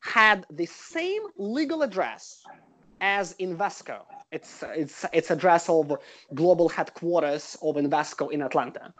had 0.00 0.46
the 0.50 0.66
same 0.66 1.22
legal 1.36 1.82
address 1.82 2.42
as 3.00 3.34
Invesco. 3.34 4.02
It's, 4.30 4.62
it's, 4.74 5.04
it's 5.12 5.30
address 5.30 5.68
of 5.68 5.92
global 6.34 6.68
headquarters 6.68 7.56
of 7.62 7.76
Invesco 7.76 8.30
in 8.30 8.42
Atlanta. 8.42 8.94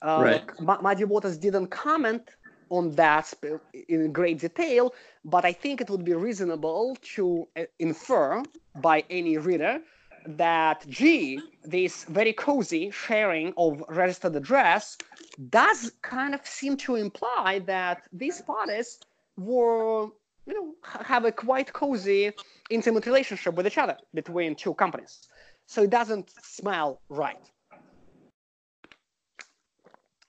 Uh, 0.00 0.20
right. 0.60 0.82
Muddy 0.82 1.04
Waters 1.04 1.36
didn't 1.36 1.68
comment 1.68 2.30
on 2.70 2.92
that 2.92 3.32
in 3.88 4.12
great 4.12 4.38
detail, 4.38 4.94
but 5.24 5.44
I 5.44 5.52
think 5.52 5.80
it 5.80 5.90
would 5.90 6.04
be 6.04 6.14
reasonable 6.14 6.96
to 7.14 7.48
uh, 7.56 7.64
infer 7.78 8.42
by 8.76 9.04
any 9.10 9.38
reader 9.38 9.80
that, 10.36 10.84
gee, 10.88 11.40
this 11.64 12.04
very 12.04 12.32
cozy 12.32 12.90
sharing 12.90 13.54
of 13.56 13.82
registered 13.88 14.36
address 14.36 14.98
does 15.48 15.92
kind 16.02 16.34
of 16.34 16.46
seem 16.46 16.76
to 16.76 16.96
imply 16.96 17.60
that 17.66 18.02
these 18.12 18.42
parties 18.42 18.98
were, 19.36 20.08
you 20.46 20.54
know, 20.54 20.74
have 20.84 21.24
a 21.24 21.32
quite 21.32 21.72
cozy, 21.72 22.32
intimate 22.68 23.06
relationship 23.06 23.54
with 23.54 23.66
each 23.66 23.78
other 23.78 23.96
between 24.12 24.54
two 24.54 24.74
companies. 24.74 25.28
So 25.66 25.82
it 25.82 25.90
doesn't 25.90 26.30
smell 26.42 27.00
right. 27.08 27.50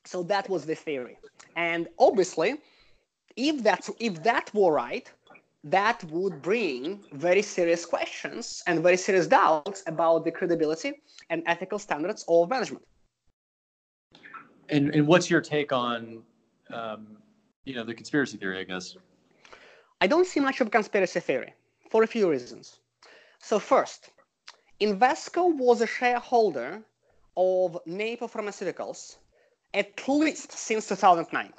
So 0.06 0.24
that 0.24 0.50
was 0.50 0.66
the 0.66 0.76
theory. 0.76 1.18
And 1.56 1.88
obviously, 2.00 2.56
if 3.36 3.62
that's 3.64 3.90
if 4.00 4.24
that 4.24 4.50
were 4.54 4.74
right, 4.74 5.12
that 5.64 6.04
would 6.06 6.42
bring 6.42 7.04
very 7.12 7.42
serious 7.42 7.86
questions 7.86 8.64
and 8.68 8.82
very 8.82 8.98
serious 8.98 9.28
doubts 9.28 9.84
about 9.88 10.24
the 10.24 10.32
credibility 10.32 11.02
and 11.30 11.44
ethical 11.46 11.80
standards 11.80 12.24
of 12.28 12.50
management. 12.50 12.86
And, 14.70 14.94
and 14.96 15.06
what's 15.08 15.30
your 15.30 15.42
take 15.42 15.72
on, 15.72 16.22
um, 16.72 17.18
you 17.66 17.76
know, 17.76 17.84
the 17.84 17.94
conspiracy 17.94 18.38
theory? 18.38 18.60
I 18.60 18.64
guess. 18.64 18.96
I 20.02 20.08
don't 20.08 20.26
see 20.26 20.40
much 20.40 20.62
of 20.62 20.68
a 20.68 20.70
conspiracy 20.70 21.20
theory 21.20 21.54
for 21.90 22.04
a 22.04 22.08
few 22.08 22.30
reasons. 22.30 22.80
So 23.40 23.60
first, 23.60 24.12
Invesco 24.80 25.54
was 25.58 25.82
a 25.82 25.88
shareholder 25.88 26.82
of 27.36 27.80
NAPO 27.86 28.28
Pharmaceuticals 28.32 29.18
at 29.74 30.08
least 30.08 30.52
since 30.52 30.88
2009. 30.88 31.54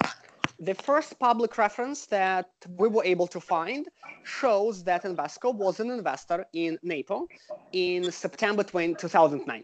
The 0.61 0.75
first 0.75 1.17
public 1.17 1.57
reference 1.57 2.05
that 2.05 2.51
we 2.77 2.87
were 2.87 3.03
able 3.03 3.25
to 3.25 3.39
find 3.39 3.87
shows 4.23 4.83
that 4.83 5.01
Invesco 5.05 5.55
was 5.55 5.79
an 5.79 5.89
investor 5.89 6.45
in 6.53 6.77
NAPO 6.83 7.25
in 7.71 8.11
September 8.11 8.61
20, 8.61 8.93
2009. 8.93 9.63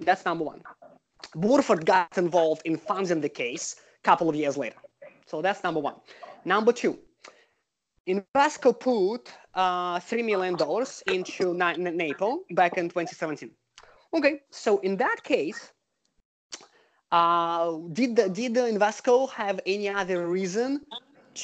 That's 0.00 0.26
number 0.26 0.44
one. 0.44 0.60
Burford 1.34 1.86
got 1.86 2.18
involved 2.18 2.60
in 2.66 2.76
funding 2.76 3.22
the 3.22 3.28
case 3.30 3.76
a 4.00 4.02
couple 4.02 4.28
of 4.28 4.36
years 4.36 4.58
later. 4.58 4.76
So 5.24 5.40
that's 5.40 5.64
number 5.64 5.80
one. 5.80 5.94
Number 6.44 6.74
two, 6.74 6.98
Invesco 8.06 8.78
put 8.78 9.32
uh, 9.54 9.98
$3 9.98 10.26
million 10.26 10.56
into 11.06 11.54
NAPO 11.54 12.40
back 12.50 12.76
in 12.76 12.90
2017. 12.90 13.50
Okay, 14.12 14.42
so 14.50 14.78
in 14.80 14.98
that 14.98 15.22
case, 15.24 15.72
uh, 17.14 17.78
did 17.92 18.14
did 18.32 18.54
Invesco 18.74 19.30
have 19.30 19.60
any 19.74 19.88
other 19.88 20.26
reason 20.26 20.80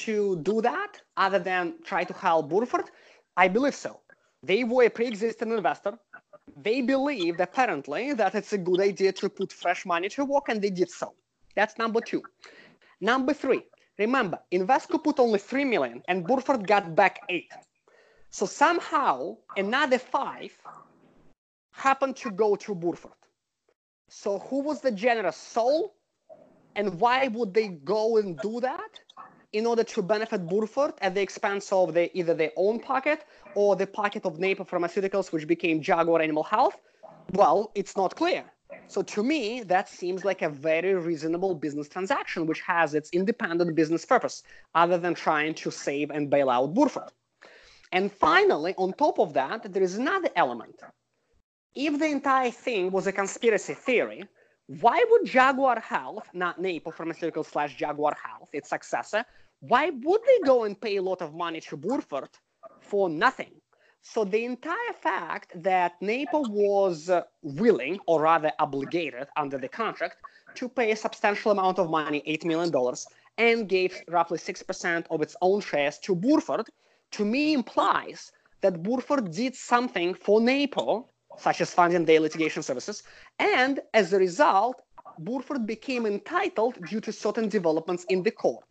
to 0.03 0.15
do 0.49 0.61
that 0.71 0.93
other 1.17 1.39
than 1.39 1.65
try 1.85 2.03
to 2.03 2.15
help 2.15 2.49
Burford? 2.49 2.87
I 3.37 3.47
believe 3.57 3.77
so. 3.87 4.01
They 4.43 4.65
were 4.65 4.85
a 4.85 4.91
pre-existing 4.91 5.53
investor. 5.53 5.93
They 6.67 6.79
believed 6.95 7.39
apparently 7.41 8.13
that 8.15 8.35
it's 8.35 8.53
a 8.53 8.59
good 8.59 8.81
idea 8.81 9.13
to 9.21 9.29
put 9.29 9.53
fresh 9.53 9.87
money 9.87 10.09
to 10.17 10.25
work, 10.25 10.47
and 10.49 10.61
they 10.61 10.71
did 10.71 10.91
so. 10.91 11.15
That's 11.55 11.79
number 11.79 12.01
two. 12.01 12.23
Number 13.01 13.33
three. 13.33 13.63
Remember, 13.99 14.39
Invesco 14.51 14.97
put 15.07 15.21
only 15.21 15.39
three 15.39 15.67
million, 15.75 16.03
and 16.09 16.27
Burford 16.27 16.67
got 16.67 16.97
back 16.97 17.21
eight. 17.29 17.53
So 18.31 18.45
somehow 18.47 19.37
another 19.57 20.01
five 20.01 20.53
happened 21.71 22.17
to 22.17 22.31
go 22.31 22.57
to 22.57 22.75
Burford. 22.75 23.20
So 24.13 24.41
who 24.41 24.61
was 24.61 24.81
the 24.81 24.91
generous 24.91 25.37
soul? 25.37 25.95
And 26.75 27.01
why 27.01 27.29
would 27.29 27.55
they 27.55 27.69
go 27.69 28.17
and 28.17 28.37
do 28.41 28.61
that? 28.61 29.01
In 29.53 29.67
order 29.67 29.85
to 29.85 30.03
benefit 30.03 30.49
Burford 30.49 30.95
at 31.01 31.15
the 31.15 31.23
expense 31.23 31.73
of 31.73 31.95
the, 31.95 32.17
either 32.19 32.35
their 32.35 32.51
own 32.57 32.81
pocket 32.81 33.25
or 33.55 33.77
the 33.77 33.87
pocket 33.87 34.25
of 34.25 34.39
NAPO 34.39 34.65
Pharmaceuticals, 34.65 35.33
which 35.33 35.47
became 35.47 35.81
Jaguar 35.81 36.21
Animal 36.21 36.43
Health? 36.43 36.77
Well, 37.35 37.71
it's 37.77 37.97
not 37.97 38.17
clear. 38.17 38.45
So 38.89 39.03
to 39.03 39.23
me, 39.23 39.63
that 39.63 39.89
seems 39.89 40.25
like 40.25 40.43
a 40.43 40.49
very 40.49 40.95
reasonable 40.95 41.55
business 41.55 41.89
transaction, 41.89 42.47
which 42.47 42.61
has 42.63 42.95
its 42.95 43.11
independent 43.11 43.77
business 43.77 44.05
purpose, 44.05 44.43
other 44.75 44.99
than 44.99 45.15
trying 45.15 45.55
to 45.55 45.71
save 45.71 46.11
and 46.11 46.29
bail 46.29 46.51
out 46.51 46.75
Burford. 46.75 47.13
And 47.93 48.11
finally, 48.11 48.75
on 48.77 48.93
top 48.93 49.21
of 49.21 49.35
that, 49.35 49.73
there 49.73 49.83
is 49.85 49.97
another 49.97 50.31
element 50.35 50.81
if 51.75 51.99
the 51.99 52.07
entire 52.07 52.51
thing 52.51 52.91
was 52.91 53.07
a 53.07 53.13
conspiracy 53.13 53.75
theory, 53.75 54.25
why 54.81 55.05
would 55.11 55.27
Jaguar 55.27 55.81
Health, 55.81 56.29
not 56.33 56.61
Napo 56.61 56.91
Pharmaceutical 56.91 57.45
slash 57.45 57.77
Jaguar 57.77 58.17
Health, 58.23 58.49
its 58.53 58.69
successor, 58.69 59.25
why 59.61 59.91
would 59.91 60.21
they 60.27 60.39
go 60.45 60.65
and 60.65 60.81
pay 60.81 60.97
a 60.97 61.03
lot 61.03 61.23
of 61.23 61.35
money 61.35 61.61
to 61.63 61.77
Burford 61.77 62.31
for 62.81 63.09
nothing? 63.09 63.53
So 64.03 64.25
the 64.25 64.45
entire 64.45 64.95
fact 65.01 65.53
that 65.63 66.01
NAPO 66.01 66.49
was 66.49 67.11
uh, 67.11 67.23
willing, 67.43 67.99
or 68.07 68.23
rather 68.23 68.53
obligated 68.59 69.29
under 69.37 69.59
the 69.59 69.69
contract, 69.69 70.17
to 70.55 70.69
pay 70.69 70.91
a 70.93 70.97
substantial 70.97 71.53
amount 71.53 71.79
of 71.79 71.91
money, 71.91 72.23
$8 72.27 72.45
million, 72.45 72.73
and 73.39 73.69
gave 73.69 74.01
roughly 74.09 74.39
6% 74.39 75.07
of 75.11 75.23
its 75.23 75.37
own 75.43 75.61
shares 75.61 75.99
to 75.99 76.15
Burford, 76.15 76.67
to 77.13 77.25
me 77.25 77.53
implies 77.53 78.33
that 78.63 78.83
Burford 78.83 79.33
did 79.33 79.55
something 79.55 80.15
for 80.15 80.41
NAPO, 80.41 81.09
such 81.41 81.61
as 81.61 81.73
funding 81.73 82.05
their 82.05 82.21
litigation 82.21 82.63
services, 82.63 83.03
and 83.39 83.81
as 83.95 84.13
a 84.13 84.19
result, 84.19 84.83
Burford 85.19 85.67
became 85.67 86.07
entitled 86.07 86.75
due 86.87 87.01
to 87.01 87.13
certain 87.13 87.49
developments 87.49 88.05
in 88.09 88.23
the 88.23 88.31
court 88.31 88.65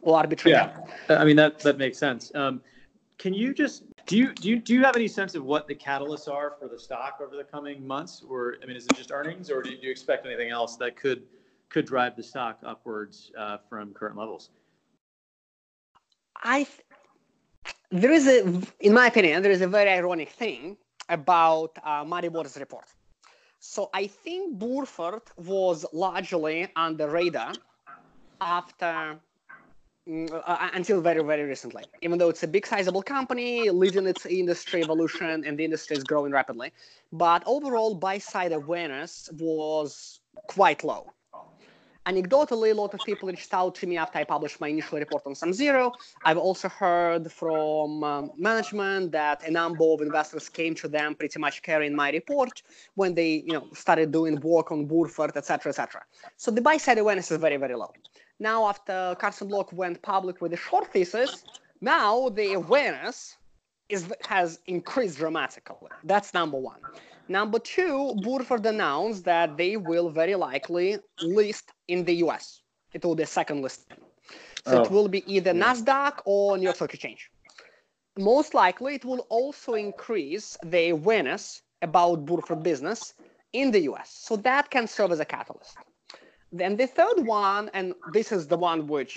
or 0.00 0.16
arbitration. 0.16 0.70
Yeah, 1.08 1.20
I 1.20 1.24
mean 1.24 1.36
that 1.36 1.58
that 1.60 1.78
makes 1.78 1.98
sense. 1.98 2.32
Um, 2.34 2.62
can 3.18 3.34
you 3.34 3.52
just 3.52 3.84
do 4.06 4.16
you 4.16 4.32
do 4.32 4.48
you 4.48 4.58
do 4.58 4.74
you 4.74 4.82
have 4.84 4.96
any 4.96 5.08
sense 5.08 5.34
of 5.34 5.44
what 5.44 5.66
the 5.68 5.74
catalysts 5.74 6.28
are 6.28 6.54
for 6.58 6.68
the 6.68 6.78
stock 6.78 7.20
over 7.22 7.36
the 7.36 7.44
coming 7.44 7.86
months, 7.86 8.22
or 8.28 8.56
I 8.62 8.66
mean, 8.66 8.76
is 8.76 8.86
it 8.86 8.96
just 8.96 9.12
earnings, 9.12 9.50
or 9.50 9.62
do 9.62 9.70
you 9.70 9.90
expect 9.90 10.26
anything 10.26 10.50
else 10.50 10.76
that 10.76 10.96
could 10.96 11.22
could 11.68 11.86
drive 11.86 12.16
the 12.16 12.22
stock 12.22 12.58
upwards 12.64 13.30
uh, 13.38 13.58
from 13.68 13.92
current 13.92 14.16
levels? 14.16 14.50
I 16.42 16.66
there 17.90 18.12
is 18.12 18.26
a, 18.26 18.38
in 18.80 18.94
my 18.94 19.08
opinion, 19.08 19.42
there 19.42 19.52
is 19.52 19.60
a 19.60 19.68
very 19.68 19.90
ironic 19.90 20.30
thing 20.30 20.76
about 21.10 21.76
uh, 21.84 22.04
Waters' 22.30 22.56
report. 22.56 22.86
So 23.58 23.90
I 23.92 24.06
think 24.06 24.58
Burford 24.58 25.22
was 25.36 25.84
largely 25.92 26.68
on 26.76 26.96
the 26.96 27.08
radar 27.08 27.52
after 28.40 29.20
mm, 30.08 30.32
uh, 30.32 30.70
until 30.72 31.02
very 31.02 31.22
very 31.22 31.42
recently. 31.42 31.84
Even 32.00 32.18
though 32.18 32.30
it's 32.30 32.42
a 32.42 32.48
big 32.48 32.66
sizable 32.66 33.02
company 33.02 33.68
leading 33.68 34.06
its 34.06 34.24
industry 34.24 34.80
evolution 34.80 35.44
and 35.44 35.58
the 35.58 35.64
industry 35.64 35.96
is 35.96 36.04
growing 36.04 36.32
rapidly, 36.32 36.72
but 37.12 37.42
overall 37.44 37.94
buy 37.94 38.16
side 38.16 38.52
awareness 38.52 39.28
was 39.38 40.20
quite 40.48 40.82
low 40.84 41.12
anecdotally, 42.06 42.70
a 42.70 42.74
lot 42.74 42.94
of 42.94 43.00
people 43.00 43.28
reached 43.28 43.52
out 43.52 43.74
to 43.76 43.86
me 43.86 43.96
after 43.96 44.18
I 44.18 44.24
published 44.24 44.60
my 44.60 44.68
initial 44.68 44.98
report 44.98 45.22
on 45.26 45.34
SumZero. 45.34 45.92
I've 46.24 46.38
also 46.38 46.68
heard 46.68 47.30
from 47.30 48.04
um, 48.04 48.30
management 48.36 49.12
that 49.12 49.46
a 49.46 49.50
number 49.50 49.84
of 49.84 50.00
investors 50.00 50.48
came 50.48 50.74
to 50.76 50.88
them 50.88 51.14
pretty 51.14 51.38
much 51.38 51.62
carrying 51.62 51.94
my 51.94 52.10
report 52.10 52.62
when 52.94 53.14
they, 53.14 53.44
you 53.46 53.52
know, 53.52 53.66
started 53.74 54.12
doing 54.12 54.40
work 54.40 54.72
on 54.72 54.86
Burford, 54.86 55.36
etc., 55.36 55.70
etc. 55.70 56.02
So 56.36 56.50
the 56.50 56.60
buy 56.60 56.76
side 56.76 56.98
awareness 56.98 57.30
is 57.30 57.38
very, 57.38 57.56
very 57.56 57.74
low. 57.74 57.92
Now, 58.38 58.66
after 58.66 59.16
Carson 59.20 59.48
Block 59.48 59.72
went 59.72 60.00
public 60.00 60.40
with 60.40 60.52
a 60.54 60.56
short 60.56 60.92
thesis, 60.92 61.44
now 61.80 62.30
the 62.30 62.54
awareness 62.54 63.36
is, 63.90 64.12
has 64.26 64.60
increased 64.66 65.18
dramatically. 65.18 65.90
That's 66.04 66.32
number 66.32 66.58
one. 66.58 66.80
Number 67.28 67.58
two, 67.58 68.14
Burford 68.22 68.66
announced 68.66 69.24
that 69.24 69.56
they 69.56 69.76
will 69.76 70.10
very 70.10 70.34
likely 70.34 70.98
list 71.22 71.72
in 71.88 72.04
the 72.04 72.14
US. 72.24 72.62
It 72.92 73.04
will 73.04 73.14
be 73.14 73.22
a 73.24 73.32
second 73.38 73.62
listing. 73.62 73.98
So 74.66 74.78
oh. 74.78 74.82
it 74.82 74.90
will 74.90 75.08
be 75.08 75.22
either 75.32 75.52
NASDAQ 75.52 76.22
or 76.24 76.56
New 76.56 76.64
York 76.64 76.76
Stock 76.76 76.92
Exchange. 76.92 77.30
Most 78.18 78.54
likely, 78.54 78.94
it 78.96 79.04
will 79.04 79.26
also 79.28 79.74
increase 79.74 80.56
the 80.64 80.90
awareness 80.90 81.62
about 81.82 82.26
Burford 82.26 82.62
business 82.62 83.14
in 83.52 83.70
the 83.70 83.82
US. 83.90 84.10
So 84.10 84.36
that 84.36 84.70
can 84.70 84.86
serve 84.86 85.12
as 85.12 85.20
a 85.20 85.24
catalyst. 85.24 85.76
Then 86.52 86.76
the 86.76 86.86
third 86.86 87.24
one, 87.24 87.70
and 87.74 87.94
this 88.12 88.32
is 88.32 88.48
the 88.48 88.56
one 88.56 88.86
which 88.86 89.16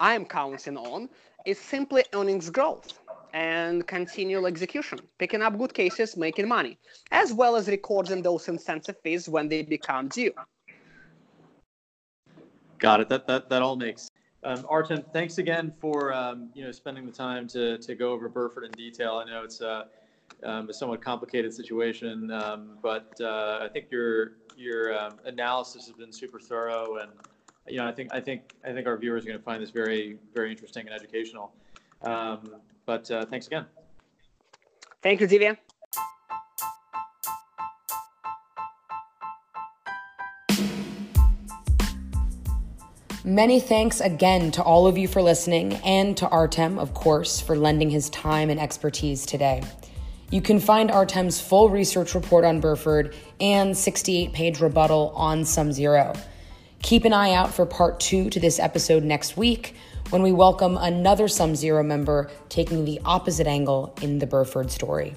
I 0.00 0.14
am 0.14 0.24
counting 0.24 0.76
on, 0.76 1.08
is 1.46 1.58
simply 1.58 2.04
earnings 2.12 2.50
growth 2.50 2.98
and 3.34 3.84
continual 3.88 4.46
execution, 4.46 5.00
picking 5.18 5.42
up 5.42 5.58
good 5.58 5.74
cases, 5.74 6.16
making 6.16 6.48
money, 6.48 6.78
as 7.10 7.32
well 7.32 7.56
as 7.56 7.66
recording 7.66 8.22
those 8.22 8.48
incentive 8.48 8.96
fees 9.02 9.28
when 9.28 9.48
they 9.48 9.62
become 9.62 10.08
due. 10.08 10.32
Got 12.78 13.00
it. 13.00 13.08
That 13.08 13.26
that, 13.26 13.50
that 13.50 13.60
all 13.60 13.76
makes. 13.76 14.10
Um, 14.44 14.64
Artem, 14.68 15.02
thanks 15.12 15.38
again 15.38 15.72
for 15.80 16.12
um, 16.12 16.50
you 16.54 16.64
know 16.64 16.70
spending 16.70 17.04
the 17.04 17.12
time 17.12 17.48
to 17.48 17.76
to 17.78 17.94
go 17.94 18.12
over 18.12 18.28
Burford 18.28 18.64
in 18.64 18.70
detail. 18.72 19.22
I 19.24 19.28
know 19.28 19.42
it's 19.42 19.60
a, 19.60 19.88
um, 20.44 20.70
a 20.70 20.72
somewhat 20.72 21.02
complicated 21.02 21.52
situation, 21.52 22.30
um, 22.30 22.78
but 22.82 23.20
uh, 23.20 23.60
I 23.62 23.68
think 23.68 23.86
your 23.90 24.34
your 24.56 24.96
um, 24.96 25.14
analysis 25.24 25.86
has 25.86 25.96
been 25.96 26.12
super 26.12 26.38
thorough, 26.38 26.98
and 26.98 27.10
you 27.66 27.78
know 27.78 27.86
I 27.86 27.92
think 27.92 28.14
I 28.14 28.20
think 28.20 28.52
I 28.64 28.72
think 28.72 28.86
our 28.86 28.96
viewers 28.96 29.24
are 29.24 29.28
going 29.28 29.38
to 29.38 29.44
find 29.44 29.60
this 29.60 29.70
very 29.70 30.18
very 30.34 30.52
interesting 30.52 30.86
and 30.86 30.94
educational. 30.94 31.52
But 32.86 33.10
uh, 33.10 33.24
thanks 33.26 33.46
again. 33.46 33.66
Thank 35.02 35.20
you, 35.20 35.28
Divya. 35.28 35.56
Many 43.26 43.58
thanks 43.58 44.02
again 44.02 44.50
to 44.50 44.62
all 44.62 44.86
of 44.86 44.98
you 44.98 45.08
for 45.08 45.22
listening, 45.22 45.74
and 45.76 46.14
to 46.18 46.28
Artem, 46.28 46.78
of 46.78 46.92
course, 46.92 47.40
for 47.40 47.56
lending 47.56 47.88
his 47.88 48.10
time 48.10 48.50
and 48.50 48.60
expertise 48.60 49.24
today. 49.24 49.62
You 50.30 50.42
can 50.42 50.60
find 50.60 50.90
Artem's 50.90 51.40
full 51.40 51.70
research 51.70 52.14
report 52.14 52.44
on 52.44 52.60
Burford 52.60 53.14
and 53.40 53.74
68 53.74 54.34
page 54.34 54.60
rebuttal 54.60 55.10
on 55.14 55.40
SumZero. 55.40 56.18
Keep 56.82 57.06
an 57.06 57.14
eye 57.14 57.32
out 57.32 57.54
for 57.54 57.64
part 57.64 57.98
two 57.98 58.28
to 58.28 58.38
this 58.38 58.58
episode 58.58 59.04
next 59.04 59.38
week 59.38 59.74
when 60.10 60.22
we 60.22 60.32
welcome 60.32 60.76
another 60.76 61.26
SumZero 61.26 61.84
member 61.84 62.30
taking 62.48 62.84
the 62.84 63.00
opposite 63.04 63.46
angle 63.46 63.94
in 64.02 64.18
the 64.18 64.26
Burford 64.26 64.70
story. 64.70 65.14